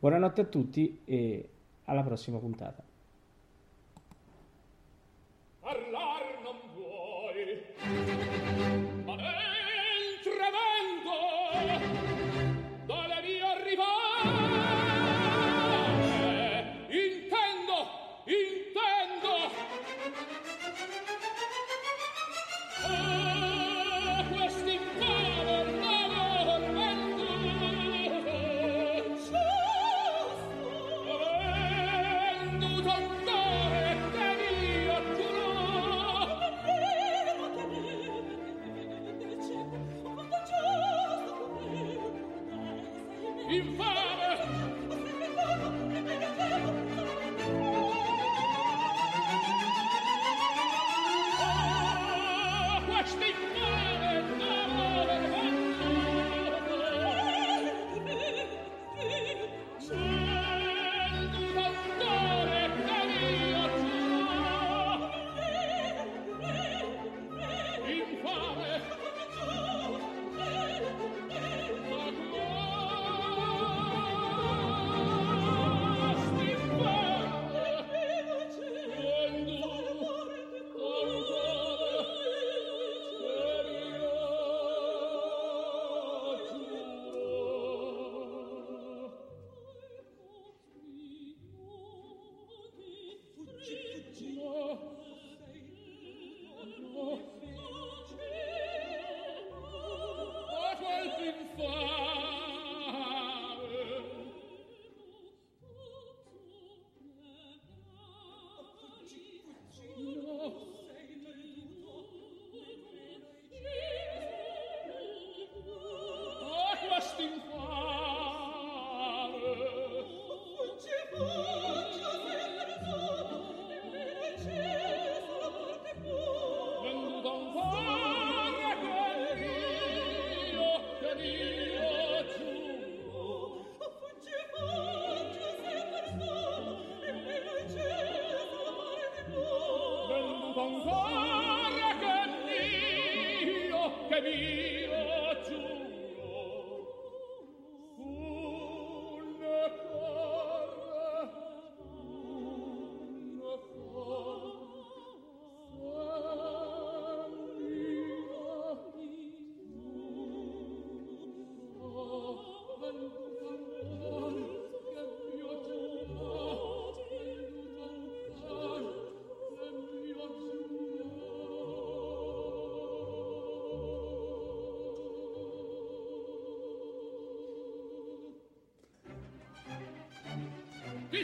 Buonanotte 0.00 0.40
a 0.42 0.44
tutti 0.44 1.00
e 1.04 1.48
alla 1.84 2.02
prossima 2.02 2.38
puntata. 2.38 2.93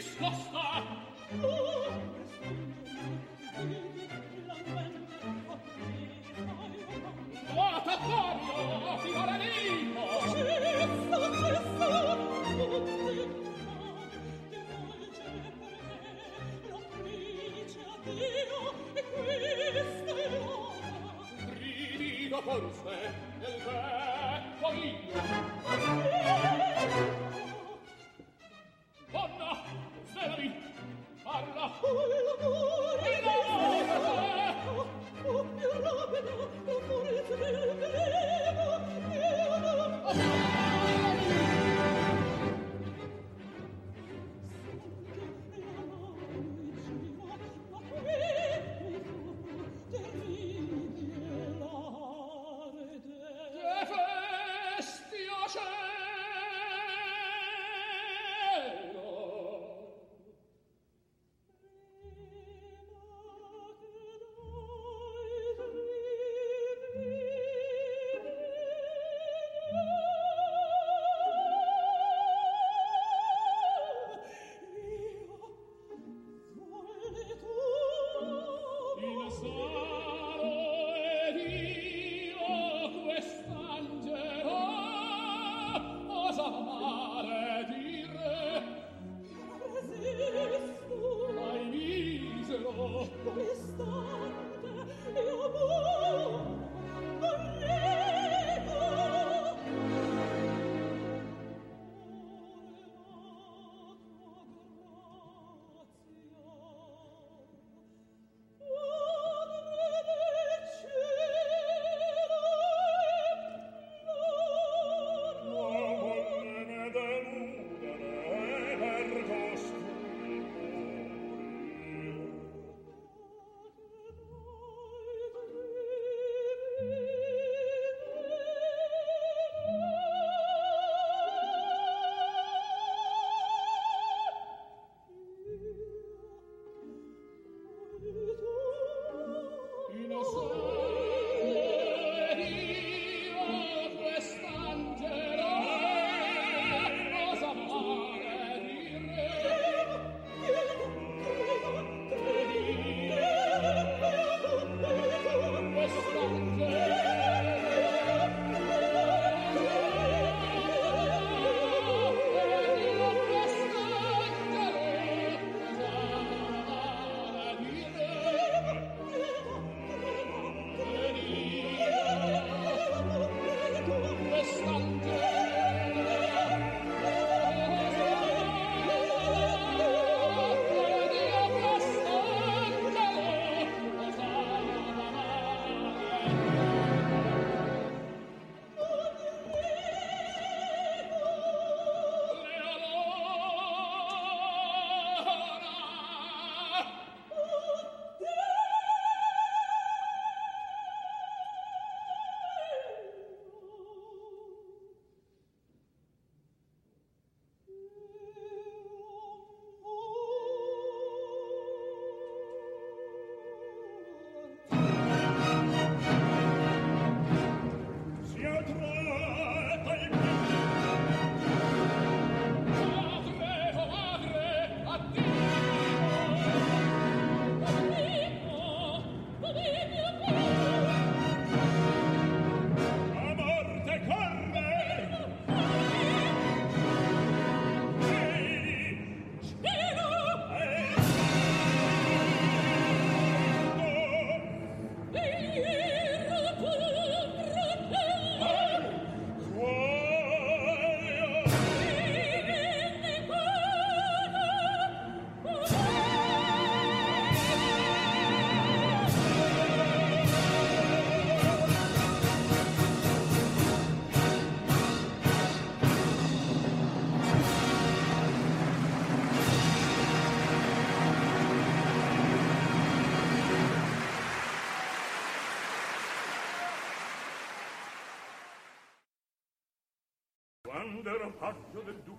discosta. 0.00 1.59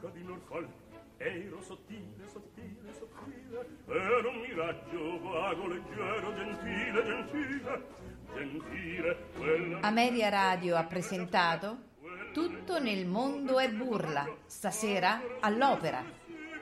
bocca 0.01 0.09
di 0.09 0.23
Norfolk 0.23 0.69
ero 1.17 1.61
sottile, 1.61 2.27
sottile, 2.27 2.91
sottile, 2.97 3.67
era 3.85 4.27
un 4.27 4.39
miraggio 4.39 5.19
vago, 5.21 5.67
leggero, 5.67 6.33
gentile, 6.33 7.03
gentile, 7.03 7.85
gentile. 8.33 9.17
Quella... 9.37 9.79
Ameria 9.81 10.29
Radio 10.29 10.75
ha 10.75 10.83
presentato 10.85 11.89
Tutto 12.33 12.79
nel 12.79 13.05
mondo 13.05 13.59
è 13.59 13.69
burla, 13.69 14.25
stasera 14.47 15.21
all'opera, 15.41 16.03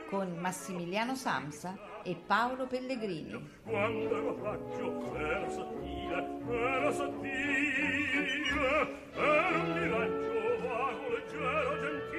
con 0.09 0.35
Massimiliano 0.37 1.15
Samsa 1.15 2.01
e 2.03 2.15
Paolo 2.15 2.67
Pellegrini. 2.67 3.39
Quando 3.63 4.17
ero 4.17 4.35
faccio, 4.35 5.15
ero 5.15 5.49
sottile, 5.49 6.39
era 6.49 6.91
sottile, 6.91 8.27
era 9.13 9.57
un 9.57 9.71
miraggio 9.79 10.67
vago, 10.67 11.09
leggero, 11.09 11.79
gentile. 11.79 12.18